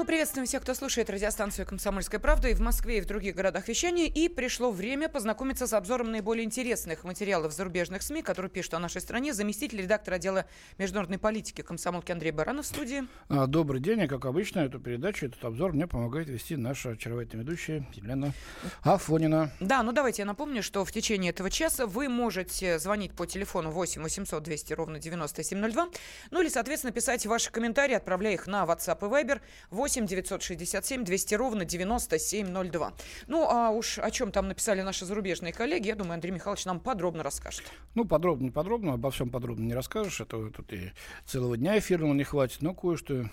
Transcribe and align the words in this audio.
Мы 0.00 0.06
приветствуем 0.06 0.46
всех, 0.46 0.62
кто 0.62 0.72
слушает 0.72 1.10
радиостанцию 1.10 1.66
«Комсомольская 1.66 2.18
правда» 2.18 2.48
и 2.48 2.54
в 2.54 2.60
Москве, 2.60 2.96
и 2.96 3.00
в 3.02 3.06
других 3.06 3.34
городах 3.34 3.68
вещания. 3.68 4.06
И 4.06 4.30
пришло 4.30 4.70
время 4.70 5.10
познакомиться 5.10 5.66
с 5.66 5.74
обзором 5.74 6.10
наиболее 6.10 6.46
интересных 6.46 7.04
материалов 7.04 7.52
зарубежных 7.52 8.00
СМИ, 8.00 8.22
которые 8.22 8.50
пишут 8.50 8.72
о 8.72 8.78
нашей 8.78 9.02
стране. 9.02 9.34
Заместитель 9.34 9.82
редактора 9.82 10.14
отдела 10.14 10.46
международной 10.78 11.18
политики 11.18 11.60
комсомолки 11.60 12.12
Андрей 12.12 12.30
Баранов 12.30 12.64
в 12.64 12.68
студии. 12.68 13.04
А, 13.28 13.46
добрый 13.46 13.82
день. 13.82 14.00
И, 14.00 14.06
как 14.06 14.24
обычно, 14.24 14.60
эту 14.60 14.80
передачу, 14.80 15.26
этот 15.26 15.44
обзор 15.44 15.74
мне 15.74 15.86
помогает 15.86 16.30
вести 16.30 16.56
наша 16.56 16.92
очаровательная 16.92 17.44
ведущая 17.44 17.86
Елена 17.92 18.32
Афонина. 18.80 19.52
Да, 19.60 19.82
ну 19.82 19.92
давайте 19.92 20.22
я 20.22 20.26
напомню, 20.26 20.62
что 20.62 20.86
в 20.86 20.92
течение 20.92 21.28
этого 21.28 21.50
часа 21.50 21.86
вы 21.86 22.08
можете 22.08 22.78
звонить 22.78 23.12
по 23.12 23.26
телефону 23.26 23.70
8 23.70 24.00
800 24.00 24.42
200 24.42 24.72
ровно 24.72 24.98
9702, 24.98 25.88
ну 26.30 26.40
или, 26.40 26.48
соответственно, 26.48 26.90
писать 26.90 27.26
ваши 27.26 27.52
комментарии, 27.52 27.96
отправляя 27.96 28.32
их 28.32 28.46
на 28.46 28.64
WhatsApp 28.64 28.96
и 29.02 29.26
Viber 29.26 29.42
8 29.68 29.89
967 30.06 31.04
200 31.04 31.34
ровно 31.34 31.64
9702. 31.64 32.92
Ну, 33.26 33.46
а 33.48 33.70
уж 33.70 33.98
о 33.98 34.10
чем 34.10 34.32
там 34.32 34.48
написали 34.48 34.82
наши 34.82 35.04
зарубежные 35.04 35.52
коллеги, 35.52 35.88
я 35.88 35.96
думаю, 35.96 36.14
Андрей 36.14 36.32
Михайлович 36.32 36.64
нам 36.64 36.80
подробно 36.80 37.22
расскажет. 37.22 37.64
Ну, 37.94 38.04
подробно, 38.04 38.52
подробно, 38.52 38.94
обо 38.94 39.10
всем 39.10 39.30
подробно 39.30 39.64
не 39.64 39.74
расскажешь, 39.74 40.20
это 40.20 40.36
а 40.36 40.50
тут 40.50 40.72
и 40.72 40.92
целого 41.26 41.56
дня 41.56 41.78
эфирного 41.78 42.14
не 42.14 42.24
хватит, 42.24 42.62
но 42.62 42.74
кое-что 42.74 43.26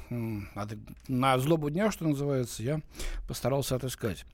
на 1.07 1.39
злобу 1.39 1.69
дня, 1.69 1.91
что 1.91 2.05
называется, 2.05 2.63
я 2.63 2.81
постарался 3.27 3.75
отыскать. 3.75 4.25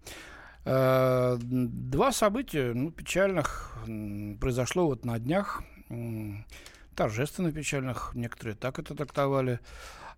Э, 0.66 1.38
два 1.40 2.12
события 2.12 2.74
ну, 2.74 2.92
печальных 2.92 3.78
произошло 4.40 4.86
вот 4.86 5.06
на 5.06 5.20
днях, 5.20 5.64
торжественно 6.96 7.52
печальных, 7.52 8.12
некоторые 8.14 8.56
так 8.56 8.80
это 8.80 8.96
трактовали. 8.96 9.60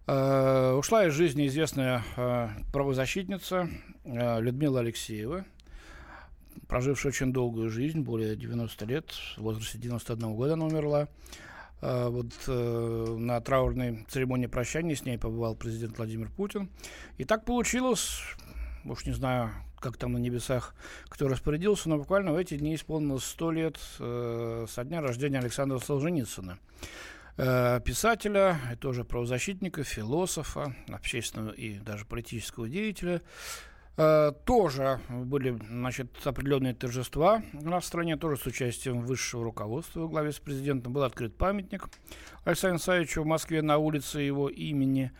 Э, 0.08 0.74
ушла 0.74 1.08
из 1.08 1.14
жизни 1.14 1.48
известная 1.48 2.04
э, 2.16 2.50
правозащитница 2.72 3.68
э, 4.04 4.40
Людмила 4.40 4.82
Алексеева, 4.82 5.46
прожившая 6.68 7.12
очень 7.12 7.34
долгую 7.34 7.72
жизнь, 7.72 8.02
более 8.02 8.36
90 8.36 8.86
лет, 8.86 9.10
в 9.36 9.42
возрасте 9.42 9.80
91 9.80 10.36
года 10.36 10.54
она 10.54 10.66
умерла. 10.66 11.08
Вот 11.82 12.48
на 12.48 13.42
траурной 13.42 14.06
церемонии 14.08 14.48
прощания 14.48 14.96
с 14.96 15.06
ней 15.06 15.20
побывал 15.20 15.56
президент 15.56 15.98
Владимир 15.98 16.32
Путин. 16.32 16.70
И 17.18 17.26
так 17.26 17.44
получилось, 17.44 18.22
уж 18.86 19.06
не 19.06 19.12
знаю, 19.12 19.52
как 19.80 19.98
там 19.98 20.14
на 20.14 20.18
небесах, 20.18 20.74
кто 21.10 21.28
распорядился, 21.28 21.90
но 21.90 21.98
буквально 21.98 22.32
в 22.32 22.38
эти 22.38 22.58
дни 22.58 22.74
исполнилось 22.74 23.26
100 23.26 23.52
лет 23.52 23.78
со 23.98 24.84
дня 24.84 25.02
рождения 25.02 25.38
Александра 25.38 25.78
Солженицына. 25.78 26.58
Э, 27.38 27.82
писателя, 27.84 28.58
тоже 28.80 29.04
правозащитника, 29.04 29.84
философа, 29.84 30.74
общественного 30.88 31.52
и 31.52 31.80
даже 31.80 32.06
политического 32.06 32.70
деятеля. 32.70 33.22
Э, 33.98 34.32
тоже 34.46 35.02
были 35.10 35.58
значит, 35.70 36.08
определенные 36.24 36.74
торжества 36.74 37.42
у 37.54 37.70
нас 37.70 37.84
в 37.84 37.88
стране, 37.88 38.16
тоже 38.16 38.38
с 38.38 38.46
участием 38.46 39.02
высшего 39.02 39.44
руководства 39.44 40.02
во 40.02 40.08
главе 40.08 40.32
с 40.32 40.40
президентом. 40.40 40.94
Был 40.94 41.04
открыт 41.04 41.36
памятник 41.36 41.90
Александру 42.46 42.80
Савичу 42.80 43.24
в 43.24 43.26
Москве 43.26 43.62
на 43.62 43.80
улице 43.80 44.20
его 44.20 44.48
имени. 44.48 45.12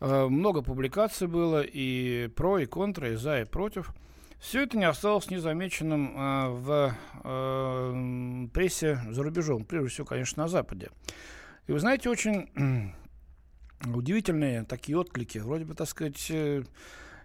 Э, 0.00 0.28
много 0.28 0.62
публикаций 0.62 1.28
было 1.28 1.60
и 1.60 2.28
про, 2.28 2.58
и 2.58 2.64
контра, 2.64 3.12
и 3.12 3.16
за, 3.16 3.42
и 3.42 3.44
против. 3.44 3.92
Все 4.38 4.62
это 4.62 4.78
не 4.78 4.84
осталось 4.86 5.28
незамеченным 5.28 6.62
в 6.62 6.96
прессе 8.54 8.98
за 9.10 9.22
рубежом, 9.22 9.66
прежде 9.66 9.90
всего, 9.90 10.06
конечно, 10.06 10.44
на 10.44 10.48
Западе. 10.48 10.88
И 11.66 11.72
вы 11.72 11.78
знаете, 11.78 12.10
очень 12.10 12.94
удивительные 13.84 14.64
такие 14.64 14.98
отклики. 14.98 15.38
Вроде 15.38 15.64
бы, 15.64 15.74
так 15.74 15.88
сказать, 15.88 16.30
э, 16.30 16.64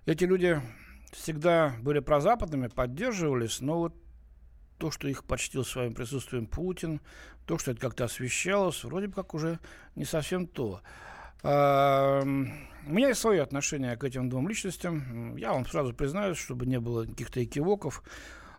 эти 0.05 0.23
люди 0.23 0.61
всегда 1.11 1.75
были 1.81 1.99
прозападными, 1.99 2.67
поддерживались, 2.67 3.61
но 3.61 3.79
вот 3.79 3.95
то, 4.77 4.91
что 4.91 5.07
их 5.07 5.23
почтил 5.23 5.63
своим 5.63 5.93
присутствием 5.93 6.47
Путин, 6.47 7.01
то, 7.45 7.57
что 7.57 7.71
это 7.71 7.79
как-то 7.79 8.05
освещалось, 8.05 8.83
вроде 8.83 9.07
бы 9.07 9.13
как 9.13 9.33
уже 9.33 9.59
не 9.95 10.05
совсем 10.05 10.47
то. 10.47 10.81
У 11.43 11.47
меня 11.47 13.09
есть 13.09 13.21
свое 13.21 13.41
отношение 13.41 13.95
к 13.97 14.03
этим 14.03 14.29
двум 14.29 14.47
личностям. 14.47 15.35
Я 15.37 15.53
вам 15.53 15.65
сразу 15.65 15.93
признаюсь, 15.93 16.37
чтобы 16.37 16.65
не 16.65 16.79
было 16.79 17.05
каких-то 17.05 17.43
экивоков. 17.43 18.03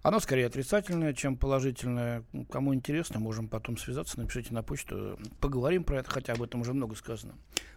Оно 0.07 0.21
скорее 0.21 0.47
отрицательное, 0.47 1.13
чем 1.15 1.37
положительное. 1.37 2.23
Кому 2.49 2.73
интересно, 2.73 3.19
можем 3.19 3.49
потом 3.49 3.77
связаться, 3.77 4.21
напишите 4.21 4.55
на 4.55 4.63
почту, 4.63 5.19
поговорим 5.41 5.83
про 5.83 5.99
это, 5.99 6.09
хотя 6.09 6.35
об 6.35 6.43
этом 6.45 6.61
уже 6.61 6.73
много 6.73 6.95
сказано. 6.95 7.35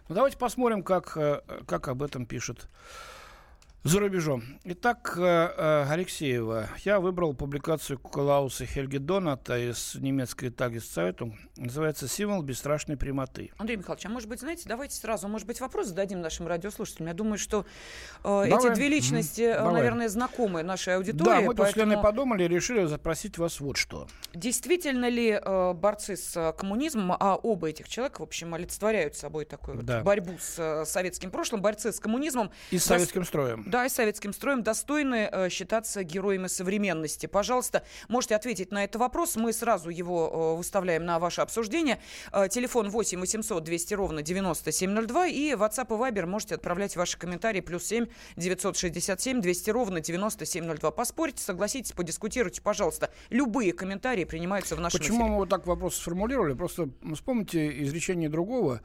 Но 0.08 0.14
давайте 0.14 0.38
посмотрим, 0.38 0.84
как, 0.84 1.16
э, 1.16 1.40
как 1.66 1.88
об 1.88 2.04
этом 2.04 2.26
пишет 2.26 2.68
за 3.82 4.00
рубежом. 4.00 4.42
Итак, 4.64 5.14
э, 5.16 5.22
э, 5.22 5.86
Алексеева. 5.88 6.68
Я 6.84 7.00
выбрал 7.00 7.32
публикацию 7.32 7.98
Клауса 7.98 8.66
Хельги 8.66 8.98
Доната 8.98 9.58
из 9.58 9.94
немецкой 9.94 10.50
Тагес-Цайтунг. 10.50 11.34
Называется 11.56 12.06
«Символ 12.06 12.42
бесстрашной 12.42 12.98
прямоты». 12.98 13.52
Андрей 13.56 13.76
Михайлович, 13.76 14.04
а 14.04 14.10
может 14.10 14.28
быть, 14.28 14.40
знаете, 14.40 14.64
давайте 14.68 14.96
сразу, 14.96 15.28
может 15.28 15.46
быть, 15.46 15.60
вопрос 15.60 15.88
зададим 15.88 16.20
нашим 16.20 16.46
радиослушателям. 16.46 17.08
Я 17.08 17.14
думаю, 17.14 17.38
что 17.38 17.64
э, 18.22 18.44
эти 18.48 18.74
две 18.74 18.88
личности, 18.88 19.42
mm-hmm. 19.42 19.72
наверное, 19.72 20.08
знакомы 20.10 20.62
нашей 20.62 20.96
аудитории. 20.96 21.24
Да, 21.24 21.40
мы 21.40 21.54
поэтому... 21.54 21.94
тут 21.94 22.02
подумали 22.02 22.44
и 22.44 22.48
решили 22.48 22.84
запросить 22.84 23.38
вас 23.38 23.60
вот 23.60 23.78
что. 23.78 24.08
Действительно 24.34 25.08
ли 25.08 25.30
э, 25.30 25.72
борцы 25.72 26.16
с 26.16 26.54
коммунизмом, 26.58 27.16
а 27.18 27.36
оба 27.36 27.70
этих 27.70 27.88
человека, 27.88 28.20
в 28.20 28.24
общем, 28.24 28.52
олицетворяют 28.52 29.16
собой 29.16 29.46
такую 29.46 29.82
да. 29.82 29.98
вот 29.98 30.04
борьбу 30.04 30.36
с 30.38 30.58
э, 30.58 30.84
советским 30.84 31.30
прошлым, 31.30 31.62
борцы 31.62 31.92
с 31.92 31.98
коммунизмом. 31.98 32.50
И 32.70 32.78
с 32.78 32.84
советским 32.84 33.24
строем 33.24 33.69
да, 33.70 33.86
и 33.86 33.88
советским 33.88 34.32
строем 34.32 34.62
достойны 34.62 35.28
э, 35.30 35.48
считаться 35.48 36.02
героями 36.04 36.48
современности. 36.48 37.26
Пожалуйста, 37.26 37.84
можете 38.08 38.34
ответить 38.34 38.72
на 38.72 38.84
этот 38.84 38.96
вопрос. 38.96 39.36
Мы 39.36 39.52
сразу 39.52 39.90
его 39.90 40.54
э, 40.54 40.58
выставляем 40.58 41.04
на 41.04 41.18
ваше 41.18 41.40
обсуждение. 41.40 42.00
Э, 42.32 42.48
телефон 42.48 42.90
8 42.90 43.20
800 43.20 43.62
200 43.62 43.94
ровно 43.94 44.22
9702 44.22 45.26
и 45.28 45.52
WhatsApp 45.52 45.86
и 45.86 45.92
Viber 45.92 46.26
можете 46.26 46.56
отправлять 46.56 46.96
ваши 46.96 47.16
комментарии. 47.16 47.60
Плюс 47.60 47.84
7 47.84 48.06
967 48.36 49.40
200 49.40 49.70
ровно 49.70 50.00
9702. 50.00 50.90
Поспорьте, 50.90 51.42
согласитесь, 51.42 51.92
подискутируйте, 51.92 52.60
пожалуйста. 52.60 53.10
Любые 53.30 53.72
комментарии 53.72 54.24
принимаются 54.24 54.76
в 54.76 54.80
нашем 54.80 54.98
Почему 54.98 55.18
эфире. 55.18 55.30
мы 55.30 55.36
вот 55.36 55.48
так 55.48 55.66
вопрос 55.66 55.96
сформулировали? 55.96 56.54
Просто 56.54 56.88
вспомните 57.14 57.82
изречение 57.84 58.28
другого 58.28 58.80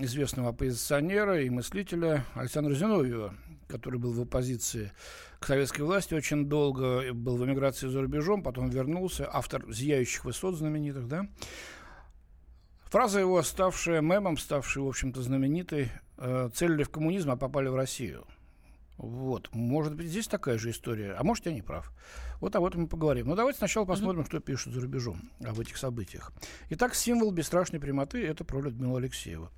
известного 0.00 0.50
оппозиционера 0.50 1.42
и 1.42 1.50
мыслителя 1.50 2.24
Александра 2.34 2.72
Зиновьева, 2.72 3.34
который 3.68 4.00
был 4.00 4.12
в 4.12 4.20
оппозиции 4.20 4.92
к 5.38 5.46
советской 5.46 5.82
власти 5.82 6.14
очень 6.14 6.46
долго, 6.46 7.12
был 7.12 7.36
в 7.36 7.44
эмиграции 7.44 7.88
за 7.88 8.00
рубежом, 8.00 8.42
потом 8.42 8.70
вернулся, 8.70 9.28
автор 9.32 9.64
«Зияющих 9.70 10.24
высот» 10.24 10.56
знаменитых, 10.56 11.06
да? 11.06 11.28
Фраза 12.86 13.20
его, 13.20 13.42
ставшая 13.42 14.00
мемом, 14.00 14.38
ставшая, 14.38 14.82
в 14.82 14.88
общем-то, 14.88 15.22
знаменитой, 15.22 15.92
целили 16.54 16.82
в 16.82 16.90
коммунизм, 16.90 17.30
а 17.30 17.36
попали 17.36 17.68
в 17.68 17.76
Россию– 17.76 18.26
вот. 18.98 19.48
Может 19.52 19.94
быть, 19.94 20.08
здесь 20.08 20.26
такая 20.26 20.58
же 20.58 20.70
история. 20.70 21.12
А 21.12 21.22
может, 21.22 21.46
я 21.46 21.52
не 21.52 21.62
прав. 21.62 21.92
Вот 22.40 22.54
об 22.56 22.64
этом 22.64 22.82
мы 22.82 22.88
поговорим. 22.88 23.28
Но 23.28 23.36
давайте 23.36 23.58
сначала 23.58 23.84
посмотрим, 23.84 24.22
mm-hmm. 24.22 24.26
что 24.26 24.40
пишут 24.40 24.74
за 24.74 24.80
рубежом 24.80 25.20
об 25.44 25.58
этих 25.60 25.76
событиях. 25.76 26.32
Итак, 26.70 26.96
символ 26.96 27.30
бесстрашной 27.30 27.78
прямоты– 27.78 28.26
это 28.26 28.44
про 28.44 28.60
Людмилу 28.60 28.96
Алексееву. 28.96 29.50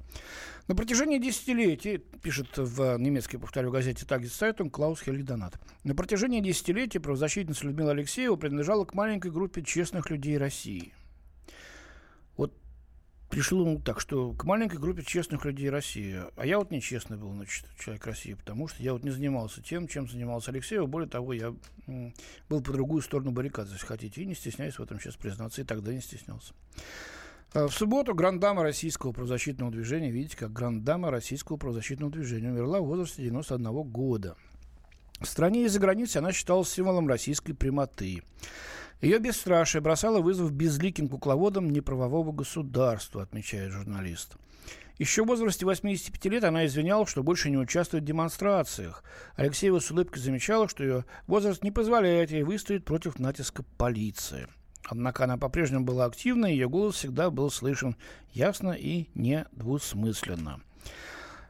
На 0.68 0.74
протяжении 0.76 1.18
десятилетий, 1.18 1.98
пишет 1.98 2.48
в 2.56 2.98
немецкой, 2.98 3.38
повторю, 3.38 3.70
газете 3.70 4.04
«Tageszeitung» 4.06 5.00
Клаус-Хельге 5.00 5.40
Донат, 5.40 5.58
на 5.84 5.94
протяжении 5.94 6.40
десятилетий 6.40 6.98
правозащитница 6.98 7.66
Людмила 7.66 7.92
Алексеева 7.92 8.36
принадлежала 8.36 8.84
к 8.84 8.94
маленькой 8.94 9.30
группе 9.30 9.62
честных 9.62 10.10
людей 10.10 10.36
России– 10.36 10.92
решил 13.30 13.60
ему 13.62 13.80
так, 13.80 14.00
что 14.00 14.32
к 14.32 14.44
маленькой 14.44 14.78
группе 14.78 15.02
честных 15.02 15.44
людей 15.44 15.70
России. 15.70 16.20
А 16.36 16.46
я 16.46 16.58
вот 16.58 16.70
нечестный 16.70 17.16
был, 17.16 17.32
значит, 17.32 17.66
человек 17.78 18.06
России, 18.06 18.34
потому 18.34 18.68
что 18.68 18.82
я 18.82 18.92
вот 18.92 19.04
не 19.04 19.10
занимался 19.10 19.62
тем, 19.62 19.88
чем 19.88 20.08
занимался 20.08 20.50
Алексеев. 20.50 20.88
Более 20.88 21.08
того, 21.08 21.32
я 21.32 21.54
был 21.86 22.60
по 22.62 22.72
другую 22.72 23.02
сторону 23.02 23.30
баррикад, 23.30 23.68
если 23.68 23.86
хотите, 23.86 24.22
и 24.22 24.26
не 24.26 24.34
стесняюсь 24.34 24.78
в 24.78 24.82
этом 24.82 25.00
сейчас 25.00 25.16
признаться, 25.16 25.60
и 25.60 25.64
тогда 25.64 25.92
не 25.92 26.00
стеснялся. 26.00 26.54
А 27.52 27.66
в 27.66 27.72
субботу 27.72 28.14
грандама 28.14 28.62
российского 28.62 29.12
правозащитного 29.12 29.72
движения, 29.72 30.10
видите, 30.10 30.36
как 30.36 30.52
грандама 30.52 31.10
российского 31.10 31.56
правозащитного 31.56 32.12
движения 32.12 32.50
умерла 32.50 32.80
в 32.80 32.86
возрасте 32.86 33.22
91 33.22 33.82
года. 33.82 34.36
В 35.20 35.26
стране 35.26 35.64
и 35.64 35.68
за 35.68 35.80
границей 35.80 36.20
она 36.20 36.32
считалась 36.32 36.70
символом 36.70 37.08
российской 37.08 37.52
прямоты. 37.52 38.22
Ее 39.00 39.18
бесстрашие 39.18 39.80
бросало 39.80 40.20
вызов 40.20 40.52
безликим 40.52 41.08
кукловодам 41.08 41.70
неправового 41.70 42.32
государства, 42.32 43.22
отмечает 43.22 43.72
журналист. 43.72 44.36
Еще 44.98 45.24
в 45.24 45.28
возрасте 45.28 45.64
85 45.64 46.24
лет 46.26 46.44
она 46.44 46.66
извиняла, 46.66 47.06
что 47.06 47.22
больше 47.22 47.48
не 47.48 47.56
участвует 47.56 48.04
в 48.04 48.06
демонстрациях. 48.06 49.02
Алексеева 49.36 49.78
с 49.78 49.90
улыбкой 49.90 50.20
замечала, 50.20 50.68
что 50.68 50.84
ее 50.84 51.04
возраст 51.26 51.64
не 51.64 51.70
позволяет 51.70 52.30
ей 52.30 52.42
выстоять 52.42 52.84
против 52.84 53.18
натиска 53.18 53.64
полиции. 53.78 54.46
Однако 54.84 55.24
она 55.24 55.38
по-прежнему 55.38 55.86
была 55.86 56.04
активна, 56.04 56.46
и 56.46 56.52
ее 56.52 56.68
голос 56.68 56.96
всегда 56.96 57.30
был 57.30 57.50
слышен 57.50 57.96
ясно 58.32 58.72
и 58.72 59.08
недвусмысленно. 59.14 60.60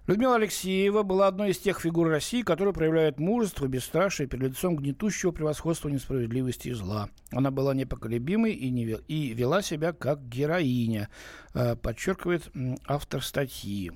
Людмила 0.06 0.37
Алексеева 0.37 1.02
была 1.02 1.29
одной 1.29 1.50
из 1.50 1.58
тех 1.58 1.81
фигур 1.81 2.08
России, 2.08 2.43
которые 2.43 2.75
проявляют 2.75 3.20
мужество, 3.20 3.67
бесстрашие 3.67 4.26
перед 4.26 4.50
лицом 4.50 4.76
гнетущего 4.76 5.31
превосходства 5.31 5.88
несправедливости 5.88 6.69
и 6.69 6.73
зла. 6.73 7.11
Она 7.31 7.50
была 7.50 7.75
непоколебимой 7.75 8.52
и, 8.52 8.70
не, 8.70 8.97
и 9.08 9.35
вела 9.35 9.62
себя 9.62 9.93
как 9.93 10.26
героиня, 10.26 11.08
э, 11.55 11.76
подчеркивает 11.76 12.50
автор 12.87 13.23
статьи. 13.23 13.93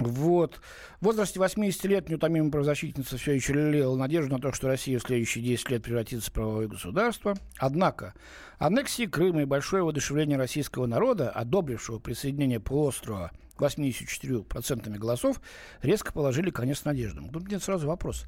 Вот. 0.00 0.60
В 1.00 1.04
возрасте 1.04 1.38
80 1.38 1.84
лет 1.84 2.08
неутомимая 2.08 2.50
правозащитница 2.50 3.18
все 3.18 3.32
еще 3.32 3.52
лелеяла 3.52 3.96
надежду 3.96 4.32
на 4.32 4.40
то, 4.40 4.52
что 4.52 4.68
Россия 4.68 4.98
в 4.98 5.02
следующие 5.02 5.44
10 5.44 5.70
лет 5.70 5.82
превратится 5.82 6.30
в 6.30 6.32
правовое 6.32 6.68
государство. 6.68 7.36
Однако 7.58 8.14
аннексии 8.58 9.04
Крыма 9.04 9.42
и 9.42 9.44
большое 9.44 9.82
воодушевление 9.82 10.38
российского 10.38 10.86
народа, 10.86 11.28
одобрившего 11.30 11.98
присоединение 11.98 12.60
полуострова 12.60 13.30
84% 13.60 14.98
голосов, 14.98 15.40
резко 15.82 16.12
положили 16.12 16.50
конец 16.50 16.84
надеждам. 16.84 17.30
Тут 17.30 17.48
нет 17.48 17.62
сразу 17.62 17.86
вопрос. 17.86 18.26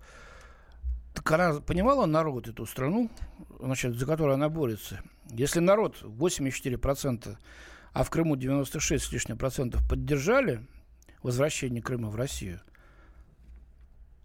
Так 1.14 1.30
она 1.32 1.60
понимала 1.60 2.06
народ 2.06 2.48
эту 2.48 2.66
страну, 2.66 3.10
значит, 3.60 3.94
за 3.94 4.06
которую 4.06 4.34
она 4.34 4.48
борется? 4.48 5.02
Если 5.30 5.60
народ 5.60 6.02
84%, 6.02 7.36
а 7.92 8.04
в 8.04 8.10
Крыму 8.10 8.36
96 8.36 9.04
с 9.04 9.12
лишним 9.12 9.36
процентов 9.36 9.86
поддержали, 9.88 10.66
возвращение 11.22 11.82
Крыма 11.82 12.08
в 12.08 12.16
Россию. 12.16 12.60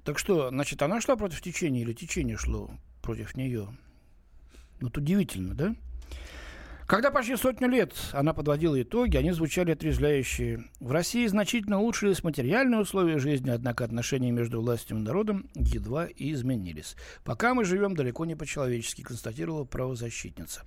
Так 0.03 0.19
что, 0.19 0.49
значит, 0.49 0.81
она 0.81 1.01
шла 1.01 1.15
против 1.15 1.41
течения 1.41 1.81
или 1.81 1.93
течение 1.93 2.37
шло 2.37 2.71
против 3.01 3.35
нее? 3.35 3.67
Вот 4.79 4.97
удивительно, 4.97 5.53
да? 5.53 5.75
Когда 6.87 7.11
почти 7.11 7.35
сотню 7.35 7.67
лет 7.67 7.93
она 8.13 8.33
подводила 8.33 8.81
итоги, 8.81 9.17
они 9.17 9.31
звучали 9.31 9.71
отрезвляющие. 9.71 10.63
В 10.79 10.93
России 10.93 11.27
значительно 11.27 11.81
улучшились 11.81 12.23
материальные 12.23 12.79
условия 12.79 13.19
жизни, 13.19 13.49
однако 13.49 13.83
отношения 13.83 14.31
между 14.31 14.61
властью 14.61 14.95
и 14.95 15.01
народом 15.01 15.49
едва 15.53 16.05
и 16.05 16.31
изменились. 16.31 16.95
Пока 17.25 17.53
мы 17.53 17.65
живем 17.65 17.93
далеко 17.93 18.23
не 18.23 18.35
по-человечески, 18.35 19.01
констатировала 19.01 19.65
правозащитница. 19.65 20.61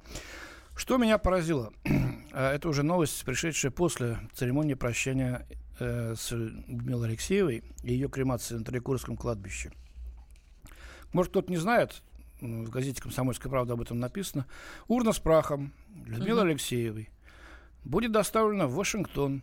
Что 0.77 0.99
меня 0.99 1.17
поразило, 1.17 1.73
а, 2.33 2.53
это 2.53 2.69
уже 2.69 2.83
новость, 2.83 3.25
пришедшая 3.25 3.73
после 3.73 4.19
церемонии 4.35 4.75
прощания 4.75 5.47
э, 5.79 6.15
с 6.19 6.33
Людмилой 6.33 7.09
Алексеевой 7.09 7.65
и 7.83 7.95
ее 7.95 8.11
кремации 8.11 8.57
на 8.57 8.65
Трикурском 8.65 9.17
кладбище. 9.17 9.73
Может, 11.15 11.31
кто-то 11.31 11.51
не 11.51 11.57
знает, 11.57 12.03
в 12.41 12.71
газете 12.71 13.03
«Комсомольская 13.03 13.51
правда» 13.51 13.75
об 13.75 13.81
этом 13.81 13.99
написано. 13.99 14.47
Урна 14.89 15.13
с 15.13 15.19
прахом 15.19 15.73
Людмилы 16.07 16.41
угу. 16.41 16.49
Алексеевой 16.49 17.11
будет 17.85 18.13
доставлена 18.13 18.67
в 18.67 18.75
Вашингтон 18.75 19.43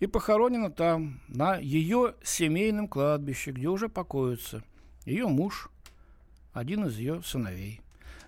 и 0.00 0.06
похоронена 0.06 0.70
там, 0.70 1.20
на 1.28 1.56
ее 1.56 2.14
семейном 2.22 2.88
кладбище, 2.88 3.52
где 3.52 3.68
уже 3.68 3.88
покоится 3.88 4.62
ее 5.04 5.26
муж, 5.26 5.70
один 6.52 6.86
из 6.86 6.98
ее 6.98 7.22
сыновей. 7.22 7.80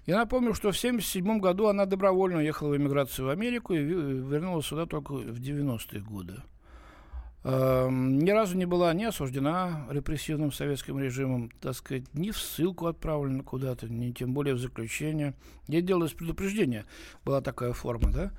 Я 0.07 0.19
напомню, 0.19 0.55
что 0.55 0.71
в 0.71 0.77
1977 0.77 1.41
году 1.41 1.67
она 1.67 1.87
добровольно 1.87 2.39
уехала 2.39 2.71
в 2.71 2.77
эмиграцию 2.77 3.27
в 3.27 3.31
Америку 3.31 3.73
и 3.73 3.79
вернулась 3.79 4.67
сюда 4.67 4.87
только 4.87 5.13
в 5.13 5.41
90-е 5.41 6.01
годы. 6.01 6.43
Эм, 7.47 8.21
ни 8.21 8.31
разу 8.31 8.57
не 8.57 8.65
была 8.65 8.95
не 8.95 9.05
осуждена 9.05 9.87
репрессивным 9.91 10.51
советским 10.51 10.99
режимом, 10.99 11.51
так 11.61 11.75
сказать, 11.75 12.05
ни 12.15 12.31
в 12.31 12.39
ссылку 12.39 12.87
отправлена 12.87 13.43
куда-то, 13.43 13.87
ни 13.87 14.13
тем 14.13 14.33
более 14.33 14.55
в 14.55 14.59
заключение. 14.59 15.35
Ей 15.69 15.83
делалось 15.83 16.15
предупреждение, 16.15 16.87
была 17.23 17.43
такая 17.43 17.75
форма, 17.75 18.11
да, 18.11 18.33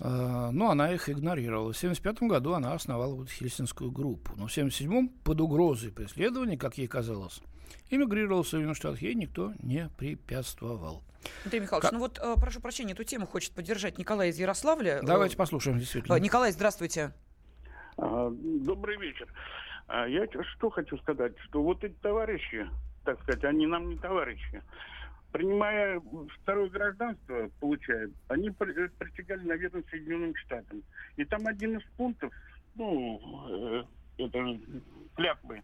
э, 0.00 0.50
но 0.52 0.70
она 0.70 0.92
их 0.92 1.08
игнорировала. 1.08 1.72
В 1.72 1.78
1975 1.78 2.28
году 2.28 2.52
она 2.52 2.74
основала 2.74 3.14
вот 3.14 3.30
Хельсинскую 3.30 3.90
группу. 3.90 4.32
Но 4.36 4.48
в 4.48 4.52
1977 4.52 5.08
под 5.24 5.40
угрозой 5.40 5.90
преследования, 5.90 6.58
как 6.58 6.76
ей 6.76 6.88
казалось, 6.88 7.40
эмигрировала 7.88 8.42
в 8.42 8.48
Соединенных 8.48 8.76
Штатах, 8.76 9.00
ей 9.00 9.14
никто 9.14 9.54
не 9.62 9.88
препятствовал. 9.96 11.02
Андрей 11.44 11.60
Михайлович, 11.60 11.84
как... 11.84 11.92
ну 11.92 12.00
вот, 12.00 12.18
э, 12.18 12.34
прошу 12.36 12.60
прощения, 12.60 12.92
эту 12.92 13.04
тему 13.04 13.26
хочет 13.26 13.52
поддержать 13.52 13.96
Николай 13.96 14.28
из 14.28 14.38
Ярославля. 14.38 15.00
Давайте 15.02 15.38
послушаем, 15.38 15.78
действительно. 15.78 16.16
Николай, 16.16 16.52
здравствуйте. 16.52 17.14
Добрый 18.02 18.96
вечер. 18.98 19.28
А, 19.86 20.08
я 20.08 20.26
что 20.56 20.70
хочу 20.70 20.98
сказать, 20.98 21.38
что 21.44 21.62
вот 21.62 21.84
эти 21.84 21.94
товарищи, 21.94 22.68
так 23.04 23.20
сказать, 23.22 23.44
они 23.44 23.66
нам 23.66 23.88
не 23.88 23.96
товарищи. 23.96 24.60
Принимая 25.30 26.02
второе 26.40 26.68
гражданство, 26.68 27.48
получают, 27.60 28.12
они 28.28 28.50
притягали 28.50 29.46
на 29.46 29.54
верность 29.54 29.88
Соединенным 29.88 30.34
Штатам. 30.34 30.82
И 31.16 31.24
там 31.24 31.46
один 31.46 31.78
из 31.78 31.84
пунктов, 31.96 32.32
ну, 32.74 33.20
э, 33.48 33.84
это 34.18 34.58
клятвы, 35.14 35.62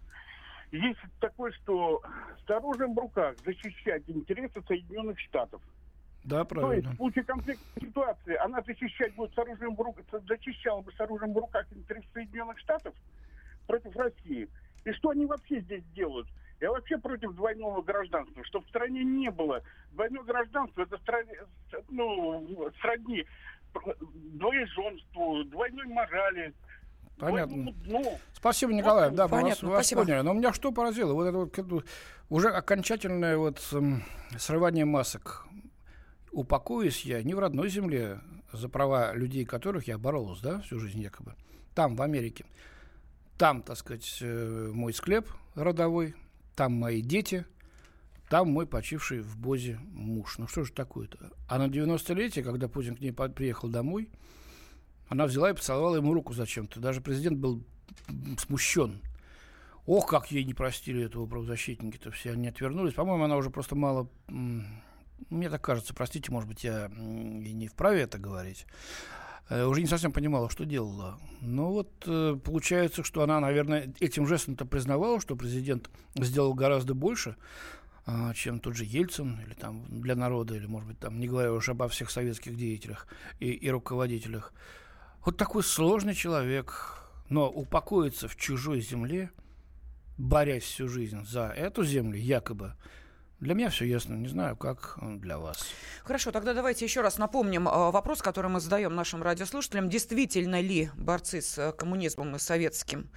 есть 0.70 1.00
такое, 1.20 1.50
что 1.52 2.00
с 2.46 2.50
оружием 2.50 2.94
в 2.94 2.98
руках 2.98 3.36
защищать 3.44 4.04
интересы 4.06 4.62
Соединенных 4.66 5.18
Штатов– 5.18 5.60
да, 6.28 6.44
правильно. 6.44 6.70
То 6.70 6.76
есть 6.76 6.88
в 6.88 6.96
случае 6.96 7.24
конфликтной 7.24 7.88
ситуации 7.88 8.34
она 8.36 8.60
защищать 8.62 9.14
будет 9.14 9.34
с 9.34 9.38
оружием 9.38 9.74
в 9.74 9.80
руках, 9.80 10.04
защищала 10.28 10.80
бы 10.82 10.92
с 10.92 11.00
оружием 11.00 11.32
в 11.32 11.38
руках 11.38 11.66
интересы 11.72 12.06
Соединенных 12.12 12.58
Штатов 12.58 12.94
против 13.66 13.96
России. 13.96 14.48
И 14.84 14.92
что 14.92 15.10
они 15.10 15.26
вообще 15.26 15.60
здесь 15.60 15.84
делают? 15.94 16.28
Я 16.60 16.70
вообще 16.70 16.98
против 16.98 17.34
двойного 17.34 17.82
гражданства, 17.82 18.44
чтобы 18.44 18.66
в 18.66 18.68
стране 18.68 19.04
не 19.04 19.30
было. 19.30 19.62
Двойное 19.92 20.22
гражданство 20.24 20.82
это 20.82 20.98
стране, 20.98 21.32
ну, 21.88 22.70
сродни 22.80 23.24
двоеженству, 24.14 25.44
двойной 25.44 25.86
морали. 25.86 26.52
Понятно. 27.18 27.74
Ну, 27.84 28.18
спасибо, 28.32 28.72
Николай. 28.72 29.10
Да, 29.10 29.28
понятно, 29.28 29.68
вас, 29.70 29.90
вас 29.92 30.06
поняли. 30.06 30.22
Но 30.22 30.32
меня 30.32 30.52
что 30.52 30.72
поразило? 30.72 31.12
Вот 31.12 31.26
это 31.26 31.62
вот 31.62 31.84
уже 32.28 32.48
окончательное 32.48 33.36
вот 33.36 33.60
срывание 34.36 34.84
масок 34.84 35.46
упокоюсь 36.32 37.04
я 37.04 37.22
не 37.22 37.34
в 37.34 37.38
родной 37.38 37.68
земле, 37.68 38.20
за 38.52 38.68
права 38.68 39.12
людей, 39.14 39.44
которых 39.44 39.88
я 39.88 39.98
боролся, 39.98 40.42
да, 40.42 40.60
всю 40.60 40.78
жизнь 40.78 41.00
якобы, 41.00 41.34
там, 41.74 41.96
в 41.96 42.02
Америке. 42.02 42.46
Там, 43.36 43.62
так 43.62 43.76
сказать, 43.76 44.18
э, 44.20 44.70
мой 44.72 44.92
склеп 44.92 45.28
родовой, 45.54 46.14
там 46.56 46.72
мои 46.72 47.02
дети, 47.02 47.46
там 48.28 48.50
мой 48.50 48.66
почивший 48.66 49.20
в 49.20 49.38
Бозе 49.38 49.78
муж. 49.92 50.38
Ну 50.38 50.48
что 50.48 50.64
же 50.64 50.72
такое-то? 50.72 51.18
А 51.48 51.58
на 51.58 51.68
90-летие, 51.68 52.42
когда 52.42 52.68
Путин 52.68 52.96
к 52.96 53.00
ней 53.00 53.12
приехал 53.12 53.68
домой, 53.68 54.10
она 55.08 55.26
взяла 55.26 55.50
и 55.50 55.54
поцеловала 55.54 55.96
ему 55.96 56.12
руку 56.12 56.34
зачем-то. 56.34 56.80
Даже 56.80 57.00
президент 57.00 57.38
был 57.38 57.62
смущен. 58.38 59.00
Ох, 59.86 60.06
как 60.06 60.30
ей 60.30 60.44
не 60.44 60.52
простили 60.52 61.04
этого 61.04 61.26
правозащитники-то 61.26 62.10
все, 62.10 62.32
они 62.32 62.48
отвернулись. 62.48 62.92
По-моему, 62.92 63.24
она 63.24 63.36
уже 63.36 63.48
просто 63.48 63.74
мало 63.74 64.10
мне 65.30 65.50
так 65.50 65.62
кажется, 65.62 65.94
простите, 65.94 66.30
может 66.32 66.48
быть, 66.48 66.64
я 66.64 66.86
и 66.86 67.52
не 67.52 67.68
вправе 67.68 68.02
это 68.02 68.18
говорить, 68.18 68.66
э, 69.48 69.64
уже 69.64 69.80
не 69.80 69.86
совсем 69.86 70.12
понимала, 70.12 70.50
что 70.50 70.64
делала. 70.64 71.18
Но 71.40 71.72
вот 71.72 71.90
э, 72.06 72.38
получается, 72.42 73.02
что 73.02 73.22
она, 73.22 73.40
наверное, 73.40 73.92
этим 74.00 74.26
жестом-то 74.26 74.64
признавала, 74.64 75.20
что 75.20 75.36
президент 75.36 75.90
сделал 76.16 76.54
гораздо 76.54 76.94
больше, 76.94 77.36
а, 78.10 78.32
чем 78.32 78.58
тот 78.58 78.74
же 78.74 78.86
Ельцин, 78.86 79.38
или 79.44 79.52
там 79.52 79.84
для 80.00 80.16
народа, 80.16 80.54
или, 80.54 80.64
может 80.64 80.88
быть, 80.88 80.98
там, 80.98 81.20
не 81.20 81.28
говоря 81.28 81.52
уж 81.52 81.68
обо 81.68 81.88
всех 81.88 82.10
советских 82.10 82.56
деятелях 82.56 83.06
и, 83.38 83.50
и 83.50 83.68
руководителях. 83.68 84.54
Вот 85.26 85.36
такой 85.36 85.62
сложный 85.62 86.14
человек, 86.14 87.02
но 87.28 87.50
упокоиться 87.50 88.26
в 88.26 88.36
чужой 88.36 88.80
земле, 88.80 89.30
борясь 90.16 90.62
всю 90.62 90.88
жизнь 90.88 91.22
за 91.26 91.48
эту 91.48 91.84
землю, 91.84 92.18
якобы, 92.18 92.76
для 93.40 93.54
меня 93.54 93.70
все 93.70 93.84
ясно, 93.84 94.14
не 94.14 94.26
знаю, 94.26 94.56
как 94.56 94.98
для 95.00 95.38
вас. 95.38 95.64
Хорошо, 96.02 96.32
тогда 96.32 96.54
давайте 96.54 96.84
еще 96.84 97.02
раз 97.02 97.18
напомним 97.18 97.68
э, 97.68 97.90
вопрос, 97.92 98.20
который 98.20 98.50
мы 98.50 98.58
задаем 98.58 98.96
нашим 98.96 99.22
радиослушателям. 99.22 99.88
Действительно 99.88 100.60
ли 100.60 100.90
борцы 100.96 101.40
с 101.40 101.56
э, 101.56 101.70
коммунизмом 101.70 102.34
и 102.34 102.40
советским 102.40 103.08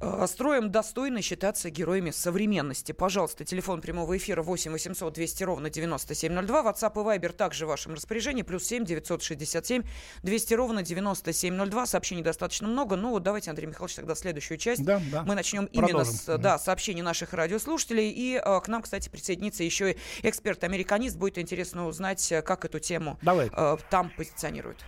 э, 0.00 0.26
строем 0.28 0.70
достойны 0.70 1.20
считаться 1.20 1.68
героями 1.70 2.12
современности? 2.12 2.92
Пожалуйста, 2.92 3.44
телефон 3.44 3.80
прямого 3.80 4.16
эфира 4.16 4.40
8 4.40 4.70
800 4.70 5.12
200 5.12 5.42
ровно 5.42 5.68
9702. 5.68 6.62
WhatsApp 6.62 6.92
и 6.92 7.18
Viber 7.18 7.32
также 7.32 7.66
в 7.66 7.68
вашем 7.70 7.94
распоряжении. 7.94 8.42
Плюс 8.42 8.64
7 8.64 8.84
967 8.84 9.82
200 10.22 10.54
ровно 10.54 10.82
9702. 10.84 11.86
Сообщений 11.86 12.22
достаточно 12.22 12.68
много. 12.68 12.94
Ну 12.94 13.10
вот 13.10 13.24
давайте, 13.24 13.50
Андрей 13.50 13.66
Михайлович, 13.66 13.96
тогда 13.96 14.14
следующую 14.14 14.58
часть. 14.58 14.84
Да, 14.84 15.02
да. 15.10 15.24
Мы 15.24 15.34
начнем 15.34 15.66
Продолжим. 15.66 15.96
именно 15.96 16.04
с 16.04 16.38
да, 16.38 16.56
сообщений 16.60 17.02
наших 17.02 17.32
радиослушателей. 17.32 18.12
И 18.14 18.38
к 18.38 18.68
нам, 18.68 18.82
кстати, 18.82 19.08
присоединится 19.08 19.55
присоединится 19.56 19.64
еще 19.64 19.92
и 19.92 19.96
эксперт-американист. 20.28 21.16
Будет 21.16 21.38
интересно 21.38 21.86
узнать, 21.86 22.32
э, 22.32 22.42
как 22.42 22.64
эту 22.64 22.78
тему 22.78 23.18
Давай. 23.22 23.50
Э, 23.52 23.76
там 23.90 24.10
позиционируют. 24.16 24.78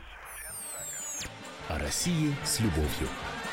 О 1.68 1.78
России 1.78 2.34
с 2.44 2.60
любовью. 2.60 3.08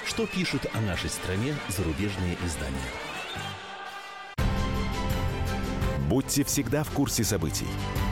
Что 0.05 0.25
пишут 0.27 0.65
о 0.74 0.81
нашей 0.81 1.10
стране 1.10 1.55
зарубежные 1.69 2.38
издания? 2.45 2.75
Будьте 6.07 6.43
всегда 6.43 6.84
в 6.84 6.91
курсе 6.91 7.24
событий. 7.24 7.67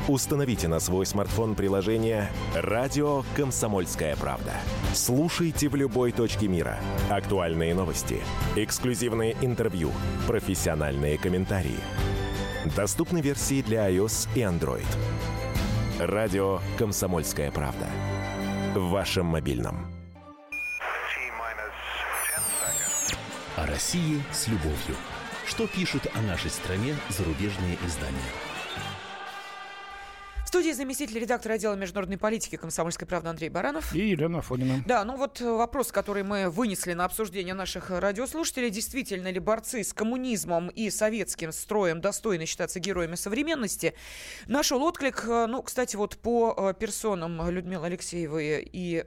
Установите 0.08 0.68
на 0.68 0.80
свой 0.80 1.06
смартфон 1.06 1.56
приложение 1.56 2.30
«Радио 2.56 3.24
Комсомольская 3.38 4.16
правда». 4.16 4.52
Слушайте 4.94 5.70
в 5.70 5.76
любой 5.76 6.12
точке 6.12 6.48
мира. 6.48 6.80
Актуальные 7.10 7.74
новости, 7.76 8.20
эксклюзивные 8.58 9.38
интервью, 9.42 9.92
профессиональные 10.28 11.18
комментарии. 11.18 11.80
Доступны 12.66 13.20
версии 13.20 13.62
для 13.62 13.90
iOS 13.90 14.30
и 14.36 14.40
Android. 14.40 14.88
«Радио 16.00 16.62
Комсомольская 16.78 17.52
правда». 17.52 17.88
В 18.74 18.90
вашем 18.90 19.26
мобильном. 19.26 19.86
О 23.58 23.66
России 23.68 24.24
с 24.32 24.48
любовью. 24.48 24.96
Что 25.46 25.68
пишут 25.68 26.08
о 26.16 26.22
нашей 26.22 26.50
стране 26.50 26.96
зарубежные 27.10 27.78
издания? 27.86 28.53
Студии 30.54 30.72
заместитель 30.72 31.18
редактора 31.18 31.54
отдела 31.54 31.74
международной 31.74 32.20
политики 32.20 32.58
комсомольской 32.58 33.08
правды 33.08 33.28
Андрей 33.28 33.50
Баранов. 33.50 33.96
И 33.96 34.10
Елена 34.10 34.38
Афонина. 34.38 34.84
Да, 34.86 35.04
ну 35.04 35.18
вот 35.18 35.42
вопрос, 35.42 35.92
который 35.92 36.22
мы 36.22 36.48
вынесли 36.48 36.94
на 36.94 37.06
обсуждение 37.06 37.56
наших 37.56 37.90
радиослушателей. 37.90 38.70
Действительно 38.70 39.32
ли 39.32 39.40
борцы 39.40 39.84
с 39.84 39.94
коммунизмом 39.94 40.70
и 40.70 40.92
советским 40.92 41.52
строем 41.52 42.02
достойны 42.02 42.46
считаться 42.46 42.80
героями 42.80 43.16
современности? 43.16 43.96
Нашел 44.46 44.84
отклик, 44.84 45.24
ну, 45.26 45.64
кстати, 45.64 45.96
вот 45.96 46.18
по 46.18 46.72
персонам 46.80 47.50
Людмилы 47.50 47.88
Алексеевой 47.88 48.70
и 48.72 49.04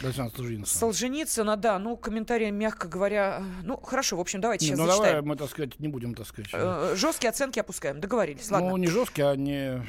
Солженицына. 0.00 0.66
Солженицына, 0.66 1.56
да, 1.56 1.78
ну, 1.78 1.96
комментарии, 1.96 2.50
мягко 2.50 2.88
говоря, 2.88 3.42
ну, 3.64 3.76
хорошо, 3.78 4.16
в 4.16 4.20
общем, 4.20 4.40
давайте 4.40 4.64
не, 4.64 4.70
сейчас 4.70 4.78
ну, 4.78 4.86
зачитаем. 4.86 5.16
давай 5.16 5.28
мы, 5.28 5.36
так 5.36 5.50
сказать, 5.50 5.78
не 5.78 5.88
будем, 5.88 6.14
так 6.14 6.26
сказать. 6.26 6.50
Э, 6.52 6.94
жесткие 6.96 7.30
оценки 7.30 7.58
опускаем, 7.58 8.00
договорились, 8.00 8.50
ладно. 8.50 8.70
Ну, 8.70 8.76
не 8.76 8.86
жесткие, 8.86 9.28
а 9.28 9.36
не... 9.36 9.86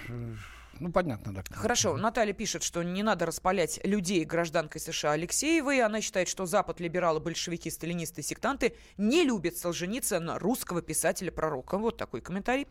Ну, 0.80 0.92
понятно, 0.92 1.32
да. 1.32 1.44
Хорошо. 1.52 1.96
Наталья 1.98 2.34
пишет, 2.34 2.64
что 2.64 2.82
не 2.82 3.04
надо 3.04 3.28
распалять 3.28 3.80
людей 3.84 4.26
гражданкой 4.26 4.82
США 4.82 5.12
Алексеевой. 5.12 5.82
Она 5.82 6.02
считает, 6.02 6.28
что 6.28 6.48
Запад, 6.48 6.80
либералы, 6.80 7.20
большевики, 7.20 7.70
сталинисты, 7.70 8.24
сектанты 8.24 8.76
не 8.98 9.24
любят 9.24 9.58
Солженицына, 9.58 10.40
русского 10.40 10.82
писателя-пророка. 10.82 11.78
Вот 11.78 11.98
такой 11.98 12.22
комментарий. 12.22 12.68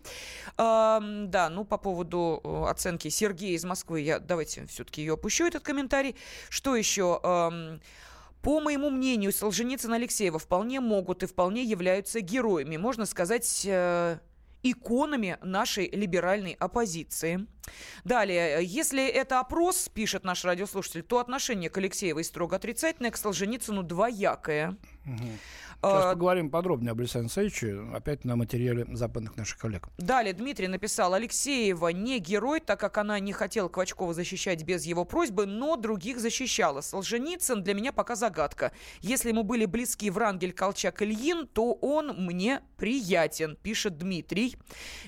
А, 0.56 1.00
да, 1.00 1.50
ну, 1.50 1.64
по 1.64 1.76
поводу 1.78 2.40
э, 2.42 2.70
оценки 2.70 3.06
Сергея 3.08 3.54
из 3.54 3.64
Москвы, 3.64 4.00
я 4.00 4.18
давайте 4.18 4.66
все-таки 4.66 5.02
ее 5.02 5.14
опущу, 5.14 5.46
этот 5.46 5.62
комментарий. 5.62 6.16
Что 6.48 6.74
еще? 6.74 7.20
А, 7.22 7.78
по 8.42 8.60
моему 8.60 8.90
мнению, 8.90 9.32
Солженицын 9.32 9.92
и 9.92 9.96
Алексеева 9.96 10.38
вполне 10.38 10.80
могут 10.80 11.22
и 11.22 11.26
вполне 11.26 11.62
являются 11.62 12.20
героями. 12.20 12.76
Можно 12.76 13.04
сказать, 13.06 13.62
э, 13.66 14.18
иконами 14.62 15.38
нашей 15.42 15.88
либеральной 15.90 16.52
оппозиции. 16.52 17.46
Далее, 18.04 18.64
если 18.64 19.06
это 19.06 19.40
опрос, 19.40 19.88
пишет 19.88 20.24
наш 20.24 20.44
радиослушатель, 20.44 21.02
то 21.02 21.18
отношение 21.18 21.70
к 21.70 21.78
Алексеевой 21.78 22.24
строго 22.24 22.56
отрицательное, 22.56 23.10
к 23.10 23.16
Солженицыну 23.16 23.82
двоякое. 23.82 24.76
Угу. 25.06 25.28
Сейчас 25.82 26.04
а, 26.04 26.12
поговорим 26.12 26.50
подробнее 26.50 26.92
об 26.92 27.00
Александре 27.00 27.30
Алексеевиче, 27.34 27.96
опять 27.96 28.26
на 28.26 28.36
материале 28.36 28.86
западных 28.92 29.38
наших 29.38 29.56
коллег. 29.58 29.88
Далее 29.96 30.34
Дмитрий 30.34 30.68
написал, 30.68 31.14
Алексеева 31.14 31.88
не 31.88 32.18
герой, 32.18 32.60
так 32.60 32.78
как 32.78 32.98
она 32.98 33.18
не 33.18 33.32
хотела 33.32 33.68
Квачкова 33.68 34.12
защищать 34.12 34.62
без 34.62 34.84
его 34.84 35.06
просьбы, 35.06 35.46
но 35.46 35.76
других 35.76 36.20
защищала. 36.20 36.82
Солженицын 36.82 37.62
для 37.62 37.72
меня 37.72 37.92
пока 37.92 38.14
загадка. 38.14 38.72
Если 39.00 39.30
ему 39.30 39.42
были 39.42 39.64
близки 39.64 40.10
Врангель, 40.10 40.52
Колчак, 40.52 41.00
Ильин, 41.00 41.46
то 41.46 41.72
он 41.72 42.08
мне 42.26 42.60
приятен, 42.76 43.56
пишет 43.62 43.96
Дмитрий. 43.96 44.56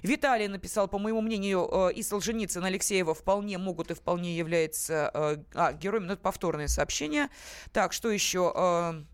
Виталий 0.03 0.49
написал, 0.49 0.89
по 0.89 0.99
моему 0.99 1.21
мнению, 1.21 1.69
э, 1.71 1.93
и 1.93 2.03
Солженицын, 2.03 2.65
Алексеева 2.65 3.13
вполне 3.15 3.59
могут 3.59 3.91
и 3.91 3.95
вполне 3.95 4.35
являются 4.35 5.11
э, 5.13 5.37
а, 5.55 5.73
героями, 5.75 6.07
но 6.07 6.13
это 6.15 6.23
повторное 6.23 6.69
сообщение. 6.69 7.29
Так, 7.73 7.93
что 7.93 8.11
еще? 8.11 9.05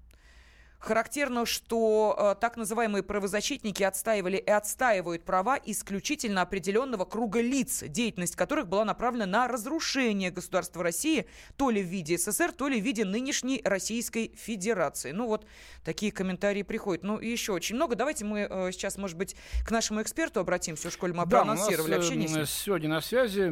Э, 0.81 0.85
Характерно, 0.89 1.45
что 1.45 2.17
э, 2.19 2.41
так 2.41 2.57
называемые 2.57 3.03
правозащитники 3.03 3.83
отстаивали 3.83 4.37
и 4.37 4.51
отстаивают 4.51 5.25
права 5.25 5.59
исключительно 5.65 6.43
определенного 6.43 7.05
круга 7.05 7.41
лиц, 7.41 7.83
деятельность 7.87 8.37
которых 8.37 8.69
была 8.69 8.85
направлена 8.85 9.27
на 9.27 9.49
разрушение 9.49 10.31
государства 10.31 10.83
России 10.83 11.27
то 11.57 11.71
ли 11.71 11.83
в 11.83 11.87
виде 11.87 12.17
СССР, 12.17 12.53
то 12.53 12.69
ли 12.69 12.81
в 12.81 12.85
виде 12.85 13.05
нынешней 13.05 13.61
Российской 13.65 14.33
Федерации. 14.37 15.11
Ну 15.11 15.27
вот 15.27 15.47
такие 15.85 16.13
комментарии 16.13 16.63
приходят. 16.63 17.03
Ну 17.03 17.19
и 17.19 17.29
еще 17.29 17.53
очень 17.53 17.77
много. 17.77 17.97
Давайте 17.97 18.25
мы 18.25 18.47
э, 18.49 18.73
сейчас, 18.73 18.99
может 18.99 19.17
быть, 19.17 19.37
к 19.67 19.71
нашему 19.71 20.03
эксперту 20.03 20.41
обратимся. 20.41 20.91
В 20.91 20.93
школе 20.93 21.13
мы 21.13 21.25
да, 21.25 21.31
проанонсировали 21.31 21.95
общение. 21.95 22.29
Ним. 22.29 22.47
Сегодня 22.47 22.89
на 22.89 23.01
связи 23.01 23.43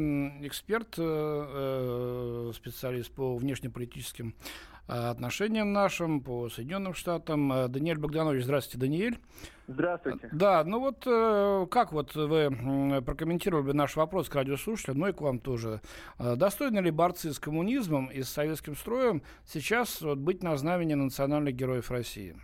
эксперт, 0.47 0.95
э, 0.97 2.53
специалист 2.55 3.11
по 3.11 3.37
внешнеполитическим 3.37 4.35
Э, 4.37 4.76
отношениям 4.87 5.73
нашим, 5.73 6.21
по 6.21 6.49
Соединенным 6.49 6.95
Штатам. 6.95 7.53
Э, 7.53 7.69
Даниэль 7.69 7.99
Богданович, 7.99 8.45
здравствуйте, 8.45 8.79
Даниэль. 8.79 9.19
Здравствуйте. 9.69 10.29
Да, 10.33 10.63
ну 10.65 10.81
вот 10.81 11.03
э, 11.07 11.67
как 11.71 11.93
вот 11.93 12.15
вы 12.15 13.03
прокомментировали 13.05 13.73
наш 13.73 13.97
вопрос 13.97 14.29
к 14.29 14.35
радиослушателям, 14.35 14.99
ну 14.99 15.09
и 15.09 15.13
к 15.13 15.21
вам 15.21 15.39
тоже. 15.41 15.81
Достойны 16.19 16.79
ли 16.79 16.91
борцы 16.91 17.33
с 17.33 17.39
коммунизмом 17.39 18.07
и 18.07 18.23
с 18.23 18.29
советским 18.29 18.77
строем 18.77 19.23
сейчас 19.45 20.01
вот, 20.03 20.19
быть 20.19 20.43
на 20.43 20.57
знамени 20.57 20.95
национальных 20.95 21.55
героев 21.55 21.91
России? 21.91 22.37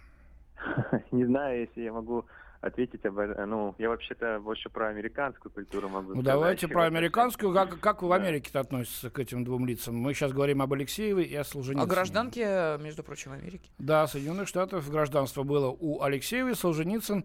Не 1.12 1.24
знаю, 1.24 1.60
если 1.60 1.82
я 1.82 1.92
могу 1.92 2.24
ответить 2.62 3.04
об 3.04 3.18
этом. 3.18 3.50
Ну, 3.50 3.74
я 3.78 3.88
вообще-то 3.88 4.40
больше 4.40 4.70
про 4.70 4.88
американскую 4.88 5.52
культуру 5.52 5.88
могу 5.88 6.14
Ну, 6.14 6.22
сказать. 6.22 6.24
давайте 6.24 6.68
про 6.68 6.84
американскую. 6.84 7.52
Как, 7.52 7.78
как 7.80 8.02
вы 8.02 8.08
в 8.08 8.12
Америке-то 8.12 8.60
относитесь 8.60 9.10
к 9.10 9.18
этим 9.18 9.44
двум 9.44 9.66
лицам? 9.66 9.96
Мы 9.96 10.14
сейчас 10.14 10.32
говорим 10.32 10.62
об 10.62 10.72
Алексеевой 10.72 11.24
и 11.24 11.34
о 11.34 11.44
Солженицыне. 11.44 11.84
О 11.84 11.86
гражданке, 11.86 12.78
между 12.80 13.02
прочим, 13.02 13.32
Америки. 13.32 13.68
Да, 13.78 14.06
Соединенных 14.06 14.46
Штатов 14.48 14.88
гражданство 14.88 15.42
было 15.42 15.68
у 15.68 16.02
Алексеевой. 16.02 16.54
Солженицын 16.54 17.24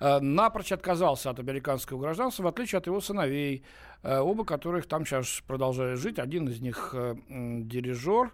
э, 0.00 0.20
напрочь 0.20 0.72
отказался 0.72 1.30
от 1.30 1.38
американского 1.38 2.00
гражданства, 2.00 2.44
в 2.44 2.46
отличие 2.46 2.78
от 2.78 2.86
его 2.86 3.02
сыновей, 3.02 3.64
э, 4.02 4.18
оба 4.18 4.46
которых 4.46 4.86
там 4.86 5.04
сейчас 5.04 5.42
продолжают 5.46 6.00
жить. 6.00 6.18
Один 6.18 6.48
из 6.48 6.60
них 6.62 6.94
э, 6.94 7.14
дирижер, 7.28 8.28
Э, 8.28 8.30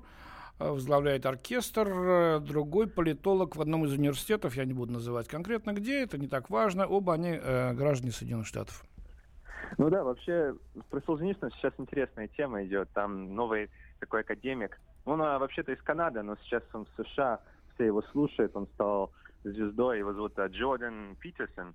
возглавляет 0.58 1.26
оркестр, 1.26 1.88
э, 1.88 2.40
другой 2.40 2.86
политолог 2.86 3.56
в 3.56 3.60
одном 3.60 3.84
из 3.84 3.92
университетов, 3.92 4.56
я 4.56 4.64
не 4.64 4.72
буду 4.72 4.92
называть 4.92 5.28
конкретно 5.28 5.72
где, 5.72 6.02
это 6.02 6.18
не 6.18 6.28
так 6.28 6.50
важно, 6.50 6.86
оба 6.86 7.14
они 7.14 7.38
э, 7.40 7.72
граждане 7.72 8.12
Соединенных 8.12 8.46
Штатов. 8.46 8.84
Ну 9.78 9.90
да, 9.90 10.04
вообще 10.04 10.54
про 10.90 11.00
Солженицына 11.00 11.50
сейчас 11.52 11.72
интересная 11.78 12.28
тема 12.28 12.64
идет, 12.64 12.88
там 12.94 13.34
новый 13.34 13.70
такой 13.98 14.20
академик, 14.20 14.78
он 15.04 15.20
а, 15.20 15.38
вообще-то 15.38 15.72
из 15.72 15.82
Канады, 15.82 16.22
но 16.22 16.36
сейчас 16.44 16.62
он 16.72 16.86
в 16.86 17.02
США, 17.02 17.40
все 17.74 17.86
его 17.86 18.02
слушают, 18.12 18.54
он 18.54 18.66
стал 18.74 19.12
звездой, 19.42 19.98
его 19.98 20.12
зовут 20.12 20.38
а, 20.38 20.46
Джордан 20.46 21.16
Питерсон, 21.16 21.74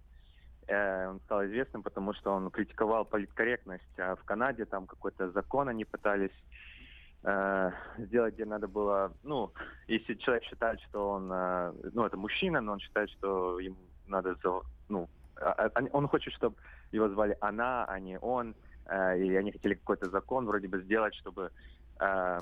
э, 0.67 1.09
он 1.09 1.19
стал 1.21 1.45
известным, 1.45 1.83
потому 1.83 2.13
что 2.13 2.31
он 2.31 2.49
критиковал 2.49 3.05
политкорректность, 3.05 3.99
а 3.99 4.15
в 4.15 4.23
Канаде 4.23 4.65
там 4.65 4.87
какой-то 4.87 5.31
закон 5.31 5.69
они 5.69 5.85
пытались 5.85 6.31
э, 7.23 7.71
сделать, 7.97 8.33
где 8.35 8.45
надо 8.45 8.67
было, 8.67 9.13
ну, 9.23 9.51
если 9.87 10.15
человек 10.15 10.43
считает, 10.43 10.79
что 10.81 11.11
он, 11.11 11.29
э, 11.31 11.73
ну, 11.93 12.05
это 12.05 12.17
мужчина, 12.17 12.61
но 12.61 12.73
он 12.73 12.79
считает, 12.79 13.09
что 13.11 13.59
ему 13.59 13.77
надо, 14.07 14.35
ну, 14.87 15.09
а, 15.41 15.69
а, 15.73 15.83
он 15.91 16.07
хочет, 16.07 16.33
чтобы 16.33 16.55
его 16.91 17.09
звали 17.09 17.37
она, 17.41 17.85
а 17.85 17.99
не 17.99 18.19
он, 18.19 18.55
э, 18.85 19.19
и 19.19 19.35
они 19.35 19.51
хотели 19.51 19.75
какой-то 19.75 20.09
закон 20.09 20.45
вроде 20.45 20.67
бы 20.67 20.81
сделать, 20.81 21.15
чтобы 21.15 21.51
э, 21.99 22.39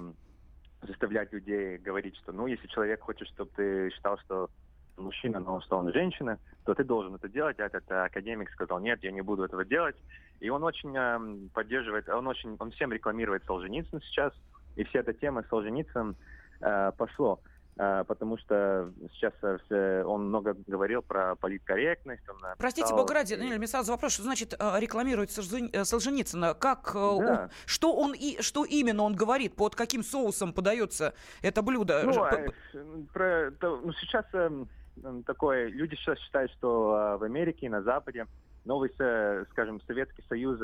заставлять 0.81 1.33
людей 1.33 1.77
говорить, 1.77 2.15
что, 2.17 2.31
ну, 2.31 2.47
если 2.47 2.67
человек 2.67 3.01
хочет, 3.01 3.27
чтобы 3.27 3.51
ты 3.55 3.89
считал, 3.91 4.17
что 4.19 4.49
мужчина, 4.97 5.39
но 5.39 5.61
что 5.61 5.77
он 5.77 5.91
женщина, 5.93 6.39
то 6.65 6.73
ты 6.73 6.83
должен 6.83 7.15
это 7.15 7.29
делать. 7.29 7.59
А 7.59 7.65
этот 7.65 7.89
академик 7.91 8.49
сказал, 8.49 8.79
нет, 8.79 9.03
я 9.03 9.11
не 9.11 9.21
буду 9.21 9.43
этого 9.43 9.63
делать. 9.63 9.95
И 10.39 10.49
он 10.49 10.63
очень 10.63 10.95
э, 10.95 11.49
поддерживает, 11.53 12.09
он 12.09 12.27
очень, 12.27 12.55
он 12.59 12.71
всем 12.71 12.91
рекламирует 12.91 13.43
Солженицын 13.45 14.01
сейчас, 14.01 14.33
и 14.77 14.83
вся 14.85 14.99
эта 14.99 15.13
тема 15.13 15.43
с 15.43 15.47
Солженицыным 15.49 16.15
э, 16.61 16.91
пошло. 16.97 17.39
Э, 17.79 18.03
потому 18.07 18.37
что 18.37 18.91
сейчас 19.13 19.33
э, 19.43 20.03
он 20.03 20.29
много 20.29 20.55
говорил 20.65 21.01
про 21.01 21.35
политкорректность. 21.35 22.27
Он 22.29 22.37
Простите, 22.57 22.85
писал... 22.85 22.97
бога 22.97 23.13
ради, 23.13 23.35
Даниэль, 23.35 23.57
мне 23.57 23.67
сразу 23.67 23.91
вопрос, 23.91 24.13
что 24.13 24.23
значит 24.23 24.53
э, 24.57 24.79
рекламирует 24.79 25.31
Солженицына? 25.31 26.53
Как, 26.53 26.91
да. 26.93 26.99
он, 26.99 27.49
что, 27.65 27.93
он 27.93 28.13
и, 28.13 28.41
что 28.41 28.65
именно 28.65 29.03
он 29.03 29.15
говорит? 29.15 29.55
Под 29.55 29.75
каким 29.75 30.03
соусом 30.03 30.53
подается 30.53 31.13
это 31.41 31.61
блюдо? 31.61 32.01
Ну, 32.03 32.23
а, 32.23 32.45
про, 33.13 33.51
то, 33.59 33.77
ну 33.83 33.91
сейчас 33.93 34.25
э, 34.33 34.65
такое, 35.25 35.67
люди 35.67 35.95
сейчас 35.95 36.19
считают, 36.19 36.51
что 36.53 37.15
э, 37.15 37.17
в 37.17 37.23
Америке, 37.23 37.69
на 37.69 37.81
Западе 37.81 38.27
новый, 38.65 38.91
скажем, 39.51 39.81
Советский 39.87 40.23
Союз, 40.27 40.59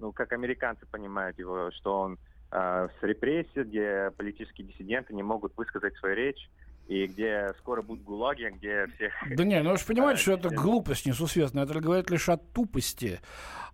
ну, 0.00 0.12
как 0.12 0.32
американцы 0.32 0.84
понимают 0.86 1.38
его, 1.38 1.70
что 1.70 2.00
он 2.00 2.18
Э, 2.52 2.88
с 3.00 3.02
репрессий, 3.02 3.64
где 3.64 4.12
политические 4.16 4.68
диссиденты 4.68 5.12
не 5.14 5.22
могут 5.22 5.56
высказать 5.56 5.96
свою 5.96 6.14
речь. 6.14 6.48
и 6.86 7.06
где 7.06 7.52
скоро 7.58 7.82
будут 7.82 8.04
гулаги, 8.04 8.48
где 8.54 8.86
все... 8.94 9.10
Да 9.34 9.42
не, 9.42 9.60
ну 9.60 9.72
вы 9.72 9.76
же 9.76 9.84
понимаете, 9.88 10.22
что 10.22 10.32
это 10.34 10.50
глупость 10.50 11.04
несусветная. 11.04 11.64
Это 11.64 11.80
говорит 11.80 12.08
лишь 12.10 12.28
о 12.28 12.36
тупости, 12.36 13.18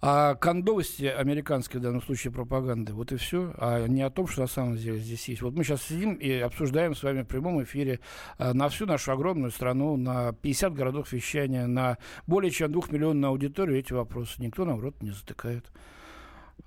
о 0.01 0.35
кондовости 0.35 1.05
американской, 1.05 1.79
в 1.79 1.83
данном 1.83 2.01
случае, 2.01 2.33
пропаганды. 2.33 2.95
Вот 2.95 3.13
и 3.13 3.17
все. 3.17 3.53
А 3.59 3.87
не 3.87 4.01
о 4.01 4.09
том, 4.09 4.27
что 4.29 4.41
на 4.41 4.47
самом 4.47 4.77
деле 4.79 4.97
здесь 4.97 5.29
есть. 5.29 5.43
Вот 5.43 5.53
мы 5.53 5.63
сейчас 5.63 5.83
сидим 5.83 6.15
и 6.15 6.33
обсуждаем 6.33 6.95
с 6.95 7.03
вами 7.03 7.21
в 7.21 7.29
прямом 7.29 7.63
эфире 7.65 8.01
а, 8.39 8.55
на 8.55 8.71
всю 8.71 8.87
нашу 8.87 9.13
огромную 9.13 9.51
страну, 9.51 9.99
на 9.99 10.33
50 10.33 10.73
городов 10.73 11.13
вещания, 11.13 11.67
на 11.67 11.99
более 12.27 12.51
чем 12.51 12.73
двухмиллионную 12.73 13.29
аудиторию 13.29 13.79
эти 13.79 13.93
вопросы. 13.93 14.41
Никто 14.41 14.65
нам 14.65 14.81
рот 14.81 15.03
не 15.03 15.11
затыкает. 15.11 15.67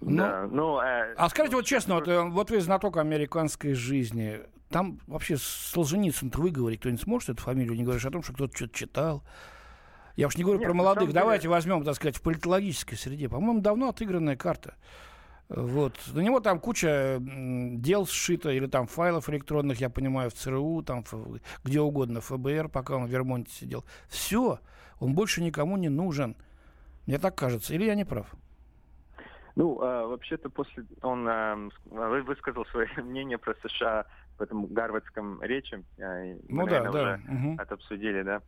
Ну, 0.02 0.18
да, 0.18 0.48
ну, 0.52 0.80
э, 0.80 1.14
а 1.18 1.30
скажите 1.30 1.56
вот 1.56 1.66
честно, 1.66 1.96
вот, 1.96 2.08
э, 2.08 2.22
вот 2.22 2.52
вы 2.52 2.62
знаток 2.62 2.98
американской 2.98 3.74
жизни. 3.74 4.42
Там 4.70 5.00
вообще 5.08 5.38
Солженицын 5.38 6.32
выговорить 6.36 6.80
кто-нибудь 6.80 7.04
сможет 7.04 7.30
эту 7.30 7.42
фамилию, 7.42 7.76
не 7.76 7.84
говоришь 7.84 8.06
о 8.06 8.12
том, 8.12 8.22
что 8.22 8.34
кто-то 8.34 8.56
что-то 8.56 8.74
читал? 8.74 9.24
Я 10.16 10.28
уж 10.28 10.38
не 10.38 10.44
говорю 10.44 10.60
Нет, 10.60 10.68
про 10.68 10.74
молодых. 10.74 11.12
Давайте 11.12 11.44
деле... 11.44 11.52
возьмем, 11.52 11.84
так 11.84 11.96
сказать, 11.96 12.16
в 12.16 12.22
политологической 12.22 12.96
среде. 12.96 13.28
По-моему, 13.28 13.62
давно 13.62 13.90
отыгранная 13.90 14.38
карта. 14.38 14.76
Вот. 15.50 15.94
На 16.14 16.22
него 16.22 16.40
там 16.40 16.60
куча 16.60 17.18
дел 17.20 18.08
сшито, 18.08 18.50
или 18.50 18.66
там 18.68 18.88
файлов 18.88 19.30
электронных, 19.30 19.80
я 19.80 19.90
понимаю, 19.90 20.30
в 20.30 20.34
ЦРУ, 20.34 20.84
там 20.84 21.04
где 21.64 21.82
угодно, 21.82 22.22
ФБР, 22.22 22.70
пока 22.70 22.96
он 22.96 23.06
в 23.06 23.10
Вермонте 23.10 23.52
сидел. 23.52 23.84
Все. 24.08 24.60
Он 25.00 25.14
больше 25.14 25.44
никому 25.44 25.78
не 25.78 25.90
нужен. 25.90 26.36
Мне 27.06 27.20
так 27.20 27.36
кажется. 27.36 27.74
Или 27.74 27.86
я 27.86 27.96
не 27.96 28.06
прав? 28.06 28.34
Ну, 29.56 29.82
э, 29.82 30.06
вообще-то 30.08 30.50
после 30.50 30.86
он 31.02 31.28
э, 31.28 31.70
высказал 32.24 32.66
свое 32.66 32.90
мнение 32.98 33.38
про 33.38 33.56
США 33.64 34.06
в 34.38 34.42
этом 34.42 34.66
гарвардском 34.66 35.42
речи. 35.42 35.84
Э, 35.98 36.38
ну 36.50 36.68
да, 36.68 36.92
да. 36.92 37.20
Угу. 37.28 37.56
Это 37.62 37.74
обсудили, 37.76 38.22
да. 38.22 38.42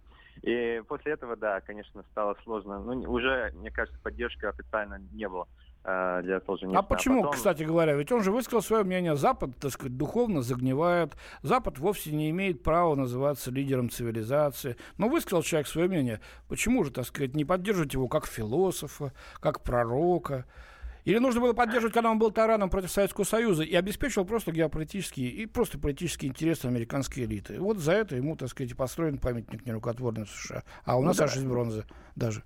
И 0.43 0.83
после 0.87 1.13
этого, 1.13 1.35
да, 1.35 1.61
конечно, 1.61 2.03
стало 2.11 2.35
сложно. 2.43 2.79
Ну, 2.79 3.11
уже, 3.11 3.51
мне 3.55 3.71
кажется, 3.71 3.99
поддержки 4.03 4.45
официально 4.45 4.99
не 5.13 5.27
было 5.27 5.47
э, 5.83 6.21
для 6.23 6.41
Солженицына. 6.41 6.79
А 6.79 6.83
почему, 6.83 7.19
а 7.19 7.23
потом... 7.23 7.33
кстати 7.33 7.63
говоря? 7.63 7.95
Ведь 7.95 8.11
он 8.11 8.21
же 8.21 8.31
высказал 8.31 8.61
свое 8.61 8.83
мнение. 8.83 9.15
Запад, 9.15 9.51
так 9.59 9.71
сказать, 9.71 9.97
духовно 9.97 10.41
загнивает. 10.41 11.15
Запад 11.41 11.79
вовсе 11.79 12.11
не 12.11 12.29
имеет 12.29 12.63
права 12.63 12.95
называться 12.95 13.49
лидером 13.49 13.89
цивилизации. 13.89 14.75
Но 14.97 15.07
высказал 15.07 15.41
человек 15.41 15.67
свое 15.67 15.87
мнение. 15.87 16.19
Почему 16.49 16.83
же, 16.83 16.91
так 16.91 17.05
сказать, 17.05 17.35
не 17.35 17.45
поддерживать 17.45 17.93
его 17.93 18.07
как 18.07 18.27
философа, 18.27 19.13
как 19.39 19.63
пророка? 19.63 20.45
Или 21.07 21.19
нужно 21.19 21.39
было 21.39 21.53
поддерживать, 21.53 21.93
когда 21.93 22.11
он 22.11 22.19
был 22.19 22.31
тараном 22.31 22.69
против 22.69 22.91
Советского 22.91 23.23
Союза 23.23 23.63
и 23.63 23.73
обеспечивал 23.73 24.25
просто 24.25 24.51
геополитические 24.51 25.29
и 25.29 25.45
просто 25.45 25.79
политические 25.79 26.31
интересы 26.31 26.65
американской 26.65 27.23
элиты. 27.23 27.61
Вот 27.61 27.77
за 27.77 27.93
это 27.93 28.17
ему, 28.17 28.35
так 28.35 28.49
сказать, 28.49 28.75
построен 28.75 29.17
памятник 29.17 29.65
нерукотворный 29.65 30.25
в 30.25 30.29
США. 30.29 30.63
А 30.83 30.97
у 30.97 31.03
нас 31.03 31.17
ну, 31.19 31.23
аж 31.23 31.33
да. 31.33 31.39
из 31.39 31.45
бронзы 31.45 31.85
даже. 32.17 32.43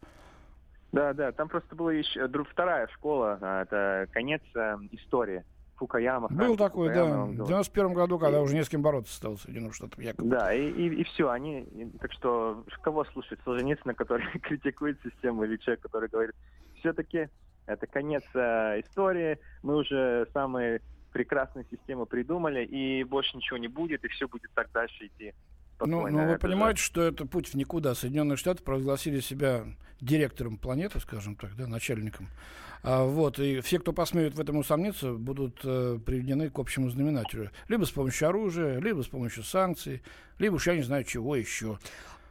Да, 0.92 1.12
да, 1.14 1.32
там 1.32 1.50
просто 1.50 1.76
была 1.76 1.92
еще 1.92 2.28
вторая 2.52 2.88
школа, 2.90 3.40
а, 3.42 3.64
это 3.64 4.08
конец 4.12 4.44
э, 4.54 4.78
истории. 4.92 5.44
Фукаяма. 5.78 6.28
Был 6.28 6.56
такой, 6.56 6.90
Фукаяма, 6.90 7.34
да. 7.34 7.44
В 7.44 7.48
91 7.48 7.94
году, 7.96 8.20
когда 8.20 8.38
и... 8.38 8.42
уже 8.44 8.54
не 8.54 8.64
с 8.64 8.70
кем 8.70 8.84
бороться 8.84 9.12
стало 9.12 9.38
Соединенным 9.38 9.74
Штатам 9.74 10.04
якобы. 10.04 10.30
Да, 10.30 10.54
и, 10.54 10.70
и, 10.70 11.02
и 11.02 11.04
все, 11.06 11.32
они, 11.32 11.62
и, 11.62 11.86
так 11.98 12.12
что, 12.12 12.64
кого 12.84 13.06
слушать? 13.06 13.40
Солженицына, 13.44 13.96
который 13.96 14.28
критикует 14.44 15.02
систему, 15.02 15.46
или 15.46 15.58
человек, 15.58 15.82
который 15.82 16.10
говорит, 16.10 16.36
все-таки 16.76 17.30
это 17.74 17.88
конец 17.88 18.24
э, 18.34 18.82
истории. 18.82 19.40
Мы 19.64 19.78
уже 19.78 20.28
самые 20.34 20.82
прекрасные 21.12 21.66
системы 21.70 22.06
придумали, 22.06 22.64
и 22.64 23.04
больше 23.04 23.36
ничего 23.36 23.58
не 23.58 23.68
будет, 23.68 24.04
и 24.06 24.08
все 24.08 24.28
будет 24.28 24.52
так 24.54 24.72
дальше 24.72 25.08
идти. 25.08 25.34
Ну, 25.80 26.08
ну, 26.08 26.28
вы 26.28 26.38
понимаете, 26.38 26.80
же... 26.80 26.86
что 26.86 27.02
это 27.02 27.26
путь 27.26 27.48
в 27.48 27.56
никуда. 27.56 27.96
Соединенные 27.96 28.38
Штаты 28.38 28.64
провозгласили 28.64 29.20
себя 29.20 29.66
директором 30.00 30.58
планеты, 30.58 31.00
скажем 31.00 31.36
так, 31.36 31.56
да, 31.56 31.68
начальником. 31.68 32.28
А, 32.84 33.04
вот, 33.04 33.38
и 33.40 33.62
все, 33.62 33.80
кто 33.80 33.94
посмеют 33.94 34.36
в 34.36 34.40
этом 34.40 34.58
усомниться, 34.58 35.14
будут 35.14 35.60
э, 35.64 36.00
приведены 36.04 36.50
к 36.50 36.58
общему 36.58 36.90
знаменателю. 36.90 37.52
Либо 37.68 37.86
с 37.86 37.92
помощью 37.92 38.28
оружия, 38.28 38.80
либо 38.80 39.02
с 39.04 39.08
помощью 39.08 39.44
санкций, 39.44 40.02
либо 40.40 40.56
уж 40.56 40.66
я 40.66 40.76
не 40.76 40.82
знаю 40.82 41.04
чего 41.04 41.36
еще. 41.36 41.78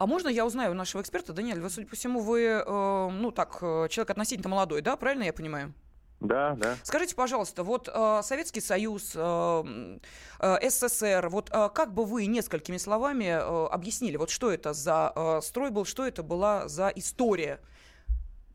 А 0.01 0.07
можно 0.07 0.29
я 0.29 0.47
узнаю 0.47 0.71
у 0.71 0.73
нашего 0.73 1.03
эксперта, 1.03 1.31
Даниэль, 1.31 1.59
вы, 1.59 1.69
судя 1.69 1.85
по 1.85 1.95
всему, 1.95 2.21
вы, 2.21 2.41
э, 2.41 3.09
ну 3.11 3.29
так, 3.29 3.59
э, 3.61 3.85
человек 3.87 4.09
относительно 4.09 4.49
молодой, 4.49 4.81
да, 4.81 4.95
правильно 4.95 5.25
я 5.25 5.31
понимаю? 5.31 5.75
Да, 6.19 6.55
да. 6.57 6.75
Скажите, 6.81 7.13
пожалуйста, 7.13 7.63
вот 7.63 7.87
э, 7.87 8.21
Советский 8.23 8.61
Союз, 8.61 9.11
э, 9.13 9.99
э, 10.39 10.69
СССР, 10.71 11.29
вот 11.29 11.51
э, 11.53 11.69
как 11.75 11.93
бы 11.93 12.05
вы 12.05 12.25
несколькими 12.25 12.77
словами 12.77 13.25
э, 13.25 13.67
объяснили, 13.67 14.17
вот 14.17 14.31
что 14.31 14.51
это 14.51 14.73
за 14.73 15.13
э, 15.15 15.39
строй 15.43 15.69
был, 15.69 15.85
что 15.85 16.07
это 16.07 16.23
была 16.23 16.67
за 16.67 16.87
история 16.95 17.59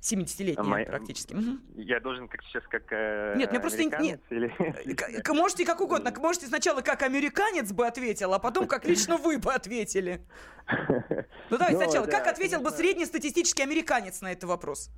70-летняя 0.07 0.65
Моя... 0.65 0.87
практически. 0.87 1.37
Я 1.75 2.01
должен 2.01 2.29
как 2.29 2.43
сейчас 2.45 2.63
как 2.69 2.85
э, 2.91 3.35
Нет, 3.37 3.51
мне 3.51 3.61
просто 3.61 3.85
нет. 3.85 4.21
Или... 4.31 4.53
Можете 5.37 5.65
как 5.65 5.81
угодно. 5.81 6.13
Можете 6.19 6.47
сначала 6.47 6.81
как 6.81 7.03
американец 7.03 7.73
бы 7.73 7.87
ответил, 7.87 8.33
а 8.35 8.39
потом 8.39 8.67
как 8.67 8.85
лично 8.87 9.17
вы 9.17 9.39
бы 9.39 9.53
ответили. 9.53 10.21
Ну 11.49 11.59
давайте 11.59 11.79
ну, 11.79 11.85
сначала. 11.85 12.07
Как 12.07 12.27
ответил 12.27 12.61
бы 12.61 12.71
среднестатистический 12.71 13.63
американец 13.63 14.21
на 14.21 14.33
этот 14.33 14.45
вопрос? 14.45 14.91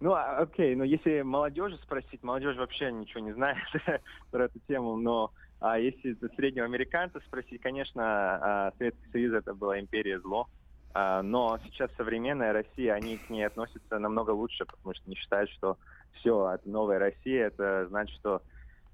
Ну, 0.00 0.12
а, 0.12 0.38
окей, 0.38 0.74
но 0.74 0.82
если 0.82 1.22
молодежи 1.22 1.78
спросить, 1.84 2.22
молодежь 2.22 2.56
вообще 2.56 2.90
ничего 2.90 3.20
не 3.20 3.32
знает 3.32 3.58
про 4.30 4.46
эту 4.46 4.58
тему, 4.66 4.96
но 4.96 5.32
а 5.60 5.78
если 5.78 6.16
среднего 6.36 6.66
американца 6.66 7.20
спросить, 7.26 7.60
конечно, 7.60 8.02
а, 8.02 8.72
Советский 8.78 9.10
Союз 9.10 9.34
это 9.34 9.54
была 9.54 9.80
империя 9.80 10.20
зло, 10.20 10.46
а, 10.46 10.67
но 10.94 11.58
сейчас 11.64 11.90
современная 11.96 12.52
Россия, 12.52 12.94
они 12.94 13.18
к 13.18 13.30
ней 13.30 13.44
относятся 13.44 13.98
намного 13.98 14.30
лучше, 14.30 14.64
потому 14.64 14.94
что 14.94 15.08
не 15.08 15.16
считают, 15.16 15.50
что 15.50 15.76
все, 16.14 16.52
это 16.54 16.68
новая 16.68 16.98
Россия, 16.98 17.46
это 17.46 17.86
значит, 17.88 18.16
что 18.18 18.42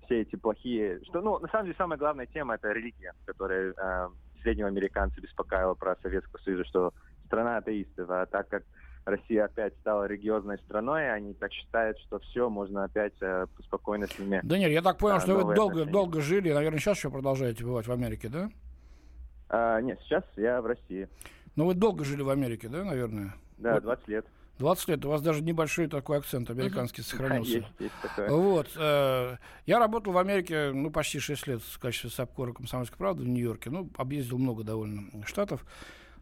все 0.04 0.22
эти 0.22 0.36
плохие... 0.36 1.00
Что, 1.04 1.20
ну, 1.20 1.38
на 1.38 1.48
самом 1.48 1.66
деле, 1.66 1.76
самая 1.78 1.98
главная 1.98 2.26
тема– 2.26 2.54
это 2.56 2.72
религия, 2.72 3.14
которая 3.24 3.72
э, 3.76 4.08
среднего 4.42 4.68
американца 4.68 5.20
беспокоила 5.20 5.74
про 5.74 5.96
Советского 6.02 6.40
Союза, 6.42 6.64
что 6.64 6.94
страна 7.26 7.58
атеистов, 7.58 8.10
а 8.10 8.26
так 8.26 8.48
как 8.48 8.64
Россия 9.04 9.44
опять 9.44 9.74
стала 9.80 10.06
религиозной 10.06 10.58
страной, 10.58 11.12
они 11.12 11.34
так 11.34 11.52
считают, 11.52 11.98
что 11.98 12.18
все, 12.20 12.48
можно 12.48 12.84
опять 12.84 13.14
э, 13.20 13.46
спокойно 13.64 14.06
с 14.06 14.18
ними... 14.18 14.40
Да 14.42 14.58
нет, 14.58 14.70
я 14.70 14.82
так 14.82 14.98
понял, 14.98 15.16
э, 15.16 15.20
что 15.20 15.44
вы 15.44 15.54
долго, 15.54 15.84
долго 15.84 16.20
жили, 16.20 16.52
наверное, 16.52 16.78
сейчас 16.78 16.98
еще 16.98 17.10
продолжаете 17.10 17.64
бывать 17.64 17.86
в 17.86 17.92
Америке, 17.92 18.28
да? 18.28 18.48
А, 19.48 19.80
нет, 19.80 19.98
сейчас 20.04 20.24
я 20.36 20.60
в 20.60 20.66
России. 20.66 21.08
Ну, 21.56 21.66
вы 21.66 21.74
долго 21.74 22.04
жили 22.04 22.22
в 22.22 22.30
Америке, 22.30 22.68
да, 22.68 22.84
наверное? 22.84 23.34
Да, 23.58 23.74
вот. 23.74 23.84
20 23.84 24.08
лет. 24.08 24.26
20 24.58 24.88
лет. 24.88 25.04
У 25.04 25.08
вас 25.08 25.22
даже 25.22 25.42
небольшой 25.42 25.88
такой 25.88 26.18
акцент 26.18 26.50
американский 26.50 27.02
uh-huh. 27.02 27.04
сохранился. 27.10 27.58
Есть, 27.58 27.68
есть 27.78 27.94
такое. 28.02 28.30
Вот. 28.30 28.68
Э, 28.76 29.36
я 29.66 29.78
работал 29.78 30.12
в 30.12 30.18
Америке, 30.18 30.70
ну, 30.72 30.90
почти 30.90 31.18
6 31.18 31.46
лет 31.46 31.62
в 31.62 31.78
качестве 31.78 32.10
САПКОРа 32.10 32.52
«Комсомольской 32.52 32.98
правды» 32.98 33.24
в 33.24 33.28
Нью-Йорке. 33.28 33.70
Ну, 33.70 33.90
объездил 33.96 34.38
много 34.38 34.64
довольно 34.64 35.04
штатов. 35.26 35.64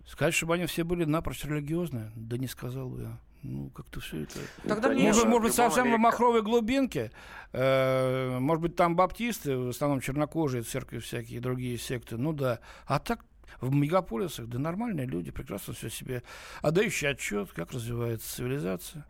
Сказать, 0.07 0.35
чтобы 0.35 0.55
они 0.55 0.67
все 0.67 0.85
были 0.85 1.05
напрочь 1.05 1.45
религиозные, 1.45 2.11
да 2.17 2.37
не 2.37 2.49
сказал 2.49 2.89
бы 2.89 3.03
я. 3.03 3.19
Ну, 3.43 3.71
как-то 3.71 4.01
все 4.01 4.23
это... 4.23 4.35
Тогда 4.67 4.89
мне... 4.89 5.09
Может, 5.09 5.25
может 5.25 5.43
быть, 5.43 5.55
совсем 5.55 5.93
в 5.93 5.99
махровой 5.99 6.43
глубинке. 6.43 7.11
Э, 7.53 8.39
может 8.39 8.63
быть, 8.63 8.77
там 8.77 8.95
баптисты, 8.95 9.57
в 9.57 9.69
основном 9.71 10.01
чернокожие 10.01 10.63
церкви 10.63 10.99
всякие, 10.99 11.41
другие 11.41 11.77
секты. 11.77 12.17
Ну 12.17 12.33
да. 12.33 12.61
А 12.87 13.01
так 13.01 13.25
в 13.61 13.73
мегаполисах, 13.75 14.47
да 14.49 14.59
нормальные 14.59 15.07
люди, 15.07 15.31
прекрасно 15.31 15.75
все 15.75 15.91
себе 15.91 16.23
отдающие 16.61 17.11
отчет, 17.11 17.51
как 17.53 17.73
развивается 17.73 18.37
цивилизация. 18.37 19.05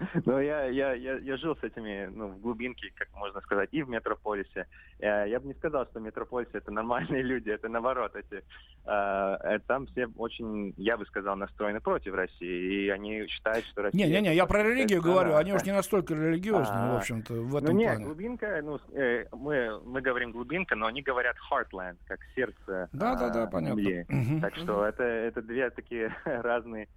Ну, 0.26 0.40
я, 0.40 0.64
я, 0.66 0.92
я, 0.94 1.18
я 1.18 1.36
жил 1.36 1.56
с 1.56 1.62
этими, 1.62 2.08
ну, 2.12 2.28
в 2.28 2.40
глубинке, 2.40 2.92
как 2.94 3.08
можно 3.14 3.40
сказать, 3.40 3.68
и 3.72 3.82
в 3.82 3.88
метрополисе. 3.88 4.66
Я, 4.98 5.24
я 5.24 5.40
бы 5.40 5.48
не 5.48 5.54
сказал, 5.54 5.86
что 5.86 6.00
в 6.00 6.02
метрополисе 6.02 6.52
это 6.54 6.70
нормальные 6.70 7.22
люди, 7.30 7.50
это 7.50 7.68
наоборот. 7.68 8.14
Эти, 8.14 8.42
э, 8.86 9.58
там 9.66 9.86
все 9.86 10.06
очень, 10.16 10.74
я 10.76 10.96
бы 10.96 11.04
сказал, 11.06 11.36
настроены 11.36 11.80
против 11.80 12.14
России, 12.14 12.84
и 12.84 12.88
они 12.88 13.26
считают, 13.26 13.64
что 13.66 13.82
Россия... 13.82 14.06
Не-не-не, 14.06 14.34
я 14.34 14.46
про 14.46 14.62
религию 14.62 15.02
говорю, 15.02 15.36
они 15.36 15.52
уж 15.52 15.62
не 15.64 15.72
настолько 15.72 16.14
религиозные, 16.14 16.90
в 16.90 16.94
а. 16.94 16.96
общем-то, 16.98 17.34
в 17.34 17.56
этом 17.56 17.74
ну, 17.74 17.78
нет, 17.78 17.90
плане. 17.90 18.04
глубинка, 18.04 18.60
ну, 18.62 18.78
э, 18.92 19.26
мы, 19.32 19.80
мы 19.84 20.00
говорим 20.00 20.32
глубинка, 20.32 20.76
но 20.76 20.86
они 20.86 21.02
говорят 21.02 21.36
heartland, 21.50 21.96
как 22.06 22.20
сердце 22.34 22.88
Да-да-да, 22.92 23.46
понятно. 23.46 23.80
Угу. 23.80 24.40
Так 24.40 24.54
что 24.56 24.84
это, 24.84 25.02
это 25.02 25.42
две 25.42 25.70
такие 25.70 26.14
разные 26.24 26.88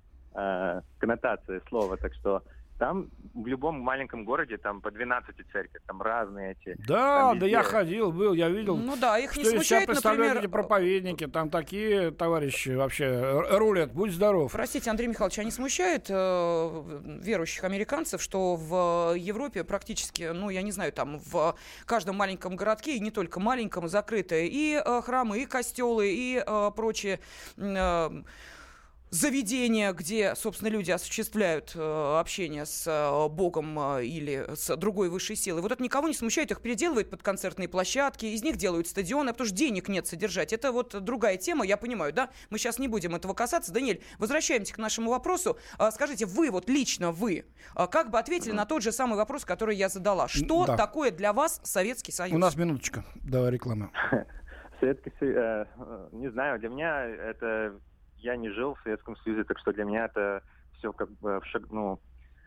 коннотации 0.97 1.61
слова, 1.69 1.95
так 1.95 2.11
что 2.15 2.41
Там 2.77 3.09
в 3.33 3.47
любом 3.47 3.79
маленьком 3.79 4.25
городе 4.25 4.57
там 4.57 4.81
по 4.81 4.91
12 4.91 5.35
церкви, 5.51 5.79
там 5.87 6.01
разные 6.01 6.51
эти. 6.51 6.75
Да, 6.87 7.29
там 7.29 7.39
да 7.39 7.47
я 7.47 7.63
ходил, 7.63 8.11
был, 8.11 8.33
я 8.33 8.49
видел. 8.49 8.77
Ну 8.77 8.95
да, 8.95 9.17
их 9.17 9.31
что 9.31 9.39
не 9.39 9.45
себя 9.45 9.57
смущает, 9.57 9.87
представляют 9.87 10.35
например... 10.35 10.45
эти 10.45 10.51
проповедники, 10.51 11.27
там 11.27 11.49
такие 11.49 12.11
товарищи 12.11 12.69
вообще 12.69 13.45
рулят, 13.51 13.93
будь 13.93 14.11
здоров. 14.11 14.51
Простите, 14.51 14.89
Андрей 14.89 15.07
Михайлович, 15.07 15.39
а 15.39 15.43
не 15.43 15.51
смущает 15.51 16.07
э, 16.09 17.19
верующих 17.23 17.63
американцев, 17.63 18.21
что 18.21 18.55
в 18.55 19.15
Европе 19.15 19.63
практически, 19.63 20.31
ну, 20.33 20.49
я 20.49 20.61
не 20.61 20.71
знаю, 20.71 20.91
там 20.91 21.19
в 21.19 21.55
каждом 21.85 22.17
маленьком 22.17 22.55
городке, 22.55 22.97
и 22.97 22.99
не 22.99 23.11
только 23.11 23.39
маленьком, 23.39 23.87
закрыты 23.87 24.47
и 24.47 24.81
э, 24.83 25.01
храмы, 25.01 25.41
и 25.41 25.45
костелы, 25.45 26.09
и 26.09 26.43
э, 26.45 26.71
прочие 26.75 27.19
э, 27.57 28.23
заведения, 29.13 29.93
где, 29.93 30.33
собственно, 30.35 30.69
люди 30.69 30.89
осуществляют 30.89 31.73
э, 31.75 32.17
общение 32.19 32.65
с 32.65 32.87
э, 32.87 33.29
Богом 33.29 33.97
э, 33.97 34.05
или 34.05 34.47
с 34.55 34.75
другой 34.75 35.09
высшей 35.09 35.35
силой. 35.35 35.61
Вот 35.61 35.71
это 35.71 35.83
никого 35.83 36.07
не 36.07 36.15
смущает, 36.15 36.49
их 36.49 36.61
переделывают 36.61 37.11
под 37.11 37.21
концертные 37.21 37.67
площадки, 37.67 38.25
из 38.25 38.43
них 38.43 38.57
делают 38.57 38.87
стадионы, 38.87 39.31
потому 39.31 39.45
что 39.47 39.55
денег 39.55 39.87
нет 39.87 40.07
содержать. 40.07 40.51
Это 40.51 40.71
вот 40.71 40.99
другая 41.03 41.37
тема, 41.37 41.63
я 41.63 41.77
понимаю, 41.77 42.11
да? 42.11 42.31
Мы 42.49 42.57
сейчас 42.57 42.79
не 42.79 42.87
будем 42.87 43.13
этого 43.13 43.35
касаться. 43.35 43.71
Даниэль, 43.71 44.01
возвращаемся 44.17 44.73
к 44.73 44.79
нашему 44.79 45.11
вопросу. 45.11 45.59
А, 45.77 45.91
скажите, 45.91 46.25
вы 46.25 46.49
вот 46.49 46.67
лично 46.67 47.11
вы, 47.11 47.45
а, 47.75 47.85
как 47.85 48.09
бы 48.09 48.17
ответили 48.17 48.51
на 48.51 48.65
тот 48.65 48.81
же 48.81 48.91
самый 48.91 49.15
вопрос, 49.15 49.45
который 49.45 49.75
я 49.75 49.89
задала? 49.89 50.27
Что 50.27 50.65
Да. 50.65 50.75
такое 50.75 51.11
для 51.11 51.33
вас 51.33 51.61
Советский 51.63 52.11
Союз? 52.11 52.35
У 52.35 52.39
нас 52.39 52.55
минуточка, 52.55 53.05
давай 53.21 53.51
реклама. 53.51 53.91
Советский 54.79 55.11
Союз, 55.19 55.67
не 56.13 56.31
знаю, 56.31 56.59
для 56.59 56.69
меня 56.69 57.05
это... 57.05 57.79
Я 58.23 58.37
не 58.37 58.49
жил 58.49 58.75
в 58.75 58.81
Советском 58.83 59.17
Союзе, 59.17 59.43
так 59.43 59.59
что 59.59 59.73
для 59.73 59.83
меня 59.83 60.05
это 60.05 60.41
все 60.77 60.93
как 60.93 61.11
бы 61.19 61.39
в 61.41 61.45
шаг- 61.45 61.69
ну, 61.71 61.99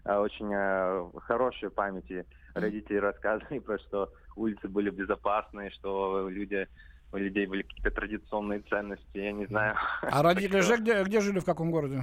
э, 0.05 0.17
очень 0.17 0.51
э, 0.53 1.11
хорошие 1.21 1.71
памяти. 1.71 2.25
Родители 2.55 2.97
рассказывали 2.97 3.59
про 3.59 3.79
что 3.79 4.11
улицы 4.37 4.69
были 4.69 4.89
безопасные, 4.89 5.71
что 5.71 6.29
люди 6.31 6.67
у 7.13 7.19
людей 7.19 7.47
были 7.47 7.63
какие-то 7.63 7.91
традиционные 7.91 8.61
ценности, 8.61 9.19
я 9.19 9.33
не 9.33 9.45
знаю. 9.47 9.77
А 10.03 10.23
родители 10.23 10.61
же 10.61 10.79
где, 10.79 11.03
где 11.05 11.21
жили, 11.21 11.41
в 11.41 11.45
каком 11.45 11.71
городе? 11.71 12.03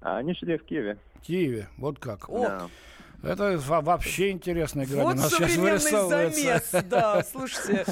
Они 0.00 0.34
жили 0.34 0.56
в 0.56 0.64
Киеве. 0.64 0.98
В 1.14 1.20
Киеве, 1.22 1.68
вот 1.76 1.98
как. 2.00 2.28
О, 2.28 2.44
Да. 2.48 2.68
Это 3.30 3.58
во- 3.58 3.80
вообще 3.80 4.30
интересная 4.30 4.84
игра. 4.86 5.02
вот 5.02 5.14
у 5.14 5.16
нас 5.18 5.30
сейчас 5.30 5.52
современный 5.52 6.08
замес, 6.08 6.70
да, 6.88 7.22
слушайте. 7.22 7.84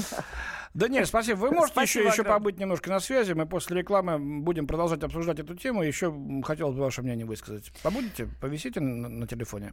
Да 0.76 0.88
нет, 0.88 1.08
спасибо. 1.08 1.38
Вы 1.38 1.52
можете 1.52 1.72
Спасибо 1.72 2.08
еще, 2.08 2.20
еще 2.20 2.24
побыть 2.24 2.58
немножко 2.58 2.90
на 2.90 3.00
связи. 3.00 3.32
Мы 3.32 3.46
после 3.46 3.78
рекламы 3.78 4.18
будем 4.18 4.66
продолжать 4.66 5.02
обсуждать 5.02 5.38
эту 5.38 5.56
тему. 5.56 5.82
Еще 5.82 6.14
хотелось 6.44 6.74
бы 6.74 6.82
ваше 6.82 7.00
мнение 7.00 7.24
высказать. 7.24 7.72
Побудете? 7.82 8.28
Повисите 8.42 8.80
на, 8.80 9.08
на 9.08 9.26
телефоне? 9.26 9.72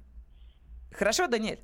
Хорошо, 0.93 1.27
Даниэль? 1.27 1.59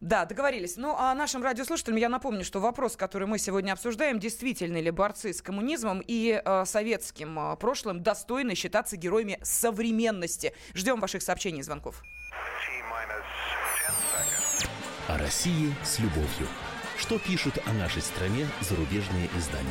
Да, 0.00 0.24
договорились. 0.24 0.76
Ну, 0.76 0.94
а 0.96 1.12
нашим 1.16 1.42
радиослушателям 1.42 1.96
я 1.96 2.08
напомню, 2.08 2.44
что 2.44 2.60
вопрос, 2.60 2.94
который 2.94 3.26
мы 3.26 3.38
сегодня 3.38 3.72
обсуждаем, 3.72 4.20
действительно 4.20 4.80
ли 4.80 4.92
борцы 4.92 5.32
с 5.32 5.42
коммунизмом 5.42 6.00
и 6.06 6.40
э, 6.44 6.64
советским 6.64 7.36
э, 7.40 7.56
прошлым 7.56 8.04
достойны 8.04 8.54
считаться 8.54 8.96
героями 8.96 9.40
современности. 9.42 10.54
Ждем 10.74 11.00
ваших 11.00 11.22
сообщений 11.22 11.58
и 11.58 11.62
звонков. 11.62 12.04
О 15.08 15.18
России 15.18 15.74
с 15.82 15.98
любовью. 15.98 16.46
Что 16.98 17.18
пишут 17.18 17.58
о 17.66 17.72
нашей 17.72 18.00
стране 18.00 18.46
зарубежные 18.60 19.28
издания? 19.36 19.68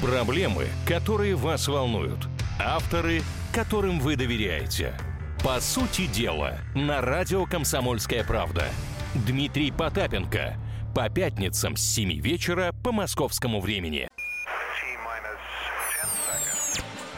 Проблемы, 0.00 0.68
которые 0.86 1.34
вас 1.36 1.68
волнуют. 1.68 2.26
Авторы, 2.58 3.22
которым 3.52 4.00
вы 4.00 4.16
доверяете. 4.16 4.98
По 5.44 5.60
сути 5.60 6.06
дела, 6.06 6.58
на 6.74 7.00
радио 7.00 7.44
«Комсомольская 7.44 8.24
правда». 8.24 8.64
Дмитрий 9.14 9.70
Потапенко. 9.70 10.56
По 10.94 11.10
пятницам 11.10 11.76
с 11.76 11.82
7 11.82 12.20
вечера 12.20 12.72
по 12.82 12.92
московскому 12.92 13.60
времени. 13.60 14.08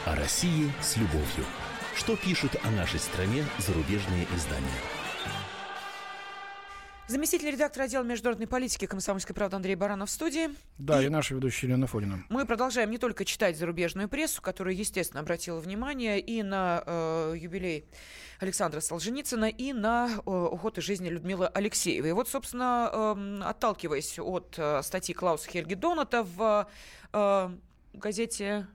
О 0.05 0.15
России 0.15 0.71
с 0.81 0.97
любовью. 0.97 1.45
Что 1.95 2.17
пишут 2.17 2.57
о 2.63 2.71
нашей 2.71 2.99
стране 2.99 3.45
зарубежные 3.59 4.27
издания? 4.35 4.94
Заместитель 7.07 7.51
редактора 7.51 7.83
отдела 7.83 8.03
международной 8.03 8.47
политики 8.47 8.87
«Комсомольской 8.87 9.35
правды» 9.35 9.55
Андрей 9.55 9.75
Баранов 9.75 10.09
в 10.09 10.11
студии. 10.11 10.49
Да, 10.79 11.03
и, 11.03 11.09
наша 11.09 11.35
ведущая 11.35 11.67
Елена 11.67 11.85
Фонина. 11.85 12.23
Мы 12.29 12.47
продолжаем 12.47 12.89
не 12.89 12.97
только 12.97 13.25
читать 13.25 13.59
зарубежную 13.59 14.09
прессу, 14.09 14.41
которая, 14.41 14.73
естественно, 14.73 15.21
обратила 15.21 15.59
внимание 15.59 16.19
и 16.19 16.41
на 16.41 16.81
э, 16.83 17.35
юбилей 17.37 17.85
Александра 18.39 18.79
Солженицына, 18.79 19.45
и 19.45 19.71
на 19.71 20.09
э, 20.09 20.29
уход 20.29 20.79
из 20.79 20.83
жизни 20.83 21.09
Людмилы 21.09 21.45
Алексеевой. 21.45 22.09
И 22.09 22.13
вот, 22.13 22.27
собственно, 22.27 22.89
эм, 22.91 23.43
отталкиваясь 23.43 24.17
от 24.17 24.55
э, 24.57 24.81
статьи 24.81 25.13
Клауса 25.13 25.47
Хельги 25.47 25.75
Доната 25.75 26.23
в 26.23 26.67
э, 27.13 27.49
газете... 27.93 28.65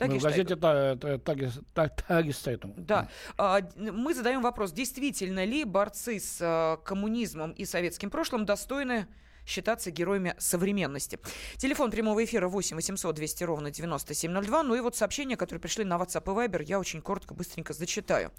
Мы 0.00 0.18
в 0.18 0.22
газете 0.22 0.56
та- 0.56 0.96
та- 0.96 1.18
Tages- 1.18 1.62
та- 1.74 1.88
Tageszeitung. 1.88 2.74
Да. 2.78 3.08
А, 3.36 3.60
Мы 3.76 4.14
задаем 4.14 4.42
вопрос, 4.42 4.72
действительно 4.72 5.44
ли 5.44 5.64
борцы 5.64 6.18
с 6.18 6.38
а, 6.40 6.76
коммунизмом 6.78 7.52
и 7.52 7.64
советским 7.64 8.10
прошлым 8.10 8.44
достойны 8.46 9.06
считаться 9.50 9.90
героями 9.90 10.34
современности. 10.38 11.18
Телефон 11.56 11.90
прямого 11.90 12.24
эфира 12.24 12.48
8 12.48 12.76
800 12.76 13.14
200 13.16 13.44
ровно 13.44 13.70
9702. 13.70 14.62
Ну 14.62 14.74
и 14.76 14.80
вот 14.80 14.96
сообщения, 14.96 15.36
которые 15.36 15.60
пришли 15.60 15.84
на 15.84 15.96
WhatsApp 15.96 16.22
и 16.24 16.48
Viber, 16.48 16.62
я 16.62 16.78
очень 16.78 17.02
коротко, 17.02 17.34
быстренько 17.34 17.72
зачитаю. 17.72 18.30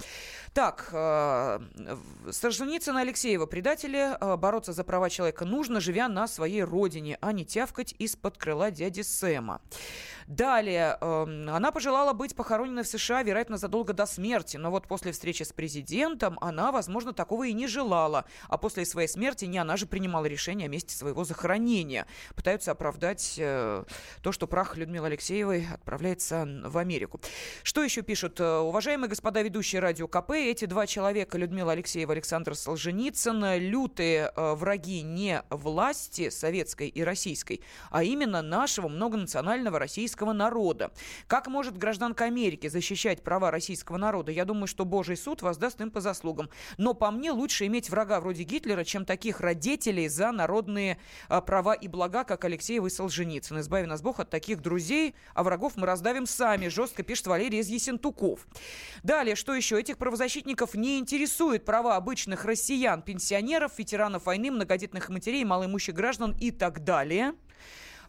Так, 0.54 0.90
э, 0.92 1.60
в- 1.76 2.32
Солженицын 2.32 2.98
и 2.98 3.02
Алексеева, 3.02 3.46
предатели, 3.46 4.18
э, 4.20 4.38
бороться 4.38 4.74
за 4.74 4.84
права 4.84 5.10
человека 5.10 5.46
нужно, 5.46 5.80
живя 5.82 6.08
на 6.08 6.28
своей 6.28 6.64
родине, 6.64 7.18
а 7.22 7.34
не 7.34 7.46
тявкать 7.46 7.94
из-под 8.00 8.38
крыла 8.38 8.72
дяди 8.72 9.02
Сэма. 9.02 9.62
Далее, 10.28 10.98
эм, 11.02 11.50
она 11.50 11.72
пожелала 11.72 12.14
быть 12.14 12.36
похороненной 12.36 12.84
в 12.84 12.88
США, 12.88 13.24
вероятно, 13.24 13.58
задолго 13.58 13.92
до 13.94 14.06
смерти, 14.06 14.56
но 14.58 14.72
вот 14.72 14.88
после 14.88 15.12
встречи 15.12 15.44
с 15.44 15.52
президентом 15.52 16.38
она, 16.42 16.72
возможно, 16.72 17.12
такого 17.12 17.48
и 17.48 17.54
не 17.54 17.68
желала, 17.68 18.26
а 18.48 18.58
после 18.58 18.86
своей 18.86 19.08
смерти 19.10 19.46
не 19.46 19.58
она 19.58 19.76
же 19.78 19.86
принимала 19.88 20.26
решение 20.26 20.68
о 20.68 20.70
месте 20.70 20.96
своего 21.02 21.24
захоронения. 21.24 22.06
Пытаются 22.36 22.72
оправдать 22.72 23.36
э, 23.38 23.84
то, 24.22 24.32
что 24.32 24.46
прах 24.46 24.78
Людмилы 24.78 25.08
Алексеевой 25.08 25.68
отправляется 25.74 26.48
в 26.66 26.78
Америку. 26.78 27.20
Что 27.64 27.84
еще 27.84 28.04
пишут? 28.04 28.40
Э, 28.40 28.60
Уважаемые 28.60 29.10
господа 29.10 29.42
ведущие 29.42 29.82
радио 29.82 30.08
КП, 30.08 30.32
эти 30.32 30.66
два 30.66 30.86
человека, 30.86 31.40
Людмила 31.40 31.72
Алексеева, 31.72 32.14
Александр 32.14 32.56
Солженицын, 32.56 33.58
лютые 33.58 34.32
э, 34.36 34.54
враги 34.54 35.02
не 35.02 35.42
власти 35.50 36.30
советской 36.30 36.88
и 36.88 37.04
российской, 37.04 37.62
а 37.90 38.04
именно 38.04 38.44
нашего 38.44 38.88
многонационального 38.88 39.80
российского 39.80 40.34
народа. 40.34 40.92
Как 41.28 41.48
может 41.48 41.78
гражданка 41.78 42.26
Америки 42.26 42.68
защищать 42.68 43.24
права 43.24 43.50
российского 43.50 43.98
народа? 43.98 44.32
Я 44.32 44.46
думаю, 44.46 44.68
что 44.68 44.86
Божий 44.86 45.18
суд 45.18 45.42
воздаст 45.42 45.82
им 45.82 45.90
по 45.90 46.00
заслугам. 46.00 46.50
Но 46.78 46.94
по 46.94 47.10
мне 47.10 47.32
лучше 47.32 47.66
иметь 47.66 47.90
врага 47.90 48.20
вроде 48.20 48.44
Гитлера, 48.44 48.84
чем 48.84 49.04
таких 49.06 49.42
родителей 49.42 50.08
за 50.08 50.32
народные 50.32 50.91
а, 51.28 51.42
права 51.42 51.74
и 51.74 51.88
блага, 51.88 52.24
как 52.24 52.46
Алексеев 52.46 52.86
и 52.86 52.90
Солженицын. 52.90 53.60
Избави 53.60 53.88
нас 53.88 54.02
Бог 54.02 54.20
от 54.20 54.30
таких 54.30 54.62
друзей, 54.62 55.16
а 55.34 55.44
врагов 55.44 55.74
мы 55.76 55.86
раздавим 55.86 56.26
сами, 56.26 56.68
жестко 56.68 57.04
пишет 57.04 57.28
Валерий 57.28 57.60
из 57.60 57.68
Есентуков. 57.68 58.48
Далее, 59.04 59.36
что 59.36 59.54
еще? 59.54 59.80
Этих 59.80 59.98
правозащитников 59.98 60.76
не 60.76 61.00
интересуют 61.00 61.66
права 61.66 61.96
обычных 61.96 62.46
россиян, 62.46 63.02
пенсионеров, 63.02 63.78
ветеранов 63.78 64.26
войны, 64.26 64.52
многодетных 64.52 65.10
матерей, 65.10 65.44
малоимущих 65.44 65.96
граждан 65.96 66.36
и 66.40 66.52
так 66.52 66.84
далее. 66.84 67.34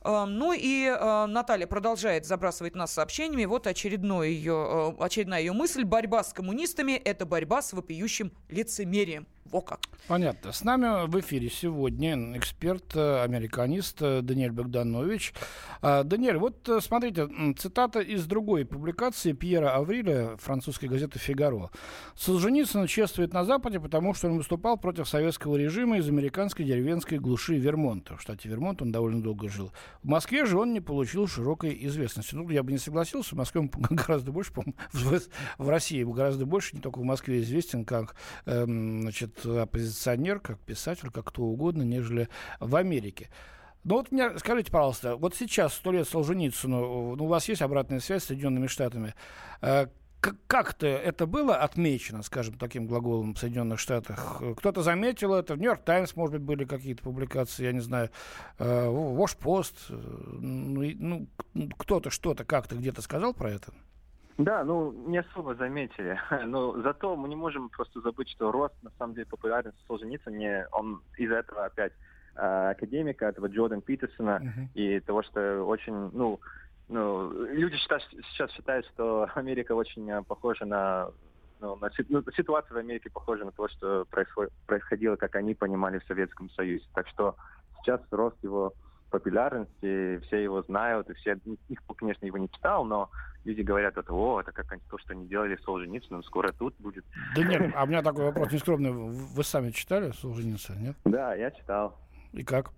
Э, 0.04 0.24
Ну 0.26 0.52
и 0.52 0.86
э, 0.86 1.26
Наталья 1.26 1.66
продолжает 1.66 2.26
забрасывать 2.26 2.74
нас 2.74 2.92
сообщениями. 2.92 3.44
Вот 3.44 3.66
очередной 3.66 4.30
ее, 4.32 4.94
очередная 4.98 5.40
ее 5.40 5.52
мысль. 5.52 5.84
Борьба 5.84 6.24
с 6.24 6.32
коммунистами– 6.32 6.92
это 7.04 7.26
борьба 7.26 7.62
с 7.62 7.72
вопиющим 7.72 8.32
лицемерием. 8.48 9.26
Во 9.44 9.60
как. 9.60 9.80
Понятно. 10.08 10.52
С 10.52 10.64
нами 10.64 11.06
в 11.06 11.20
эфире 11.20 11.48
сегодня 11.48 12.36
эксперт, 12.36 12.96
э, 12.96 13.22
американист 13.22 14.00
э, 14.00 14.20
Даниэль 14.22 14.50
Богданович. 14.50 15.32
А, 15.80 16.04
Даниэль, 16.04 16.38
вот 16.38 16.68
э, 16.68 16.80
смотрите, 16.80 17.28
цитата 17.56 18.00
из 18.00 18.26
другой 18.26 18.64
публикации 18.64 19.32
Пьера 19.32 19.74
Авриля 19.74 20.36
французской 20.38 20.86
газеты 20.86 21.18
«Фигаро». 21.18 21.70
Солженицын 22.16 22.86
чествует 22.86 23.32
на 23.32 23.44
Западе, 23.44 23.78
потому 23.78 24.14
что 24.14 24.28
он 24.28 24.38
выступал 24.38 24.76
против 24.76 25.08
советского 25.08 25.56
режима 25.56 25.98
из 25.98 26.08
американской 26.08 26.64
деревенской 26.64 27.18
глуши 27.18 27.56
Вермонта. 27.56 28.16
В 28.16 28.22
штате 28.22 28.48
Вермонт 28.48 28.80
он 28.82 28.90
довольно 28.90 29.22
долго 29.22 29.48
жил. 29.48 29.72
В 30.02 30.08
Москве 30.08 30.46
же 30.46 30.58
он 30.58 30.72
не 30.72 30.80
получил 30.80 31.28
широкой 31.28 31.76
известности. 31.86 32.34
Ну, 32.34 32.48
я 32.50 32.62
бы 32.62 32.72
не 32.72 32.78
согласился, 32.78 33.34
в 33.34 33.38
Москве 33.38 33.60
он 33.60 33.68
гораздо 33.90 34.32
больше, 34.32 34.52
по-моему, 34.52 34.74
в, 34.92 35.20
в 35.58 35.68
России 35.68 36.02
гораздо 36.02 36.46
больше, 36.46 36.74
не 36.74 36.82
только 36.82 36.98
в 36.98 37.04
Москве 37.04 37.40
известен 37.40 37.84
как 37.84 38.16
эм, 38.46 39.02
значит, 39.02 39.31
оппозиционер, 39.44 40.40
как 40.40 40.58
писатель, 40.60 41.10
как 41.10 41.26
кто 41.26 41.42
угодно, 41.42 41.82
нежели 41.82 42.28
в 42.60 42.76
Америке. 42.76 43.30
Ну 43.84 43.96
вот 43.96 44.12
мне 44.12 44.38
скажите, 44.38 44.70
пожалуйста, 44.70 45.16
вот 45.16 45.34
сейчас, 45.34 45.74
сто 45.74 45.90
лет 45.90 46.08
Солженицыну, 46.08 47.16
ну, 47.16 47.24
у 47.24 47.26
вас 47.26 47.48
есть 47.48 47.62
обратная 47.62 47.98
связь 48.00 48.22
с 48.22 48.26
Соединенными 48.26 48.68
Штатами, 48.68 49.14
э, 49.60 49.88
как-то 50.46 50.86
это 50.86 51.26
было 51.26 51.56
отмечено, 51.56 52.22
скажем, 52.22 52.56
таким 52.56 52.86
глаголом 52.86 53.34
в 53.34 53.38
Соединенных 53.38 53.80
Штатах? 53.80 54.40
Кто-то 54.56 54.82
заметил 54.82 55.34
это, 55.34 55.54
в 55.54 55.58
Нью-Йорк 55.58 55.82
Таймс, 55.82 56.14
может 56.14 56.34
быть, 56.34 56.42
были 56.42 56.64
какие-то 56.64 57.02
публикации, 57.02 57.64
я 57.64 57.72
не 57.72 57.80
знаю, 57.80 58.08
Вош 58.58 59.34
Пост, 59.34 59.74
ну, 59.88 60.96
ну 61.00 61.26
кто-то 61.76 62.10
что-то 62.10 62.44
как-то 62.44 62.76
где-то 62.76 63.02
сказал 63.02 63.34
про 63.34 63.50
это? 63.50 63.72
Да, 64.38 64.64
ну, 64.64 64.92
не 64.92 65.18
особо 65.18 65.54
заметили. 65.54 66.18
Но 66.46 66.80
зато 66.82 67.16
мы 67.16 67.28
не 67.28 67.36
можем 67.36 67.68
просто 67.68 68.00
забыть, 68.00 68.30
что 68.30 68.52
рост, 68.52 68.74
на 68.82 68.90
самом 68.98 69.14
деле, 69.14 69.26
популярности 69.26 69.80
Солженицына, 69.86 70.66
он 70.72 71.02
из-за 71.18 71.36
этого 71.36 71.64
опять 71.64 71.92
э, 72.36 72.70
академика, 72.70 73.26
этого 73.26 73.46
Джордан 73.46 73.82
Питерсона, 73.82 74.40
uh-huh. 74.42 74.68
и 74.74 75.00
того, 75.00 75.22
что 75.22 75.64
очень, 75.64 76.10
ну, 76.12 76.40
ну, 76.88 77.30
люди 77.46 77.76
сейчас, 77.76 78.02
сейчас 78.30 78.50
считают, 78.52 78.86
что 78.86 79.28
Америка 79.34 79.72
очень 79.72 80.10
э, 80.10 80.22
похожа 80.22 80.64
на 80.64 81.10
ну, 81.60 81.76
на, 81.76 81.90
ну, 82.08 82.24
ситуация 82.36 82.74
в 82.74 82.78
Америке 82.78 83.08
похожа 83.08 83.44
на 83.44 83.52
то, 83.52 83.68
что 83.68 84.04
происходило, 84.66 85.14
как 85.14 85.36
они 85.36 85.54
понимали 85.54 86.00
в 86.00 86.04
Советском 86.06 86.50
Союзе. 86.50 86.84
Так 86.92 87.06
что 87.06 87.36
сейчас 87.78 88.00
рост 88.10 88.36
его 88.42 88.72
популярности, 89.12 90.18
все 90.26 90.42
его 90.42 90.62
знают, 90.62 91.08
и 91.10 91.14
все, 91.14 91.38
никто, 91.68 91.94
конечно, 91.94 92.24
его 92.26 92.38
не 92.38 92.48
читал, 92.50 92.84
но 92.84 93.10
люди 93.44 93.60
говорят, 93.60 93.96
это, 93.96 94.12
о, 94.12 94.40
это 94.40 94.52
как 94.52 94.66
то, 94.90 94.98
что 94.98 95.12
они 95.12 95.28
делали 95.28 95.56
с 95.56 95.64
Солженицыным, 95.64 96.24
скоро 96.24 96.52
тут 96.52 96.74
будет. 96.78 97.04
Да 97.36 97.44
нет, 97.44 97.72
а 97.76 97.84
у 97.84 97.86
меня 97.86 98.02
такой 98.02 98.24
вопрос 98.24 98.50
нескромный. 98.50 98.90
Вы 98.90 99.44
сами 99.44 99.70
читали 99.70 100.10
Солженицына, 100.12 100.78
нет? 100.78 100.96
Да, 101.04 101.34
я 101.34 101.50
читал. 101.50 101.96
И 102.32 102.42
как? 102.42 102.70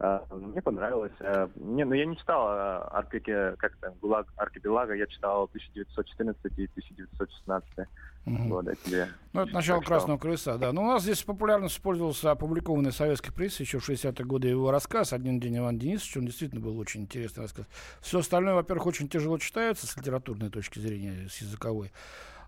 А, 0.00 0.24
мне 0.30 0.62
понравилось. 0.62 1.12
А, 1.20 1.48
не, 1.56 1.84
ну 1.84 1.92
я 1.92 2.06
не 2.06 2.16
читал 2.16 2.46
а, 2.48 2.88
Арктики, 2.92 3.54
как 3.58 3.76
там, 3.76 3.94
ГУЛАГ 4.00 4.32
Архипелага, 4.36 4.94
я 4.94 5.06
читал 5.06 5.44
1914 5.44 6.44
и 6.58 6.64
1916 6.64 7.88
угу. 8.26 8.62
тебе. 8.84 9.08
Ну, 9.32 9.42
это 9.42 9.52
начало 9.52 9.80
так 9.80 9.88
Красного 9.88 10.18
что... 10.18 10.26
Колеса, 10.26 10.58
да. 10.58 10.72
Но 10.72 10.82
ну, 10.82 10.88
у 10.88 10.92
нас 10.92 11.02
здесь 11.02 11.22
популярно 11.22 11.66
использовался 11.66 12.30
опубликованный 12.30 12.90
в 12.90 12.94
советской 12.94 13.32
прессе 13.32 13.64
еще 13.64 13.78
в 13.78 13.88
60-е 13.88 14.24
годы 14.24 14.48
его 14.48 14.70
рассказ 14.70 15.12
«Один 15.12 15.40
день 15.40 15.58
Иван 15.58 15.78
Денисович». 15.78 16.16
Он 16.18 16.26
действительно 16.26 16.60
был 16.60 16.78
очень 16.78 17.02
интересный 17.02 17.42
рассказ. 17.42 17.66
Все 18.00 18.20
остальное, 18.20 18.54
во-первых, 18.54 18.86
очень 18.86 19.08
тяжело 19.08 19.38
читается 19.38 19.86
с 19.86 19.96
литературной 19.96 20.50
точки 20.50 20.78
зрения, 20.78 21.28
с 21.28 21.38
языковой. 21.38 21.92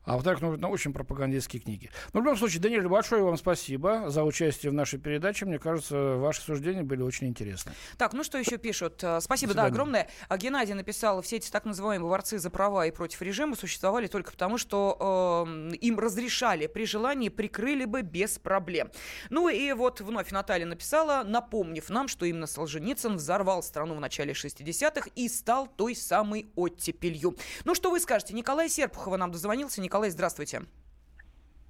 А 0.06 0.14
во-вторых, 0.14 0.40
ну, 0.40 0.56
ну, 0.56 0.70
очень 0.70 0.92
пропагандистские 0.92 1.60
книги. 1.60 1.90
Но 2.12 2.20
в 2.20 2.22
любом 2.22 2.38
случае, 2.38 2.62
Даниэль, 2.62 2.86
большое 2.86 3.22
вам 3.24 3.36
спасибо 3.36 4.08
за 4.08 4.22
участие 4.22 4.70
в 4.70 4.74
нашей 4.74 5.00
передаче. 5.00 5.46
Мне 5.46 5.58
кажется, 5.58 5.96
ваши 6.16 6.40
суждения 6.42 6.84
были 6.84 7.02
очень 7.02 7.26
интересны. 7.26 7.72
Так, 7.98 8.12
ну 8.12 8.22
что 8.22 8.38
еще 8.38 8.56
пишут? 8.56 9.02
Э, 9.02 9.20
спасибо, 9.20 9.52
да, 9.52 9.64
огромное. 9.64 10.08
А 10.28 10.38
Геннадий 10.38 10.74
написал, 10.74 11.20
все 11.22 11.36
эти 11.36 11.50
так 11.50 11.64
называемые 11.64 12.08
борцы 12.08 12.38
за 12.38 12.50
права 12.50 12.86
и 12.86 12.92
против 12.92 13.20
режима 13.20 13.56
существовали 13.56 14.06
только 14.06 14.30
потому, 14.30 14.58
что 14.58 15.44
э, 15.48 15.74
им 15.76 15.98
разрешали 15.98 16.68
при 16.68 16.86
желании, 16.86 17.28
прикрыли 17.28 17.84
бы 17.84 18.02
без 18.02 18.38
проблем. 18.38 18.90
Ну 19.28 19.48
и 19.48 19.72
вот 19.72 20.00
вновь 20.00 20.30
Наталья 20.30 20.66
написала, 20.66 21.24
напомнив 21.24 21.88
нам, 21.90 22.06
что 22.06 22.26
именно 22.26 22.46
Солженицын 22.46 23.16
взорвал 23.16 23.62
страну 23.64 23.96
в 23.96 24.00
начале 24.00 24.34
60-х 24.34 25.10
и 25.16 25.28
стал 25.28 25.66
той 25.66 25.96
самой 25.96 26.46
оттепелью. 26.54 27.36
Ну 27.64 27.74
что 27.74 27.90
вы 27.90 27.98
скажете? 27.98 28.34
Николай 28.34 28.68
Серпухова 28.68 29.16
нам 29.16 29.32
дозвонился. 29.32 29.80
Николай 29.80 29.95
Николай, 29.96 30.10
здравствуйте. 30.10 30.60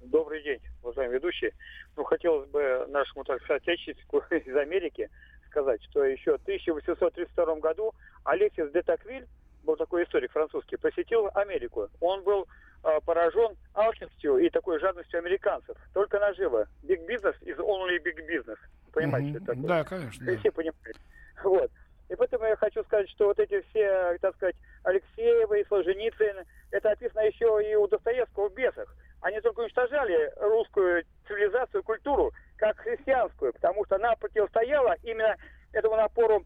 Добрый 0.01 0.43
день, 0.43 0.59
уважаемые 0.83 1.17
ведущие. 1.17 1.53
Ну, 1.95 2.03
хотелось 2.03 2.49
бы 2.49 2.85
нашему, 2.89 3.23
так 3.23 3.41
сказать, 3.43 3.63
отечественнику 3.63 4.17
из 4.35 4.53
Америки 4.53 5.09
сказать, 5.49 5.81
что 5.85 6.03
еще 6.03 6.37
в 6.37 6.41
1832 6.41 7.55
году 7.61 7.93
Алексис 8.25 8.69
де 8.73 8.81
Таквиль, 8.81 9.25
был 9.63 9.77
такой 9.77 10.03
историк 10.03 10.33
французский, 10.33 10.75
посетил 10.75 11.29
Америку. 11.35 11.87
Он 12.01 12.21
был 12.25 12.49
э, 12.83 12.99
поражен 13.05 13.55
алчностью 13.73 14.39
и 14.39 14.49
такой 14.49 14.77
жадностью 14.81 15.19
американцев. 15.19 15.77
Только 15.93 16.19
наживо. 16.19 16.67
Big 16.83 17.07
business 17.07 17.35
is 17.43 17.57
only 17.59 17.97
big 18.03 18.17
business. 18.27 18.57
Понимаете, 18.91 19.37
mm-hmm. 19.37 19.45
такое? 19.45 19.67
Да, 19.67 19.83
конечно. 19.85 20.25
Да. 20.25 20.37
Все 20.37 20.51
понимают. 20.51 20.97
Вот. 21.45 21.71
И 22.09 22.15
поэтому 22.15 22.45
я 22.45 22.55
хочу 22.55 22.83
сказать, 22.83 23.09
что 23.09 23.25
вот 23.25 23.39
эти 23.39 23.61
все, 23.69 24.17
так 24.21 24.35
сказать, 24.35 24.55
Алексеевы 24.83 25.61
и 25.61 25.65
Солженицын, 25.65 26.45
это 26.71 26.91
описано 26.91 27.21
еще 27.21 27.59
и 27.69 27.75
у 27.75 27.87
Достоевского 27.87 28.49
в 28.49 28.53
«Бесах». 28.53 28.95
Они 29.21 29.41
только 29.41 29.61
уничтожали 29.61 30.31
русскую 30.37 31.03
цивилизацию, 31.27 31.83
культуру, 31.83 32.31
как 32.57 32.77
христианскую, 32.77 33.51
потому 33.53 33.85
что 33.85 33.95
она 33.95 34.15
противостояла 34.15 34.95
именно 35.03 35.35
этому 35.73 35.95
напору 35.97 36.45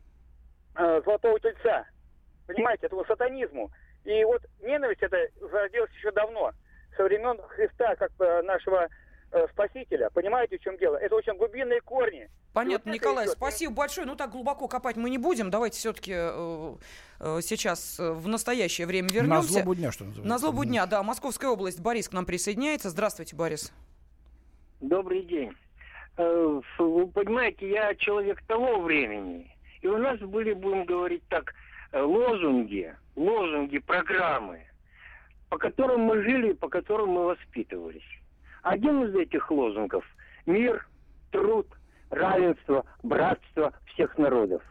э, 0.76 1.02
Золотого 1.06 1.40
Тельца. 1.40 1.86
Понимаете, 2.48 2.88
этому 2.88 3.06
сатанизму. 3.06 3.70
И 4.04 4.24
вот 4.24 4.42
ненависть 4.62 5.04
это 5.04 5.28
зародилась 5.40 5.92
еще 5.92 6.12
давно, 6.12 6.52
со 6.98 7.04
времен 7.04 7.40
Христа, 7.50 7.96
как 7.96 8.12
нашего 8.44 8.88
спасителя. 9.52 10.10
Понимаете, 10.10 10.58
в 10.58 10.62
чем 10.62 10.78
дело? 10.78 10.98
Это 10.98 11.16
очень 11.16 11.38
глубинные 11.38 11.82
корни. 11.82 12.30
Понятно, 12.54 12.92
вот 12.92 12.96
Николай, 13.00 13.26
идет. 13.26 13.38
спасибо 13.38 13.74
большое. 13.74 14.06
Ну, 14.06 14.16
так 14.16 14.32
глубоко 14.32 14.68
копать 14.68 14.98
мы 14.98 15.10
не 15.10 15.18
будем. 15.18 15.50
Давайте 15.50 15.78
все-таки 15.78 16.12
э, 16.14 16.76
э, 17.20 17.40
сейчас 17.42 18.00
э, 18.00 18.12
в 18.12 18.28
настоящее 18.28 18.88
время 18.88 19.08
вернемся. 19.08 19.36
На 19.36 19.42
злобу 19.42 19.76
дня, 19.76 19.92
что 19.92 20.04
называется. 20.04 20.30
На 20.30 20.38
злобу 20.38 20.66
дня, 20.66 20.86
да. 20.86 21.02
Московская 21.02 21.48
область. 21.48 21.82
Борис 21.82 22.10
к 22.10 22.14
нам 22.14 22.26
присоединяется. 22.26 22.90
Здравствуйте, 22.90 23.36
Борис. 23.36 23.72
Добрый 24.82 25.24
день. 25.24 25.54
Вы 26.18 27.08
понимаете, 27.08 27.70
я 27.70 27.96
человек 27.96 28.42
того 28.48 28.82
времени. 28.82 29.56
И 29.82 29.88
у 29.88 29.98
нас 29.98 30.20
были, 30.20 30.54
будем 30.54 30.86
говорить 30.86 31.24
так, 31.30 31.54
лозунги, 31.94 32.94
лозунги, 33.16 33.80
программы, 33.80 34.66
по 35.50 35.58
которым 35.58 36.02
мы 36.02 36.22
жили, 36.22 36.54
по 36.54 36.68
которым 36.68 37.10
мы 37.10 37.26
воспитывались. 37.26 38.21
Один 38.64 39.04
из 39.06 39.16
этих 39.16 39.50
лозунгов– 39.50 40.06
мир, 40.46 40.88
труд, 41.32 41.68
равенство, 42.10 42.86
братство 43.04 43.74
всех 43.94 44.18
народов. 44.18 44.62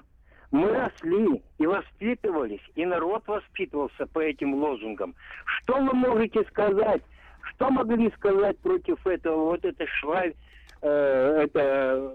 Мы 0.50 0.68
росли 0.72 1.42
и 1.58 1.66
воспитывались, 1.66 2.62
и 2.74 2.84
народ 2.84 3.26
воспитывался 3.26 4.06
по 4.06 4.18
этим 4.18 4.54
лозунгам. 4.54 5.14
Что 5.44 5.76
вы 5.76 5.92
можете 5.94 6.42
сказать? 6.44 7.02
Что 7.42 7.70
могли 7.70 8.10
сказать 8.16 8.58
против 8.58 9.06
этого? 9.06 9.44
Вот 9.44 9.64
это 9.64 9.86
шваль, 9.86 10.34
э, 10.82 11.42
это 11.44 12.14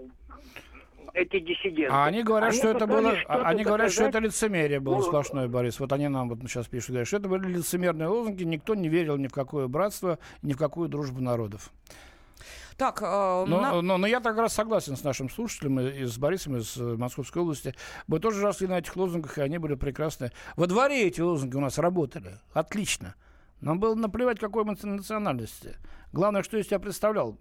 эти 1.14 1.40
диссиденты. 1.40 1.92
А 1.92 2.06
они 2.06 2.22
говорят, 2.22 2.50
они 2.50 2.58
что 2.58 2.68
это 2.68 2.86
было, 2.86 3.16
что 3.16 3.46
они 3.46 3.64
говорят, 3.64 3.92
что 3.92 4.04
это 4.04 4.18
лицемерие 4.18 4.80
было 4.80 4.96
ну, 4.96 5.02
сплошное, 5.02 5.48
Борис. 5.48 5.80
Вот 5.80 5.92
они 5.92 6.08
нам 6.08 6.28
вот 6.28 6.38
сейчас 6.42 6.66
пишут, 6.66 6.90
говорят, 6.90 7.08
что 7.08 7.18
это 7.18 7.28
были 7.28 7.48
лицемерные 7.48 8.08
лозунги, 8.08 8.44
никто 8.44 8.74
не 8.74 8.88
верил 8.88 9.16
ни 9.16 9.26
в 9.26 9.32
какое 9.32 9.68
братство, 9.68 10.18
ни 10.42 10.52
в 10.52 10.58
какую 10.58 10.88
дружбу 10.88 11.20
народов. 11.20 11.72
Так, 12.76 13.00
э, 13.00 13.04
но, 13.04 13.60
на... 13.60 13.82
но, 13.82 13.96
но 13.96 14.06
я 14.06 14.20
так 14.20 14.36
раз 14.36 14.52
согласен 14.52 14.96
с 14.96 15.04
нашим 15.04 15.30
слушателем 15.30 15.80
и, 15.80 16.02
и 16.02 16.04
с 16.04 16.18
Борисом 16.18 16.56
из 16.58 16.76
э, 16.76 16.96
Московской 16.96 17.40
области. 17.40 17.74
Мы 18.06 18.20
тоже 18.20 18.42
росли 18.42 18.66
на 18.66 18.78
этих 18.78 18.94
лозунгах, 18.96 19.38
и 19.38 19.40
они 19.40 19.56
были 19.56 19.74
прекрасны. 19.74 20.30
Во 20.56 20.66
дворе 20.66 21.06
эти 21.06 21.22
лозунги 21.22 21.56
у 21.56 21.60
нас 21.60 21.78
работали. 21.78 22.38
Отлично. 22.52 23.14
Нам 23.60 23.80
было 23.80 23.94
наплевать, 23.94 24.38
какой 24.38 24.64
мы 24.64 24.76
национальности. 24.82 25.76
Главное, 26.12 26.42
что 26.42 26.56
из 26.56 26.66
себя 26.66 26.78
представлял 26.78 27.36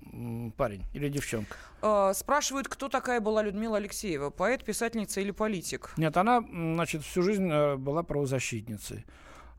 парень 0.57 0.83
или 0.93 1.09
девчонка. 1.09 1.55
Э, 1.81 2.13
спрашивают, 2.13 2.67
кто 2.67 2.89
такая 2.89 3.19
была 3.19 3.43
Людмила 3.43 3.77
Алексеева? 3.77 4.29
Поэт, 4.29 4.63
писательница 4.63 5.21
или 5.21 5.31
политик? 5.31 5.93
Нет, 5.97 6.17
она, 6.17 6.41
значит, 6.41 7.03
всю 7.03 7.21
жизнь 7.21 7.49
э, 7.49 7.75
была 7.75 8.03
правозащитницей. 8.03 9.05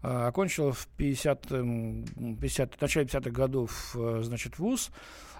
Э, 0.02 0.26
окончила 0.26 0.72
в 0.72 0.86
50, 0.96 1.40
50, 1.42 1.52
эм, 1.52 2.04
в 2.04 2.80
начале 2.80 3.06
50-х 3.06 3.30
годов, 3.30 3.96
э, 3.96 4.20
значит, 4.22 4.58
вуз. 4.58 4.90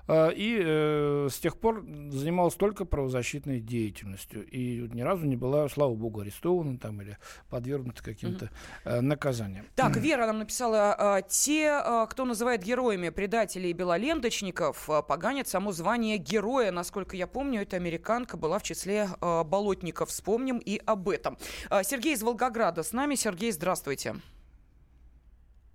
А, 0.09 0.29
и 0.29 0.61
э, 0.63 1.29
с 1.31 1.39
тех 1.39 1.57
пор 1.57 1.85
занималась 2.11 2.55
только 2.55 2.85
правозащитной 2.85 3.61
деятельностью. 3.61 4.47
И 4.47 4.89
ни 4.93 5.03
разу 5.03 5.27
не 5.27 5.37
была, 5.37 5.69
слава 5.69 5.95
богу, 5.95 6.21
арестована 6.21 6.79
там 6.79 7.03
или 7.03 7.19
подвергнута 7.51 8.03
каким-то 8.03 8.51
э, 8.85 9.01
наказаниям. 9.01 9.67
Так, 9.75 9.97
Вера 9.97 10.27
нам 10.27 10.39
написала, 10.41 11.19
э, 11.19 11.23
те, 11.29 11.81
э, 11.85 12.07
кто 12.09 12.25
называет 12.25 12.63
героями 12.63 13.09
предателей 13.09 13.71
и 13.71 13.73
белоленточников, 13.73 14.89
поганят 15.09 15.49
само 15.49 15.73
звание 15.73 16.19
героя. 16.19 16.71
Насколько 16.71 17.17
я 17.17 17.27
помню, 17.27 17.63
эта 17.63 17.77
американка 17.77 18.37
была 18.37 18.59
в 18.59 18.63
числе 18.63 19.09
болотников. 19.21 20.11
Вспомним 20.11 20.59
и 20.59 20.81
об 20.85 21.09
этом. 21.09 21.39
Сергей 21.83 22.15
из 22.15 22.23
Волгограда 22.23 22.83
с 22.83 22.93
нами. 22.93 23.15
Сергей, 23.15 23.51
здравствуйте. 23.53 24.17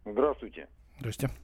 Здравствуйте. 0.05 0.67
Здравствуйте. 0.99 1.35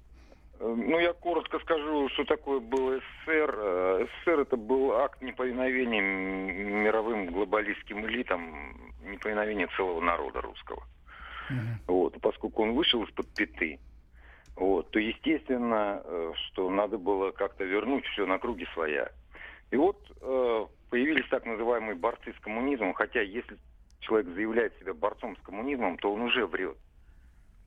Ну, 0.59 0.99
я 0.99 1.13
коротко 1.13 1.59
скажу, 1.59 2.09
что 2.09 2.25
такое 2.25 2.59
был 2.59 2.99
СССР. 2.99 3.55
Э, 3.57 4.05
СССР 4.05 4.39
это 4.41 4.57
был 4.57 4.93
акт 4.93 5.21
неповиновения 5.21 6.01
мировым 6.01 7.27
глобалистским 7.27 8.05
элитам, 8.07 8.91
неповиновения 9.03 9.67
целого 9.75 10.01
народа 10.01 10.41
русского. 10.41 10.83
Uh-huh. 11.49 11.55
Вот, 11.87 12.21
поскольку 12.21 12.63
он 12.63 12.73
вышел 12.73 13.03
из-под 13.03 13.33
пяты, 13.33 13.79
вот, 14.55 14.89
то 14.91 14.99
естественно, 14.99 16.01
э, 16.03 16.33
что 16.47 16.69
надо 16.69 16.97
было 16.97 17.31
как-то 17.31 17.63
вернуть 17.63 18.05
все 18.07 18.25
на 18.25 18.39
круги 18.39 18.65
своя. 18.73 19.09
И 19.69 19.75
вот 19.75 19.97
э, 20.21 20.65
появились 20.89 21.27
так 21.29 21.45
называемые 21.45 21.95
борцы 21.95 22.33
с 22.33 22.39
коммунизмом, 22.41 22.93
хотя 22.93 23.21
если 23.21 23.57
человек 23.99 24.33
заявляет 24.33 24.77
себя 24.79 24.93
борцом 24.93 25.37
с 25.37 25.41
коммунизмом, 25.41 25.97
то 25.97 26.11
он 26.11 26.21
уже 26.21 26.45
врет. 26.47 26.77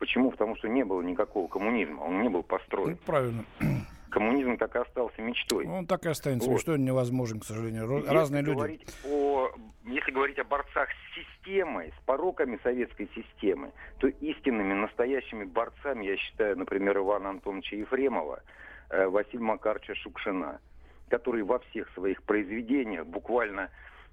Почему? 0.01 0.31
Потому 0.31 0.57
что 0.57 0.67
не 0.67 0.83
было 0.83 1.03
никакого 1.03 1.47
коммунизма, 1.47 2.01
он 2.01 2.23
не 2.23 2.31
был 2.31 2.43
построен. 2.43 2.93
Ну, 2.93 2.97
правильно. 3.05 3.45
Коммунизм 4.11 4.57
так 4.57 4.75
и 4.75 4.79
остался 4.79 5.21
мечтой. 5.21 5.67
Он 5.67 5.87
так 5.87 6.07
и 6.07 6.09
останется 6.09 6.49
вот. 6.49 6.57
мечтой, 6.57 6.79
невозможен, 6.79 7.39
к 7.39 7.45
сожалению. 7.45 7.99
Если 7.99 8.09
Разные 8.11 8.43
люди. 8.43 8.81
О, 9.05 9.51
если 9.85 10.11
говорить 10.11 10.39
о 10.39 10.45
борцах 10.45 10.89
с 10.89 11.15
системой, 11.15 11.93
с 11.97 12.05
пороками 12.07 12.59
советской 12.63 13.11
системы, 13.15 13.73
то 13.99 14.09
истинными, 14.09 14.73
настоящими 14.73 15.45
борцами, 15.45 16.07
я 16.07 16.17
считаю, 16.17 16.57
например, 16.59 16.97
Ивана 16.97 17.29
Антоновича 17.31 17.77
Ефремова, 17.77 18.43
э, 18.89 19.07
Василия 19.07 19.45
Макарча 19.45 19.95
Шукшина, 19.95 20.61
который 21.11 21.43
во 21.43 21.59
всех 21.59 21.91
своих 21.91 22.23
произведениях 22.23 23.07
буквально 23.07 23.69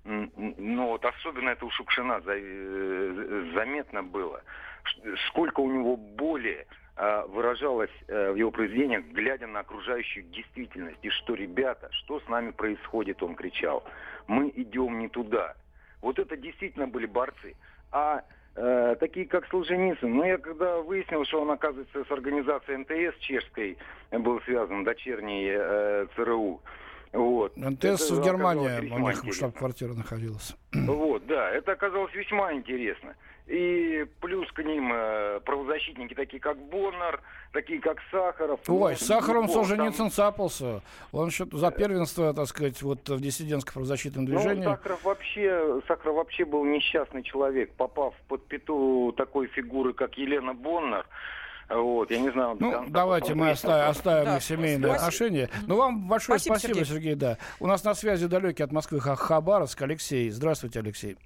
ну 0.07 0.87
вот 0.87 1.03
особенно 1.03 1.49
это 1.49 1.65
у 1.65 1.69
Шукшина 1.69 2.21
э, 2.25 3.51
заметно 3.53 4.03
было, 4.03 4.41
сколько 5.27 5.59
у 5.59 5.69
него 5.69 5.97
боли 5.97 6.65
а, 6.99 7.27
выражалось 7.27 7.91
э, 8.07 8.31
в 8.31 8.35
его 8.35 8.49
произведениях, 8.49 9.03
глядя 9.11 9.45
на 9.45 9.59
окружающую 9.59 10.25
действительность. 10.25 10.97
И 11.03 11.09
что, 11.11 11.35
ребята, 11.35 11.89
что 11.91 12.19
с 12.19 12.27
нами 12.27 12.49
происходит, 12.49 13.21
он 13.21 13.35
кричал. 13.35 13.83
Мы 14.25 14.51
идем 14.55 14.97
не 14.97 15.07
туда. 15.07 15.53
Вот 16.01 16.17
это 16.17 16.35
действительно 16.35 16.87
были 16.87 17.05
борцы. 17.05 17.55
А 17.91 18.23
э, 18.55 18.95
такие 18.99 19.27
как 19.27 19.47
Солженицын, 19.49 20.11
ну 20.11 20.23
я 20.23 20.39
когда 20.39 20.77
выяснил, 20.77 21.23
что 21.25 21.41
он, 21.41 21.51
оказывается, 21.51 22.03
с 22.03 22.11
организацией 22.11 22.77
НТС 22.77 23.19
чешской 23.19 23.77
был 24.09 24.41
связан, 24.41 24.83
дочерней 24.83 25.51
э, 25.53 26.07
ЦРУ, 26.15 26.61
вот. 27.13 27.55
НТС 27.55 28.11
это 28.11 28.15
в 28.15 28.23
Германии, 28.23 28.89
у 28.91 28.99
них 28.99 29.33
штаб-квартира 29.33 29.93
находилась. 29.93 30.55
Вот, 30.73 31.25
да, 31.27 31.49
это 31.51 31.71
оказалось 31.73 32.13
весьма 32.13 32.53
интересно. 32.53 33.15
И 33.47 34.05
плюс 34.19 34.51
к 34.51 34.61
ним 34.61 34.91
э, 34.93 35.39
правозащитники, 35.45 36.13
такие 36.13 36.41
как 36.41 36.57
Боннер, 36.57 37.21
такие 37.53 37.79
как 37.79 37.97
Сахаров. 38.11 38.59
Ой, 38.67 38.91
ну, 38.91 38.97
Сахаром 38.97 39.45
ну, 39.45 39.53
Солженицын 39.53 39.97
там... 39.97 40.11
цапался. 40.11 40.81
Он 41.13 41.31
что 41.31 41.47
за 41.55 41.71
первенство, 41.71 42.33
так 42.33 42.47
сказать, 42.47 42.81
вот 42.81 43.07
в 43.07 43.21
диссидентском 43.21 43.75
правозащитном 43.75 44.25
ну, 44.25 44.31
движении. 44.31 44.65
Ну, 44.65 44.71
Сахаров 44.71 45.01
вообще, 45.05 45.81
Сахаров 45.87 46.15
вообще 46.17 46.43
был 46.43 46.65
несчастный 46.65 47.23
человек, 47.23 47.71
попав 47.75 48.13
под 48.27 48.45
пету 48.47 49.13
такой 49.15 49.47
фигуры, 49.47 49.93
как 49.93 50.17
Елена 50.17 50.53
Боннер. 50.53 51.05
Вот, 51.69 52.09
я 52.11 52.19
не 52.19 52.31
знаю. 52.31 52.55
Ну, 52.59 52.85
давайте 52.87 53.35
мы 53.35 53.49
оставим, 53.49 53.89
оставим 53.89 54.25
да, 54.25 54.39
семейные 54.39 54.77
спасибо. 54.77 54.95
отношения. 54.95 55.49
Ну, 55.67 55.75
вам 55.75 56.07
большое 56.07 56.39
спасибо, 56.39 56.59
спасибо 56.59 56.85
Сергей. 56.85 56.93
Сергей. 56.93 57.15
Да. 57.15 57.37
У 57.59 57.67
нас 57.67 57.83
на 57.83 57.93
связи 57.93 58.27
далекий 58.27 58.63
от 58.63 58.71
Москвы 58.71 58.99
Хабаровск 59.01 59.81
Алексей. 59.81 60.29
Здравствуйте, 60.29 60.79
Алексей. 60.79 61.17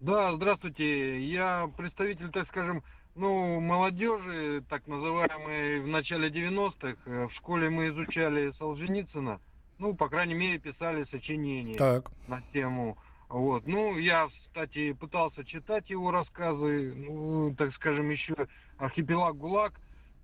Да, 0.00 0.32
здравствуйте. 0.34 1.24
Я 1.24 1.70
представитель, 1.76 2.30
так 2.30 2.46
скажем, 2.48 2.82
ну, 3.14 3.60
молодежи, 3.60 4.62
так 4.68 4.86
называемой, 4.86 5.80
в 5.80 5.86
начале 5.86 6.28
90-х. 6.28 6.96
Э, 7.06 7.26
в 7.26 7.32
школе 7.34 7.70
мы 7.70 7.88
изучали 7.88 8.52
Солженицына. 8.58 9.40
Ну, 9.78 9.94
по 9.94 10.08
крайней 10.08 10.34
мере, 10.34 10.58
писали 10.58 11.06
сочинения 11.10 11.76
так. 11.76 12.10
на 12.28 12.42
тему. 12.52 12.98
Вот. 13.28 13.66
Ну, 13.66 13.96
я, 13.98 14.28
кстати, 14.54 14.92
пытался 14.92 15.44
читать 15.44 15.90
его 15.90 16.12
рассказы, 16.12 16.94
ну, 16.94 17.52
так 17.58 17.74
скажем, 17.74 18.08
еще 18.10 18.36
«Архипелаг 18.78 19.36
ГУЛАГ». 19.36 19.72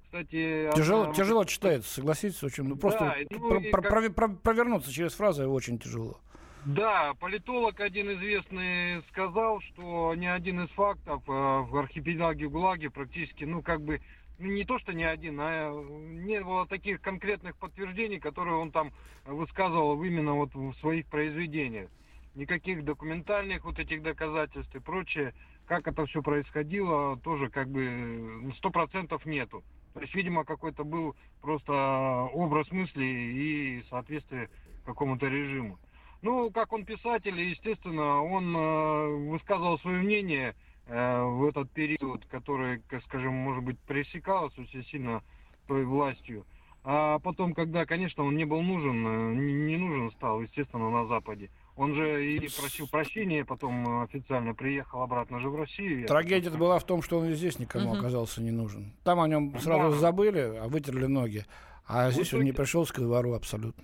Кстати, 0.05 0.71
тяжело, 0.77 1.05
она... 1.05 1.15
тяжело 1.15 1.45
читается, 1.45 1.95
согласитесь, 1.95 2.41
очень. 2.45 2.63
Ну, 2.63 2.77
просто 2.77 3.01
да, 3.01 3.17
ну, 3.29 3.49
про, 3.49 3.81
про, 3.81 4.03
как... 4.03 4.15
про, 4.15 4.29
провернуться 4.29 4.93
через 4.93 5.15
фразы 5.15 5.49
очень 5.49 5.81
тяжело. 5.81 6.21
Да, 6.65 7.15
политолог 7.15 7.81
один 7.81 8.13
известный 8.13 9.03
сказал, 9.11 9.61
что 9.63 10.15
ни 10.15 10.27
один 10.27 10.61
из 10.65 10.71
фактов 10.71 11.23
э, 11.27 11.33
в 11.33 11.77
архипелаге 11.77 12.49
ГУЛАГе 12.49 12.91
практически, 12.91 13.43
ну, 13.43 13.63
как 13.63 13.81
бы, 13.83 14.01
ну, 14.39 14.47
не 14.47 14.65
то, 14.65 14.79
что 14.79 14.93
ни 14.93 15.03
один, 15.03 15.41
а 15.41 15.73
не 15.73 16.41
было 16.41 16.69
таких 16.69 17.01
конкретных 17.01 17.57
подтверждений, 17.57 18.21
которые 18.21 18.59
он 18.59 18.71
там 18.71 18.93
высказывал 19.27 20.01
именно 20.05 20.35
вот 20.35 20.55
в 20.55 20.73
своих 20.75 21.07
произведениях. 21.07 21.91
Никаких 22.35 22.85
документальных 22.85 23.65
вот 23.65 23.79
этих 23.79 24.03
доказательств 24.03 24.75
и 24.75 24.81
прочее. 24.81 25.35
Как 25.67 25.87
это 25.87 26.07
все 26.07 26.23
происходило, 26.23 27.17
тоже 27.19 27.49
как 27.49 27.69
бы 27.69 28.53
сто 28.57 28.71
процентов 28.71 29.25
нету. 29.27 29.63
То 29.95 30.01
есть, 30.01 30.15
видимо, 30.15 30.45
какой-то 30.45 30.85
был 30.85 31.17
просто 31.41 32.29
образ 32.33 32.71
мысли 32.71 33.05
и 33.05 33.85
соответствие 33.91 34.49
какому-то 34.85 35.27
режиму. 35.27 35.79
Ну, 36.23 36.51
как 36.51 36.73
он 36.73 36.85
писатель, 36.85 37.41
естественно, 37.41 38.23
он 38.23 38.55
э, 38.55 39.07
высказывал 39.31 39.79
свое 39.79 40.03
мнение 40.03 40.55
э, 40.87 41.23
в 41.23 41.47
этот 41.47 41.71
период, 41.71 42.25
который, 42.27 42.83
скажем, 43.07 43.33
может 43.33 43.65
быть, 43.65 43.79
пресекалось 43.81 44.57
очень 44.59 44.85
сильно 44.87 45.23
той 45.67 45.85
властью. 45.85 46.45
А 46.85 47.19
потом, 47.21 47.55
когда, 47.55 47.87
конечно, 47.87 48.23
он 48.25 48.37
не 48.37 48.45
был 48.45 48.61
нужен, 48.61 49.07
э, 49.07 49.35
не 49.35 49.77
нужен 49.79 50.11
стал, 50.13 50.43
естественно, 50.43 50.91
на 50.91 51.07
Западе. 51.07 51.51
Он 51.81 51.95
же 51.95 52.37
и 52.37 52.49
просил 52.61 52.87
прощения, 52.89 53.43
потом 53.43 54.03
официально 54.03 54.53
приехал 54.53 55.01
обратно 55.01 55.41
же 55.41 55.49
в 55.49 55.57
Россию. 55.57 56.07
Трагедия 56.07 56.51
была 56.51 56.79
в 56.79 56.85
том, 56.85 57.01
что 57.01 57.19
он 57.19 57.31
и 57.31 57.35
здесь 57.35 57.59
никому 57.59 57.93
угу. 57.93 57.99
оказался 58.01 58.43
не 58.43 58.51
нужен. 58.51 58.93
Там 59.03 59.19
о 59.19 59.27
нем 59.27 59.59
сразу 59.59 59.93
да. 59.93 59.97
забыли, 59.97 60.59
а 60.61 60.69
вытерли 60.69 61.07
ноги. 61.07 61.47
А 61.87 62.11
здесь 62.11 62.29
итоге... 62.29 62.41
он 62.41 62.45
не 62.45 62.53
пришел 62.53 62.85
к 62.85 62.99
двору 62.99 63.33
абсолютно. 63.33 63.83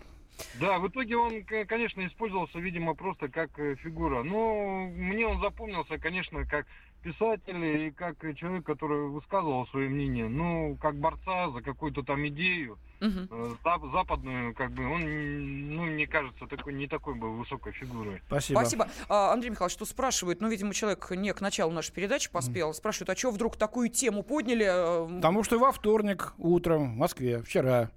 Да, 0.60 0.78
в 0.78 0.88
итоге 0.88 1.16
он, 1.16 1.44
конечно, 1.44 2.06
использовался, 2.06 2.58
видимо, 2.58 2.94
просто 2.94 3.28
как 3.28 3.58
э, 3.58 3.76
фигура. 3.76 4.22
Но 4.22 4.86
мне 4.88 5.26
он 5.26 5.40
запомнился, 5.40 5.98
конечно, 5.98 6.44
как 6.46 6.66
писатель 7.02 7.64
и 7.64 7.90
как 7.92 8.16
человек, 8.36 8.64
который 8.64 9.08
высказывал 9.08 9.66
свое 9.68 9.88
мнение. 9.88 10.28
Ну, 10.28 10.76
как 10.80 10.96
борца 10.96 11.50
за 11.50 11.60
какую-то 11.62 12.02
там 12.02 12.26
идею 12.28 12.78
угу. 13.00 13.56
западную, 13.92 14.54
как 14.54 14.72
бы 14.72 14.86
он, 14.86 15.74
ну, 15.74 15.84
мне 15.84 16.06
кажется, 16.06 16.46
такой 16.46 16.74
не 16.74 16.88
такой 16.88 17.14
был 17.14 17.34
высокой 17.34 17.72
фигурой. 17.72 18.20
Спасибо. 18.26 18.58
Спасибо. 18.58 18.88
А, 19.08 19.32
Андрей 19.32 19.50
Михайлович, 19.50 19.74
что 19.74 19.84
спрашивают? 19.84 20.40
Ну, 20.40 20.48
видимо, 20.48 20.74
человек 20.74 21.10
не 21.12 21.32
к 21.32 21.40
началу 21.40 21.72
нашей 21.72 21.92
передачи 21.92 22.30
поспел. 22.30 22.74
Спрашивают, 22.74 23.10
а 23.10 23.16
что 23.16 23.30
вдруг 23.30 23.56
такую 23.56 23.88
тему 23.88 24.22
подняли? 24.22 24.66
Потому 25.16 25.44
что 25.44 25.58
во 25.58 25.72
вторник 25.72 26.34
утром 26.38 26.94
в 26.94 26.96
Москве, 26.96 27.42
вчера, 27.42 27.90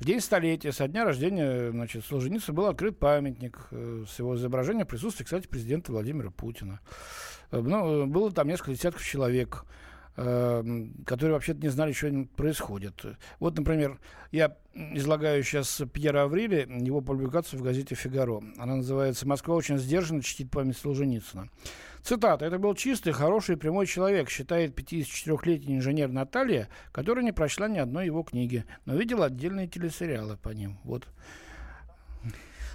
в 0.00 0.04
день 0.04 0.20
столетия, 0.20 0.72
со 0.72 0.88
дня 0.88 1.04
рождения 1.04 1.70
значит, 1.70 2.04
Солженицына 2.04 2.54
был 2.54 2.66
открыт 2.66 2.98
памятник 2.98 3.68
э, 3.70 4.04
с 4.08 4.18
его 4.18 4.34
изображением 4.34 4.86
присутствия, 4.86 5.24
кстати, 5.24 5.46
президента 5.46 5.92
Владимира 5.92 6.30
Путина. 6.30 6.80
Э, 7.50 7.60
ну, 7.60 8.06
было 8.06 8.32
там 8.32 8.48
несколько 8.48 8.72
десятков 8.72 9.04
человек, 9.04 9.64
э, 9.64 9.83
которые 10.14 11.32
вообще-то 11.32 11.60
не 11.60 11.68
знали, 11.68 11.92
что 11.92 12.26
происходит. 12.36 13.04
Вот, 13.40 13.56
например, 13.56 13.98
я 14.30 14.56
излагаю 14.74 15.42
сейчас 15.42 15.82
Пьера 15.92 16.22
Авриля, 16.22 16.66
его 16.66 17.00
публикацию 17.00 17.60
в 17.60 17.62
газете 17.62 17.94
«Фигаро». 17.94 18.42
Она 18.58 18.76
называется 18.76 19.26
«Москва 19.26 19.56
очень 19.56 19.78
сдержанно 19.78 20.22
чтит 20.22 20.50
память 20.50 20.76
Солженицына». 20.76 21.48
Цитата. 22.02 22.44
«Это 22.44 22.58
был 22.58 22.74
чистый, 22.74 23.12
хороший, 23.12 23.56
прямой 23.56 23.86
человек», 23.86 24.30
считает 24.30 24.78
54-летний 24.78 25.76
инженер 25.76 26.10
Наталья, 26.10 26.68
которая 26.92 27.24
не 27.24 27.32
прочла 27.32 27.66
ни 27.66 27.78
одной 27.78 28.06
его 28.06 28.22
книги, 28.22 28.64
но 28.84 28.94
видела 28.94 29.26
отдельные 29.26 29.66
телесериалы 29.66 30.36
по 30.36 30.50
ним. 30.50 30.78
Вот. 30.84 31.08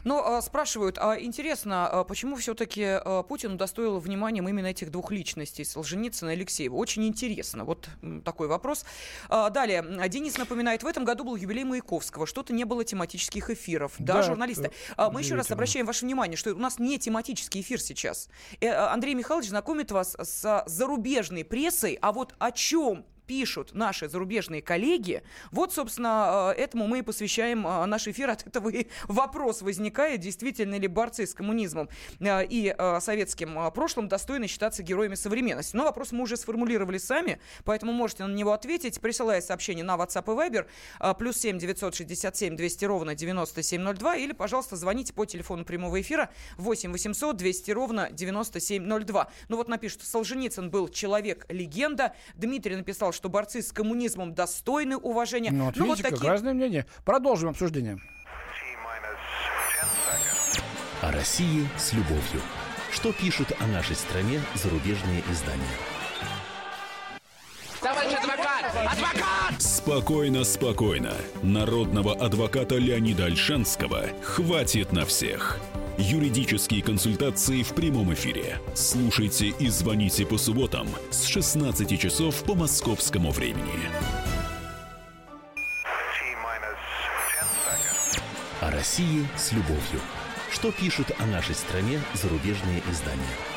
Но 0.03 0.37
а, 0.37 0.41
спрашивают, 0.41 0.97
а 0.97 1.19
интересно, 1.19 1.87
а 1.87 2.03
почему 2.03 2.35
все-таки 2.35 2.83
а, 2.83 3.23
Путин 3.23 3.53
удостоил 3.53 3.99
вниманием 3.99 4.47
именно 4.47 4.67
этих 4.67 4.91
двух 4.91 5.11
личностей, 5.11 5.63
Солженицына 5.63 6.31
и 6.31 6.33
Алексеева? 6.33 6.75
Очень 6.75 7.05
интересно. 7.05 7.65
Вот 7.65 7.89
такой 8.23 8.47
вопрос. 8.47 8.85
Далее. 9.29 9.85
Денис 10.09 10.37
напоминает, 10.37 10.83
в 10.83 10.87
этом 10.87 11.05
году 11.05 11.23
был 11.23 11.35
юбилей 11.35 11.63
Маяковского. 11.63 12.25
Что-то 12.25 12.53
не 12.53 12.63
было 12.63 12.83
тематических 12.83 13.49
эфиров. 13.49 13.93
Да, 13.99 14.15
да 14.15 14.23
журналисты. 14.23 14.71
А, 14.97 15.09
мы 15.09 15.21
еще 15.21 15.35
раз 15.35 15.51
обращаем 15.51 15.85
ваше 15.85 16.05
внимание, 16.05 16.37
что 16.37 16.53
у 16.53 16.57
нас 16.57 16.79
не 16.79 16.97
тематический 16.97 17.61
эфир 17.61 17.79
сейчас. 17.81 18.29
Э, 18.59 18.69
Андрей 18.69 19.13
Михайлович 19.13 19.49
знакомит 19.49 19.91
вас 19.91 20.15
с 20.19 20.63
зарубежной 20.65 21.43
прессой, 21.43 21.97
а 22.01 22.11
вот 22.11 22.35
о 22.39 22.51
чем 22.51 23.05
пишут 23.29 23.75
наши 23.75 24.09
зарубежные 24.09 24.63
коллеги, 24.63 25.21
вот, 25.51 25.71
собственно, 25.71 26.51
э, 26.57 26.61
этому 26.61 26.87
мы 26.87 26.99
и 26.99 27.01
посвящаем 27.03 27.67
э, 27.67 27.85
наш 27.85 28.07
эфир. 28.07 28.27
От 28.31 28.47
этого 28.47 28.69
и 28.69 28.87
вопрос 29.03 29.61
возникает, 29.61 30.19
действительно 30.19 30.79
ли 30.79 30.87
борцы 30.87 31.27
с 31.27 31.35
коммунизмом 31.35 31.89
э, 32.19 32.45
и 32.49 32.75
советским 32.99 33.71
прошлым 33.71 34.07
достойны 34.07 34.47
считаться 34.47 34.81
героями 34.81 35.13
современности. 35.13 35.75
Но 35.75 35.83
вопрос 35.83 36.11
мы 36.11 36.23
уже 36.23 36.37
сформулировали 36.37 36.97
сами, 36.97 37.39
поэтому 37.65 37.91
можете 37.91 38.25
на 38.25 38.33
него 38.33 38.51
ответить, 38.51 38.99
присылая 38.99 39.41
сообщение 39.41 39.83
на 39.83 39.95
WhatsApp 39.95 40.23
и 40.23 40.49
Viber, 40.49 41.15
плюс 41.15 41.37
7 41.37 41.59
967 41.59 42.55
200 42.55 42.85
ровно 42.85 43.13
9702, 43.13 44.15
или, 44.15 44.31
пожалуйста, 44.31 44.75
звоните 44.75 45.13
по 45.13 45.25
телефону 45.25 45.65
прямого 45.65 46.01
эфира 46.01 46.31
8 46.57 46.91
800 46.91 47.37
200 47.37 47.71
ровно 47.71 48.09
9702. 48.09 49.27
Ну 49.49 49.57
вот 49.57 49.67
напишут, 49.67 50.01
Солженицын 50.01 50.71
был 50.71 50.87
человек-легенда, 50.87 52.15
Дмитрий 52.35 52.75
написал, 52.75 53.13
что 53.19 53.27
борцы 53.27 53.61
с 53.61 53.73
коммунизмом 53.73 54.33
достойны 54.33 54.95
уважения. 54.95 55.51
Ну, 55.51 55.65
вот, 55.65 55.75
ну, 55.75 55.87
видите, 55.87 56.03
вот 56.03 56.11
такие... 56.11 56.21
как 56.21 56.29
разные 56.29 56.53
мнения. 56.53 56.85
Продолжим 57.03 57.49
обсуждение. 57.49 57.99
О 61.01 61.11
России 61.11 61.67
с 61.77 61.91
любовью. 61.91 62.41
Что 62.93 63.11
пишут 63.11 63.51
о 63.59 63.67
нашей 63.67 63.97
стране 63.97 64.41
зарубежные 64.55 65.21
издания? 65.29 65.63
Товарищ 67.81 68.13
Адвокат! 68.13 69.61
Спокойно, 69.61 70.45
спокойно. 70.45 71.13
Народного 71.43 72.13
адвоката 72.13 72.75
Леонида 72.75 73.25
Альшанского 73.25 74.05
хватит 74.23 74.93
на 74.93 75.05
всех. 75.05 75.59
Юридические 76.01 76.81
консультации 76.81 77.61
в 77.61 77.75
прямом 77.75 78.13
эфире. 78.13 78.61
Слушайте 78.73 79.47
и 79.47 79.67
звоните 79.67 80.25
по 80.25 80.37
субботам 80.37 80.87
с 81.11 81.25
16 81.25 81.99
часов 81.99 82.41
по 82.45 82.55
московскому 82.55 83.31
времени. 83.31 83.89
О 88.61 88.71
России 88.71 89.27
с 89.35 89.51
любовью. 89.51 89.99
Что 90.49 90.71
пишут 90.71 91.11
о 91.19 91.25
нашей 91.25 91.53
стране 91.53 91.99
зарубежные 92.13 92.81
издания? 92.89 93.48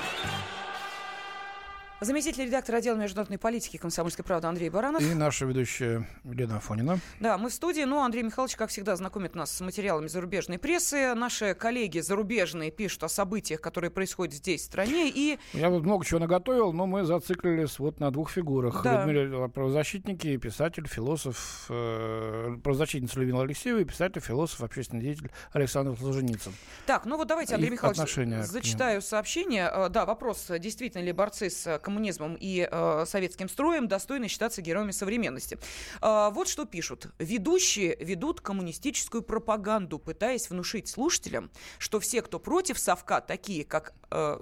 Заместитель 2.03 2.46
редактора 2.46 2.78
отдела 2.78 2.96
международной 2.96 3.38
политики 3.38 3.76
комсомольской 3.76 4.24
правды 4.24 4.48
Андрей 4.48 4.70
Баранов. 4.70 5.00
И 5.00 5.14
наша 5.14 5.46
ведущая 5.46 6.05
Елена 6.24 6.57
Афонина. 6.57 6.98
Да, 7.20 7.38
мы 7.38 7.48
в 7.48 7.55
студии. 7.55 7.82
Ну, 7.82 8.00
Андрей 8.00 8.24
Михайлович, 8.24 8.57
как 8.57 8.70
всегда, 8.70 8.96
знакомит 8.96 9.36
нас 9.36 9.53
с 9.53 9.61
материалами 9.61 10.09
зарубежной 10.09 10.59
прессы. 10.59 11.14
Наши 11.14 11.55
коллеги 11.55 12.00
зарубежные 12.00 12.72
пишут 12.72 13.05
о 13.05 13.09
событиях, 13.09 13.61
которые 13.61 13.92
происходят 13.92 14.34
здесь, 14.34 14.62
в 14.62 14.64
стране. 14.64 15.11
И... 15.14 15.38
Я 15.53 15.70
вот 15.70 15.84
много 15.84 16.05
чего 16.05 16.18
наготовил, 16.18 16.72
но 16.72 16.86
мы 16.86 17.05
зациклились 17.05 17.78
вот 17.78 18.00
на 18.00 18.11
двух 18.11 18.32
фигурах. 18.32 18.82
Да. 18.82 19.05
Людмила 19.05 19.46
правозащитники, 19.46 20.36
писатель, 20.38 20.88
философ, 20.88 21.66
э, 21.68 22.57
правозащитница 22.64 23.20
Людмила 23.20 23.44
Алексеева 23.44 23.78
и 23.78 23.84
писатель, 23.84 24.20
философ, 24.20 24.64
общественный 24.64 25.03
деятель 25.03 25.30
Александр 25.53 25.96
Солженицын. 25.96 26.53
Так, 26.84 27.07
ну 27.07 27.16
вот 27.16 27.28
давайте, 27.28 27.55
Андрей 27.55 27.68
Их 27.68 27.74
Михайлович, 27.74 28.48
зачитаю 28.48 29.03
сообщение. 29.03 29.70
Э, 29.72 29.88
Да, 29.88 30.05
вопрос, 30.05 30.50
действительно 30.59 31.03
ли 31.05 31.12
борцы 31.12 31.48
с 31.48 31.78
коммунизмом 31.93 32.36
и 32.40 32.66
э, 32.70 33.05
советским 33.07 33.49
строем 33.49 33.86
достойны 33.86 34.28
считаться 34.28 34.62
героями 34.62 34.93
современности. 34.93 35.59
Э, 36.01 36.30
вот 36.32 36.49
что 36.49 36.64
пишут. 36.64 37.09
Ведущие 37.18 37.97
ведут 38.01 38.40
коммунистическую 38.40 39.22
пропаганду, 39.22 39.99
пытаясь 39.99 40.49
внушить 40.49 40.88
слушателям, 40.88 41.51
что 41.78 42.01
все, 42.01 42.22
кто 42.22 42.38
против 42.38 42.78
совка, 42.78 43.20
такие 43.20 43.64
как... 43.64 43.93
э, 44.11 44.40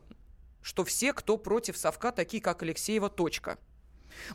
что 0.63 0.85
все, 0.85 1.13
кто 1.13 1.39
против 1.39 1.77
совка, 1.77 2.13
такие 2.13 2.43
как 2.43 2.63
Алексеева, 2.63 3.09
точка. 3.09 3.59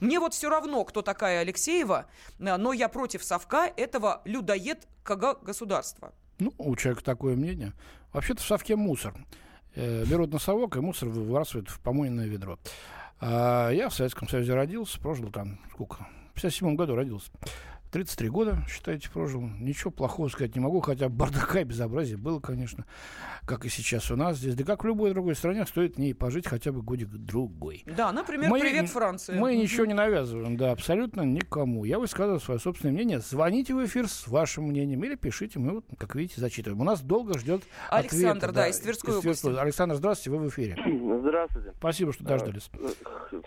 Мне 0.01 0.19
вот 0.19 0.33
все 0.33 0.49
равно, 0.49 0.83
кто 0.83 1.01
такая 1.01 1.39
Алексеева, 1.39 2.07
э, 2.39 2.57
но 2.57 2.73
я 2.73 2.89
против 2.89 3.23
совка 3.23 3.71
этого 3.77 4.21
людоед 4.25 4.87
КГ 5.03 5.41
государства. 5.41 6.13
Ну, 6.39 6.53
у 6.57 6.75
человека 6.75 7.03
такое 7.03 7.35
мнение. 7.35 7.71
Вообще-то 8.11 8.41
в 8.41 8.45
совке 8.45 8.75
мусор. 8.75 9.13
Э, 9.75 10.05
берут 10.05 10.31
на 10.31 10.39
совок, 10.39 10.77
и 10.77 10.79
мусор 10.79 11.09
выбрасывают 11.09 11.69
в 11.69 11.79
помойное 11.79 12.27
ведро. 12.27 12.57
А 13.19 13.69
я 13.71 13.89
в 13.89 13.93
Советском 13.93 14.27
Союзе 14.27 14.53
родился, 14.53 14.99
прожил 14.99 15.31
там, 15.31 15.59
сколько? 15.71 16.07
В 16.31 16.35
57 16.35 16.75
году 16.75 16.95
родился. 16.95 17.31
33 17.95 18.27
года, 18.27 18.57
считайте, 18.67 19.09
прожил. 19.09 19.41
Ничего 19.57 19.89
плохого 19.89 20.27
сказать 20.27 20.53
не 20.53 20.59
могу, 20.59 20.81
хотя 20.81 21.07
бардака 21.07 21.61
и 21.61 21.63
безобразие 21.63 22.17
было, 22.17 22.41
конечно, 22.41 22.83
как 23.45 23.63
и 23.65 23.69
сейчас 23.69 24.11
у 24.11 24.17
нас 24.17 24.35
здесь. 24.35 24.53
Да 24.55 24.65
как 24.65 24.83
в 24.83 24.87
любой 24.87 25.11
другой 25.11 25.33
стране, 25.33 25.65
стоит 25.65 25.95
в 25.95 25.97
ней 25.97 26.13
пожить 26.13 26.45
хотя 26.45 26.73
бы 26.73 26.81
годик-другой. 26.81 27.85
Да, 27.85 28.11
например, 28.11 28.51
привет, 28.51 28.89
Франция. 28.89 29.39
Мы 29.39 29.55
ничего 29.55 29.85
не 29.85 29.93
навязываем, 29.93 30.57
да, 30.57 30.73
абсолютно 30.73 31.21
никому. 31.21 31.85
Я 31.85 31.97
высказываю 31.97 32.41
свое 32.41 32.59
собственное 32.59 32.93
мнение. 32.93 33.19
Звоните 33.19 33.73
в 33.73 33.85
эфир 33.85 34.09
с 34.09 34.27
вашим 34.27 34.65
мнением 34.65 35.01
или 35.05 35.15
пишите, 35.15 35.59
мы, 35.59 35.75
вот, 35.75 35.85
как 35.97 36.15
видите, 36.15 36.41
зачитываем. 36.41 36.81
У 36.81 36.83
нас 36.83 36.99
долго 36.99 37.39
ждет 37.39 37.63
Александр, 37.89 38.49
ответа, 38.49 38.51
да, 38.51 38.67
из 38.67 38.77
Тверской 38.79 39.15
области. 39.15 39.57
Александр, 39.57 39.95
здравствуйте, 39.95 40.37
вы 40.37 40.49
в 40.49 40.49
эфире. 40.49 40.75
Здравствуйте. 41.21 41.71
Спасибо, 41.77 42.11
что 42.11 42.25
дождались. 42.25 42.69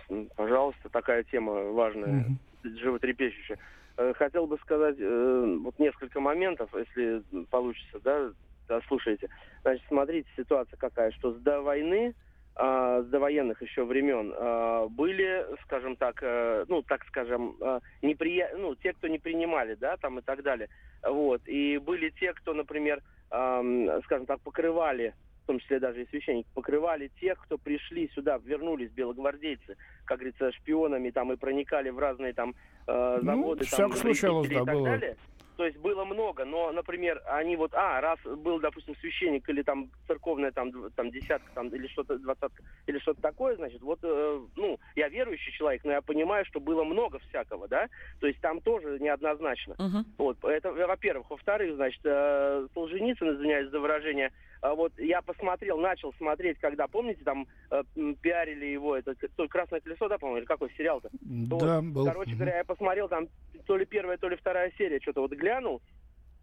Э, 0.09 0.24
Пожалуйста, 0.36 0.88
такая 0.88 1.22
тема 1.24 1.53
важная, 1.72 2.38
животрепещущая. 2.64 3.59
Э, 3.99 4.12
Хотел 4.16 4.46
бы 4.46 4.57
сказать 4.59 4.96
э, 4.99 5.59
вот 5.61 5.78
несколько 5.78 6.20
моментов, 6.20 6.70
если 6.72 7.22
получится, 7.51 7.99
да, 8.01 8.80
слушайте. 8.86 9.28
Значит, 9.62 9.84
смотрите, 9.88 10.28
ситуация 10.36 10.76
какая, 10.76 11.11
что 11.12 11.32
до 11.32 11.62
войны, 11.62 12.14
а, 12.55 13.03
с 13.03 13.07
довоенных 13.07 13.62
еще 13.62 13.84
времен 13.84 14.34
а, 14.36 14.88
были, 14.88 15.46
скажем 15.62 15.96
так, 15.96 16.18
э, 16.22 16.64
ну, 16.68 16.82
так 16.82 17.05
скажем, 17.07 17.57
а, 17.61 17.80
неприя... 18.03 18.53
ну, 18.57 18.74
те, 18.74 18.92
кто 18.92 19.09
не 19.09 19.18
принимали, 19.18 19.74
да, 19.74 19.96
там 19.96 20.18
и 20.18 20.22
так 20.22 20.42
далее. 20.42 20.68
Вот. 21.03 21.40
И 21.46 21.78
были 21.78 22.11
те, 22.11 22.32
кто, 22.34 22.55
например, 22.55 23.03
скажем 23.28 24.26
так, 24.26 24.40
покрывали 24.40 25.14
том 25.49 25.59
числе 25.61 25.80
даже 25.80 26.03
и 26.03 26.09
священники, 26.09 26.46
покрывали 26.55 27.11
тех, 27.20 27.38
кто 27.42 27.57
пришли 27.59 28.11
сюда, 28.14 28.38
вернулись, 28.44 28.90
белогвардейцы, 28.90 29.76
как 30.05 30.18
говорится, 30.18 30.53
шпионами 30.53 31.11
там 31.11 31.32
и 31.32 31.36
проникали 31.36 31.88
в 31.90 31.99
разные 31.99 32.34
там 32.34 32.55
э, 32.86 33.18
Ну, 33.22 33.24
заводы, 33.24 33.64
всяко 33.64 33.88
там, 33.88 33.92
случалось, 33.96 34.49
да, 34.49 34.55
и 34.55 34.64
так 34.64 34.74
было. 34.74 34.84
далее. 34.84 35.16
То 35.57 35.66
есть 35.66 35.76
было 35.78 36.05
много, 36.05 36.44
но, 36.44 36.70
например, 36.70 37.20
они 37.26 37.57
вот, 37.57 37.72
а, 37.74 38.01
раз 38.01 38.20
был, 38.22 38.61
допустим, 38.61 38.94
священник 39.01 39.49
или 39.49 39.62
там 39.62 39.90
церковная 40.07 40.53
там, 40.53 40.70
там 40.92 41.11
десятка 41.11 41.51
там, 41.53 41.66
или 41.70 41.88
что-то 41.88 42.16
двадцатка, 42.16 42.62
или 42.86 43.01
что-то 43.01 43.20
такое, 43.20 43.57
значит, 43.57 43.82
вот, 43.82 43.99
э, 44.05 44.40
ну, 44.55 44.78
я 44.94 45.09
верующий 45.09 45.53
человек, 45.53 45.82
но 45.82 45.90
я 45.90 46.01
понимаю, 46.01 46.44
что 46.44 46.61
было 46.61 46.84
много 46.84 47.18
всякого, 47.18 47.66
да, 47.66 47.88
то 48.20 48.28
есть 48.28 48.40
там 48.40 48.61
тоже 48.61 49.01
неоднозначно. 49.01 49.74
Вот, 50.16 50.36
это, 50.44 50.72
во-первых. 50.72 51.28
Во-вторых, 51.30 51.74
значит, 51.74 52.03
э, 52.05 52.68
Солженицын, 52.74 53.34
извиняюсь 53.34 53.70
за 53.70 53.80
выражение, 53.80 54.30
вот 54.62 54.92
я 54.98 55.22
посмотрел, 55.22 55.78
начал 55.78 56.12
смотреть, 56.14 56.59
когда, 56.59 56.86
помните, 56.88 57.22
там 57.24 57.46
э, 57.70 57.82
пиарили 58.20 58.66
его, 58.66 58.96
это 58.96 59.14
то 59.14 59.48
«Красное 59.48 59.80
колесо», 59.80 60.09
да, 60.09 60.18
по-моему, 60.18 60.38
или 60.38 60.46
какой 60.46 60.70
сериал-то? 60.76 61.11
Да, 61.20 61.80
был. 61.80 62.04
Короче 62.04 62.34
говоря, 62.34 62.59
я 62.59 62.64
посмотрел 62.64 63.09
там 63.09 63.28
то 63.66 63.76
ли 63.76 63.84
первая, 63.84 64.18
то 64.18 64.28
ли 64.28 64.36
вторая 64.36 64.72
серия, 64.76 65.00
что-то 65.00 65.20
вот 65.20 65.32
глянул, 65.32 65.80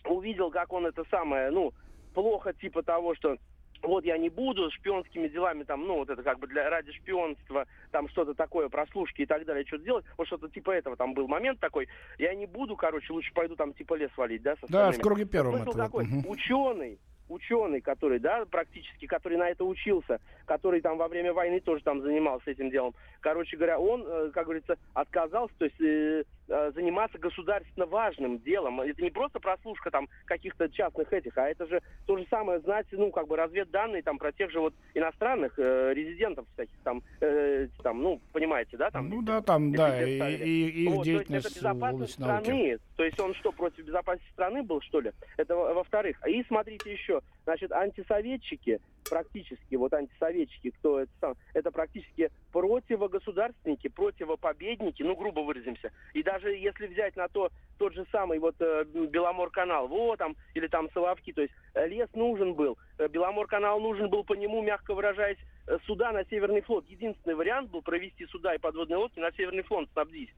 увидел, 0.06 0.52
как 0.52 0.72
он 0.72 0.86
это 0.86 1.04
самое, 1.10 1.50
ну, 1.52 1.74
плохо 2.14 2.54
типа 2.54 2.84
того, 2.84 3.16
что 3.16 3.38
вот 3.82 4.06
я 4.06 4.18
не 4.18 4.30
буду 4.30 4.72
шпионскими 4.72 5.28
делами, 5.28 5.64
там, 5.64 5.86
ну, 5.86 5.98
вот 5.98 6.10
это 6.10 6.24
как 6.24 6.40
бы 6.40 6.48
для 6.48 6.70
ради 6.70 6.92
шпионства, 6.94 7.68
там 7.92 8.10
что-то 8.10 8.34
такое, 8.34 8.70
прослушки 8.70 9.22
и 9.22 9.26
так 9.26 9.46
далее, 9.46 9.66
что-то 9.66 9.84
делать, 9.84 10.06
вот 10.18 10.28
что-то 10.28 10.50
типа 10.50 10.72
этого, 10.72 10.96
там 10.96 11.14
был 11.14 11.28
момент 11.28 11.60
такой, 11.60 11.88
я 12.18 12.34
не 12.34 12.46
буду, 12.46 12.76
короче, 12.76 13.12
лучше 13.14 13.34
пойду 13.34 13.56
там 13.56 13.74
типа 13.74 13.96
лес 13.96 14.12
валить, 14.18 14.42
да, 14.42 14.56
со 14.56 14.68
Да, 14.72 14.92
в 14.92 15.00
круге 15.00 15.26
первом 15.26 15.56
Смысл 15.56 15.70
это 15.70 15.78
вот, 15.78 15.86
такой, 15.86 16.06
мгм. 16.06 16.30
ученый, 16.30 17.00
ученый, 17.30 17.82
который, 17.82 18.20
да, 18.20 18.46
практически, 18.46 19.08
который 19.08 19.38
на 19.38 19.50
это 19.50 19.64
учился, 19.64 20.20
который 20.46 20.82
там 20.82 20.98
во 20.98 21.08
время 21.08 21.34
войны 21.34 21.60
тоже 21.60 21.84
там 21.84 22.02
занимался 22.02 22.52
этим 22.52 22.70
делом. 22.70 22.94
Короче 23.22 23.58
говоря, 23.58 23.80
он, 23.80 24.04
э, 24.06 24.32
как 24.34 24.46
говорится, 24.46 24.78
отказался, 24.94 25.54
то 25.58 25.66
есть 25.66 25.82
э, 25.82 26.24
заниматься 26.48 27.18
государственно 27.18 27.86
важным 27.86 28.40
делом. 28.40 28.82
Это 28.82 29.02
не 29.02 29.10
просто 29.10 29.40
прослушка 29.40 29.90
там 29.92 30.08
каких-то 30.26 30.70
частных 30.70 31.12
этих, 31.12 31.38
а 31.38 31.50
это 31.50 31.66
же 31.66 31.82
то 32.06 32.18
же 32.18 32.26
самое 32.30 32.60
знать, 32.60 32.86
ну, 32.92 33.12
как 33.12 33.28
бы 33.28 33.36
разведданные 33.36 34.04
там 34.04 34.18
про 34.18 34.32
тех 34.32 34.52
же 34.52 34.60
вот 34.60 34.74
иностранных 34.94 35.58
э, 35.58 35.94
резидентов 35.94 36.46
всяких 36.54 36.78
там, 36.84 37.02
э, 37.22 37.68
там, 37.84 38.02
ну, 38.02 38.22
понимаете, 38.32 38.78
да, 38.78 38.92
там. 38.92 39.10
Ну 39.10 39.22
да, 39.22 39.42
там, 39.42 39.72
да, 39.72 40.04
и, 40.04 40.18
и- 40.44 40.84
и 40.84 40.88
Вот, 40.88 41.04
то 41.04 41.10
есть 41.10 41.10
это 41.10 41.18
деятельность 41.32 41.52
в 41.52 41.56
безопасность 41.56 42.20
науки. 42.20 42.44
страны. 42.44 42.78
То 42.96 43.04
есть 43.04 43.20
он 43.20 43.34
что, 43.36 43.52
против 43.52 43.86
безопасности 43.86 44.32
страны 44.34 44.64
был, 44.64 44.82
что 44.82 45.00
ли? 45.00 45.12
Это 45.38 45.56
во- 45.56 45.74
во-вторых. 45.74 46.26
И 46.28 46.44
смотрите 46.48 46.92
еще, 46.92 47.22
значит, 47.44 47.72
антисоветчики, 47.72 48.80
практически, 49.10 49.76
вот 49.76 49.94
антисоветчики, 49.94 50.72
кто 50.72 51.00
это 51.02 51.12
сам, 51.22 51.36
это 51.54 51.72
практически 51.72 52.30
противогосударственники, 52.52 53.88
противопобедники, 53.88 55.04
ну, 55.04 55.16
грубо 55.16 55.42
выразимся. 55.42 55.92
И 56.14 56.24
даже 56.24 56.35
если 56.44 56.88
взять 56.88 57.16
на 57.16 57.28
то 57.28 57.52
тот 57.78 57.94
же 57.94 58.06
самый 58.12 58.40
вот 58.40 58.56
э, 58.60 58.86
Беломор-канал, 58.86 59.88
вот 59.88 60.20
там, 60.20 60.36
или 60.54 60.68
там 60.68 60.90
Соловки, 60.94 61.34
то 61.34 61.42
есть 61.42 61.54
э, 61.74 61.88
лес 61.88 62.10
нужен 62.14 62.54
был, 62.54 62.78
э, 62.98 63.08
Беломор-канал 63.08 63.80
нужен 63.80 64.10
был 64.10 64.24
по 64.24 64.34
нему, 64.34 64.62
мягко 64.62 64.94
выражаясь, 64.94 65.38
э, 65.68 65.78
суда 65.86 66.12
на 66.12 66.24
Северный 66.26 66.62
флот. 66.62 66.86
Единственный 66.88 67.36
вариант 67.36 67.70
был 67.72 67.82
провести 67.82 68.26
суда 68.28 68.56
и 68.56 68.60
подводные 68.60 68.98
лодки 68.98 69.20
на 69.20 69.32
Северный 69.32 69.64
флот 69.64 69.90
снабдить. 69.92 70.30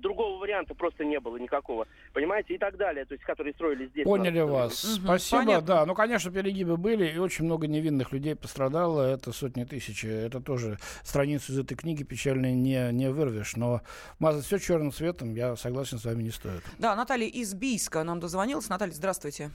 Другого 0.00 0.38
варианта 0.38 0.74
просто 0.74 1.04
не 1.04 1.18
было 1.18 1.38
никакого, 1.38 1.86
понимаете, 2.12 2.54
и 2.54 2.58
так 2.58 2.76
далее, 2.76 3.06
то 3.06 3.14
есть, 3.14 3.24
которые 3.24 3.54
строились 3.54 3.88
здесь. 3.90 4.04
Поняли 4.04 4.40
нас. 4.40 4.50
вас. 4.50 4.74
Спасибо. 5.02 5.60
Да, 5.62 5.86
ну, 5.86 5.94
конечно, 5.94 6.30
перегибы 6.30 6.76
были, 6.76 7.08
и 7.08 7.18
очень 7.18 7.46
много 7.46 7.66
невинных 7.66 8.12
людей 8.12 8.36
пострадало. 8.36 9.02
Это 9.02 9.32
сотни 9.32 9.64
тысяч. 9.64 10.04
Это 10.04 10.40
тоже 10.40 10.78
страницу 11.02 11.52
из 11.52 11.58
этой 11.58 11.74
книги 11.74 12.02
печальной 12.02 12.52
не, 12.52 12.92
не 12.92 13.10
вырвешь. 13.10 13.56
Но 13.56 13.80
мазать 14.18 14.44
все 14.44 14.58
черным 14.58 14.92
цветом, 14.92 15.34
я 15.34 15.56
согласен 15.56 15.98
с 15.98 16.04
вами, 16.04 16.22
не 16.22 16.30
стоит. 16.30 16.62
Да, 16.78 16.94
Наталья 16.94 17.26
из 17.26 17.54
Бийска 17.54 18.04
нам 18.04 18.20
дозвонилась. 18.20 18.68
Наталья, 18.68 18.92
здравствуйте. 18.92 19.50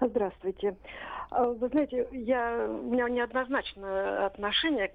Здравствуйте. 0.00 0.76
А, 1.30 1.44
Вы 1.44 1.68
знаете, 1.68 2.06
я, 2.12 2.66
у 2.68 2.90
меня 2.90 3.08
неоднозначное 3.08 4.26
отношение 4.26 4.94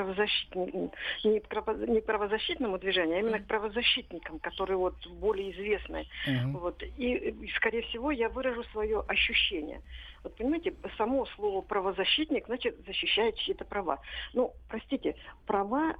к 0.00 0.02
правозащитному, 0.02 0.92
не 1.24 1.92
не 1.92 2.00
правозащитному 2.00 2.78
движению, 2.78 3.16
а 3.16 3.20
именно 3.20 3.38
к 3.40 3.46
правозащитникам, 3.46 4.38
которые 4.38 4.76
вот 4.76 4.94
более 5.06 5.52
известны. 5.52 6.06
Uh-huh. 6.26 6.52
Вот. 6.58 6.82
И, 6.82 7.34
скорее 7.56 7.82
всего, 7.82 8.10
я 8.10 8.28
выражу 8.28 8.64
свое 8.64 9.00
ощущение. 9.06 9.80
Вот 10.22 10.36
понимаете, 10.36 10.74
само 10.98 11.24
слово 11.26 11.62
правозащитник, 11.62 12.46
значит, 12.46 12.76
защищает 12.86 13.36
чьи-то 13.36 13.64
права. 13.64 14.00
Ну, 14.34 14.52
простите, 14.68 15.16
права 15.46 15.94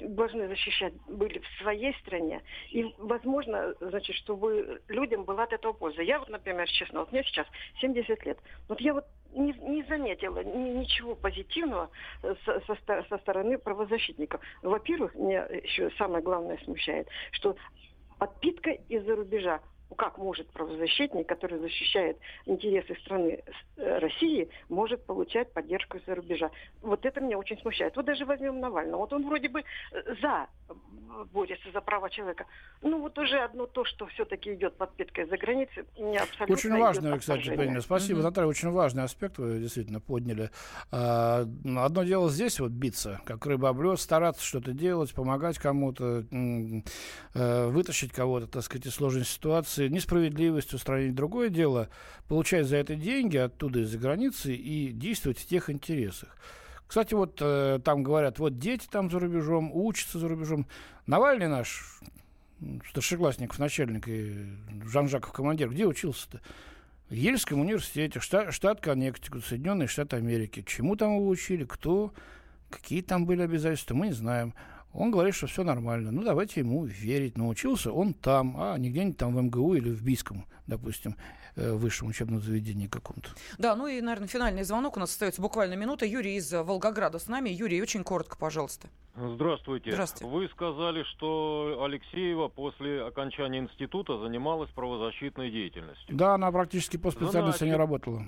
должны 0.00 0.48
защищать 0.48 0.94
были 1.08 1.38
в 1.40 1.62
своей 1.62 1.94
стране. 2.00 2.42
И, 2.70 2.94
возможно, 2.98 3.74
значит, 3.80 4.16
чтобы 4.16 4.80
людям 4.88 5.24
была 5.24 5.44
от 5.44 5.52
этого 5.52 5.72
польза. 5.72 6.02
Я 6.02 6.18
вот, 6.18 6.30
например, 6.30 6.68
честно, 6.68 7.00
вот 7.00 7.12
мне 7.12 7.22
сейчас 7.24 7.46
70 7.80 8.24
лет. 8.24 8.38
Вот 8.68 8.80
я 8.80 8.94
вот 8.94 9.04
не, 9.34 9.52
не 9.52 9.82
заметила 9.84 10.42
ни, 10.42 10.70
ничего 10.78 11.14
позитивного 11.14 11.90
со, 12.22 12.60
со, 12.60 12.76
со 13.08 13.18
стороны 13.18 13.29
правозащитников. 13.58 14.40
Во-первых, 14.62 15.14
меня 15.14 15.46
еще 15.46 15.90
самое 15.98 16.22
главное 16.22 16.58
смущает, 16.64 17.08
что 17.32 17.56
подпитка 18.18 18.70
из-за 18.70 19.16
рубежа 19.16 19.60
как 19.96 20.18
может 20.18 20.48
правозащитник, 20.50 21.28
который 21.28 21.58
защищает 21.58 22.18
интересы 22.46 22.94
страны 23.00 23.42
э, 23.76 23.98
России, 23.98 24.48
может 24.68 25.04
получать 25.04 25.52
поддержку 25.52 25.98
из-за 25.98 26.14
рубежа. 26.14 26.50
Вот 26.82 27.04
это 27.04 27.20
меня 27.20 27.38
очень 27.38 27.58
смущает. 27.58 27.96
Вот 27.96 28.04
даже 28.04 28.24
возьмем 28.24 28.60
Навального. 28.60 29.00
Вот 29.00 29.12
он 29.12 29.26
вроде 29.26 29.48
бы 29.48 29.60
э, 29.60 30.14
за 30.20 30.48
борется 31.32 31.70
за 31.72 31.80
права 31.80 32.08
человека. 32.10 32.46
Ну 32.82 33.00
вот 33.00 33.18
уже 33.18 33.38
одно 33.38 33.66
то, 33.66 33.84
что 33.84 34.06
все-таки 34.06 34.54
идет 34.54 34.76
подпиткой 34.76 35.26
за 35.26 35.36
границей, 35.36 35.84
меня 35.98 36.22
абсолютно 36.22 36.54
Очень 36.54 36.78
важный, 36.78 37.18
кстати, 37.18 37.48
Пенина. 37.48 37.80
Спасибо, 37.80 38.20
mm-hmm. 38.20 38.24
Наталья. 38.24 38.48
Очень 38.48 38.70
важный 38.70 39.02
аспект 39.04 39.38
вы 39.38 39.58
действительно 39.58 40.00
подняли. 40.00 40.50
А, 40.90 41.44
одно 41.64 42.04
дело 42.04 42.30
здесь 42.30 42.60
вот 42.60 42.70
биться, 42.70 43.20
как 43.24 43.44
рыба 43.46 43.70
об 43.70 43.80
стараться 43.96 44.44
что-то 44.44 44.72
делать, 44.72 45.14
помогать 45.14 45.58
кому-то, 45.58 46.24
э, 47.34 47.66
вытащить 47.68 48.12
кого-то, 48.12 48.46
так 48.46 48.62
сказать, 48.62 48.86
из 48.86 48.94
сложной 48.94 49.24
ситуации, 49.24 49.79
несправедливость 49.88 50.74
устранить. 50.74 51.14
Другое 51.14 51.48
дело, 51.48 51.88
получать 52.28 52.66
за 52.66 52.76
это 52.76 52.94
деньги 52.94 53.36
оттуда 53.36 53.80
из-за 53.80 53.98
границы 53.98 54.54
и 54.54 54.92
действовать 54.92 55.38
в 55.38 55.46
тех 55.46 55.70
интересах. 55.70 56.36
Кстати, 56.86 57.14
вот 57.14 57.38
э, 57.40 57.78
там 57.84 58.02
говорят, 58.02 58.38
вот 58.40 58.58
дети 58.58 58.88
там 58.90 59.10
за 59.10 59.20
рубежом, 59.20 59.70
учатся 59.72 60.18
за 60.18 60.26
рубежом. 60.26 60.66
Навальный 61.06 61.46
наш, 61.46 62.00
старшеклассник, 62.88 63.56
начальник 63.58 64.08
и 64.08 64.46
Жан-Жаков 64.86 65.32
командир, 65.32 65.70
где 65.70 65.86
учился-то? 65.86 66.40
В 67.08 67.14
Ельском 67.14 67.60
университете, 67.60 68.20
штат, 68.20 68.52
штат 68.52 68.80
Коннектикут, 68.80 69.44
Соединенные 69.44 69.88
Штаты 69.88 70.16
Америки. 70.16 70.64
Чему 70.66 70.96
там 70.96 71.16
его 71.16 71.28
учили, 71.28 71.64
кто, 71.64 72.12
какие 72.70 73.02
там 73.02 73.26
были 73.26 73.42
обязательства, 73.42 73.94
мы 73.94 74.06
не 74.08 74.12
знаем. 74.12 74.54
Он 74.92 75.10
говорит, 75.10 75.34
что 75.34 75.46
все 75.46 75.62
нормально. 75.62 76.10
Ну, 76.10 76.22
давайте 76.22 76.60
ему 76.60 76.84
верить. 76.84 77.36
Научился 77.36 77.92
он 77.92 78.14
там, 78.14 78.56
а 78.58 78.76
не 78.76 78.90
где-нибудь 78.90 79.16
там 79.16 79.34
в 79.34 79.42
МГУ 79.42 79.74
или 79.74 79.90
в 79.90 80.02
Бийском, 80.02 80.46
допустим. 80.66 81.16
Э, 81.56 81.72
высшем 81.72 82.08
учебном 82.08 82.40
заведении 82.40 82.86
каком-то. 82.86 83.30
Да, 83.58 83.74
ну 83.74 83.86
и, 83.86 84.00
наверное, 84.00 84.28
финальный 84.28 84.62
звонок. 84.62 84.96
У 84.96 85.00
нас 85.00 85.10
остается 85.10 85.42
буквально 85.42 85.74
минута. 85.74 86.06
Юрий 86.06 86.36
из 86.36 86.52
Волгограда 86.52 87.18
с 87.18 87.28
нами. 87.28 87.50
Юрий, 87.50 87.82
очень 87.82 88.04
коротко, 88.04 88.36
пожалуйста. 88.36 88.88
Здравствуйте. 89.16 89.90
Здравствуйте. 89.92 90.32
Вы 90.32 90.48
сказали, 90.48 91.02
что 91.02 91.82
Алексеева 91.84 92.48
после 92.48 93.02
окончания 93.02 93.58
института 93.58 94.18
занималась 94.18 94.70
правозащитной 94.70 95.50
деятельностью. 95.50 96.16
Да, 96.16 96.34
она 96.34 96.50
практически 96.52 96.96
по 96.96 97.10
специальности 97.10 97.58
Значит, 97.58 97.74
не 97.74 97.76
работала. 97.76 98.24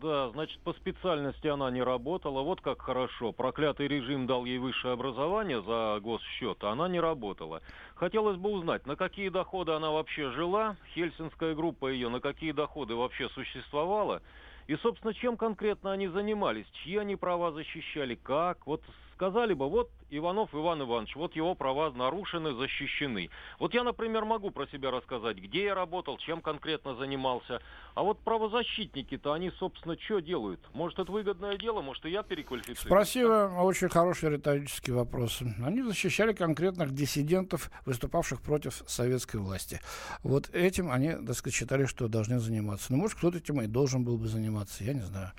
Да, 0.00 0.30
значит, 0.30 0.58
по 0.60 0.72
специальности 0.72 1.46
она 1.46 1.70
не 1.70 1.82
работала. 1.82 2.42
Вот 2.42 2.60
как 2.60 2.82
хорошо. 2.82 3.32
Проклятый 3.32 3.86
режим 3.86 4.26
дал 4.26 4.44
ей 4.44 4.58
высшее 4.58 4.94
образование 4.94 5.62
за 5.62 6.00
госсчет, 6.00 6.62
а 6.64 6.70
она 6.70 6.88
не 6.88 7.00
работала. 7.00 7.62
Хотелось 7.94 8.36
бы 8.36 8.50
узнать, 8.50 8.86
на 8.86 8.96
какие 8.96 9.28
доходы 9.28 9.72
она 9.72 9.90
вообще 9.90 10.30
жила, 10.30 10.76
хельсинская 10.94 11.54
группа 11.54 11.88
ее, 11.88 12.08
на 12.08 12.20
какие 12.20 12.52
доходы 12.52 12.96
вообще 12.96 13.28
существовала, 13.30 14.22
и, 14.66 14.76
собственно, 14.76 15.14
чем 15.14 15.36
конкретно 15.36 15.92
они 15.92 16.08
занимались, 16.08 16.66
чьи 16.82 16.96
они 16.96 17.16
права 17.16 17.52
защищали, 17.52 18.14
как. 18.14 18.66
Вот 18.66 18.82
сказали 19.14 19.54
бы, 19.54 19.68
вот 19.68 19.90
Иванов 20.10 20.54
Иван 20.54 20.82
Иванович, 20.82 21.16
вот 21.16 21.34
его 21.34 21.54
права 21.54 21.90
нарушены, 21.90 22.54
защищены. 22.54 23.30
Вот 23.58 23.74
я, 23.74 23.82
например, 23.82 24.24
могу 24.24 24.50
про 24.50 24.66
себя 24.66 24.90
рассказать, 24.90 25.38
где 25.38 25.64
я 25.64 25.74
работал, 25.74 26.18
чем 26.18 26.40
конкретно 26.40 26.94
занимался. 26.94 27.60
А 27.94 28.02
вот 28.02 28.18
правозащитники-то, 28.20 29.32
они, 29.32 29.50
собственно, 29.58 29.96
что 29.98 30.20
делают? 30.20 30.60
Может, 30.72 30.98
это 30.98 31.10
выгодное 31.10 31.56
дело, 31.56 31.80
может, 31.80 32.04
и 32.06 32.10
я 32.10 32.22
переквалифицирую? 32.22 32.86
Спроси 32.86 33.24
очень 33.24 33.88
хороший 33.88 34.30
риторический 34.30 34.92
вопрос. 34.92 35.40
Они 35.64 35.82
защищали 35.82 36.32
конкретных 36.32 36.92
диссидентов, 36.92 37.70
выступавших 37.86 38.42
против 38.42 38.82
советской 38.86 39.36
власти. 39.36 39.80
Вот 40.22 40.50
этим 40.52 40.90
они, 40.90 41.12
так 41.12 41.36
сказать, 41.36 41.54
считали, 41.54 41.86
что 41.86 42.08
должны 42.08 42.38
заниматься. 42.38 42.92
Ну, 42.92 42.98
может, 42.98 43.16
кто-то 43.16 43.38
этим 43.38 43.60
и 43.62 43.66
должен 43.66 44.04
был 44.04 44.18
бы 44.18 44.26
заниматься, 44.28 44.84
я 44.84 44.92
не 44.92 45.02
знаю. 45.02 45.32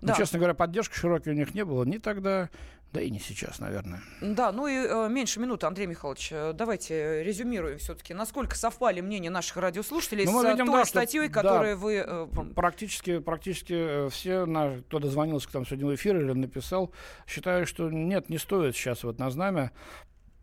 Но, 0.00 0.08
да. 0.08 0.14
честно 0.14 0.38
говоря, 0.38 0.54
поддержки 0.54 0.94
широкой 0.94 1.32
у 1.32 1.36
них 1.36 1.54
не 1.54 1.64
было 1.64 1.84
ни 1.84 1.98
тогда, 1.98 2.50
да 2.92 3.02
и 3.02 3.10
не 3.10 3.18
сейчас, 3.18 3.58
наверное. 3.58 4.00
Да, 4.20 4.52
ну 4.52 4.66
и 4.66 4.72
э, 4.72 5.08
меньше 5.10 5.38
минуты, 5.40 5.66
Андрей 5.66 5.86
Михайлович. 5.86 6.30
Э, 6.32 6.52
давайте 6.54 7.22
резюмируем 7.22 7.78
все-таки, 7.78 8.14
насколько 8.14 8.56
совпали 8.56 9.00
мнения 9.00 9.28
наших 9.28 9.58
радиослушателей 9.58 10.24
ну, 10.24 10.40
с 10.40 10.44
видим, 10.44 10.66
той 10.66 10.80
да, 10.80 10.84
статьей, 10.84 11.24
что, 11.24 11.34
которую 11.34 11.76
да, 11.76 11.82
вы... 11.82 12.04
Э, 12.06 12.26
практически, 12.54 13.18
практически 13.18 13.74
э, 13.74 14.08
все, 14.10 14.46
на, 14.46 14.78
кто 14.78 14.98
дозвонился 14.98 15.48
к 15.48 15.54
нам 15.54 15.66
сегодня 15.66 15.86
в 15.86 15.94
эфир 15.94 16.16
или 16.16 16.32
написал, 16.32 16.92
считают, 17.26 17.68
что 17.68 17.90
нет, 17.90 18.30
не 18.30 18.38
стоит 18.38 18.74
сейчас 18.74 19.04
вот 19.04 19.18
на 19.18 19.30
знамя 19.30 19.72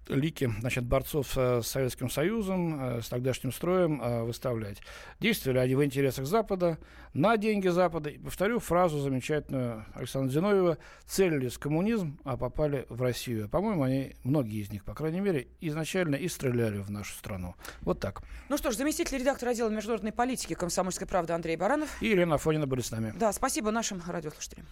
лики 0.08 0.51
значит, 0.60 0.86
борцов 0.86 1.34
с 1.34 1.62
Советским 1.64 2.10
Союзом, 2.10 2.97
э, 2.97 3.01
с 3.01 3.10
тогдашним 3.10 3.51
строем 3.51 4.01
э, 4.01 4.24
выставлять. 4.24 4.82
Действовали 5.20 5.60
они 5.60 5.76
в 5.76 5.84
интересах 5.84 6.26
Запада, 6.26 6.78
на 7.14 7.38
деньги 7.38 7.68
Запада. 7.68 8.10
И 8.10 8.18
повторю 8.18 8.60
фразу 8.60 8.99
замечательную 8.99 9.86
Александра 9.93 10.32
Зиновьева. 10.32 10.78
Целились 11.06 11.54
в 11.54 11.60
коммунизм, 11.60 12.20
а 12.24 12.38
попали 12.38 12.86
в 12.89 13.01
Россию. 13.01 13.49
По-моему, 13.49 13.84
они, 13.84 14.16
многие 14.24 14.62
из 14.62 14.72
них, 14.72 14.84
по 14.84 14.93
крайней 14.93 15.20
мере, 15.20 15.47
изначально 15.62 16.16
и 16.16 16.28
стреляли 16.28 16.80
в 16.80 16.89
нашу 16.89 17.14
страну. 17.14 17.56
Вот 17.82 17.99
так. 17.99 18.22
Ну 18.49 18.58
что 18.58 18.72
ж, 18.72 18.76
заместитель 18.76 19.20
редактора 19.20 19.51
отдела 19.51 19.70
международной 19.70 20.12
политики 20.12 20.54
«Комсомольской 20.54 21.08
правды» 21.08 21.34
Андрей 21.34 21.56
Баранов. 21.56 21.89
И 22.01 22.08
Елена 22.08 22.36
Афонина 22.36 22.68
были 22.68 22.82
с 22.82 22.91
нами. 22.91 23.14
Да, 23.16 23.32
спасибо 23.32 23.72
нашим 23.72 24.01
радиослушателям. 24.08 24.66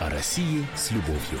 О 0.00 0.10
России 0.10 0.64
с 0.76 0.92
любовью. 0.92 1.40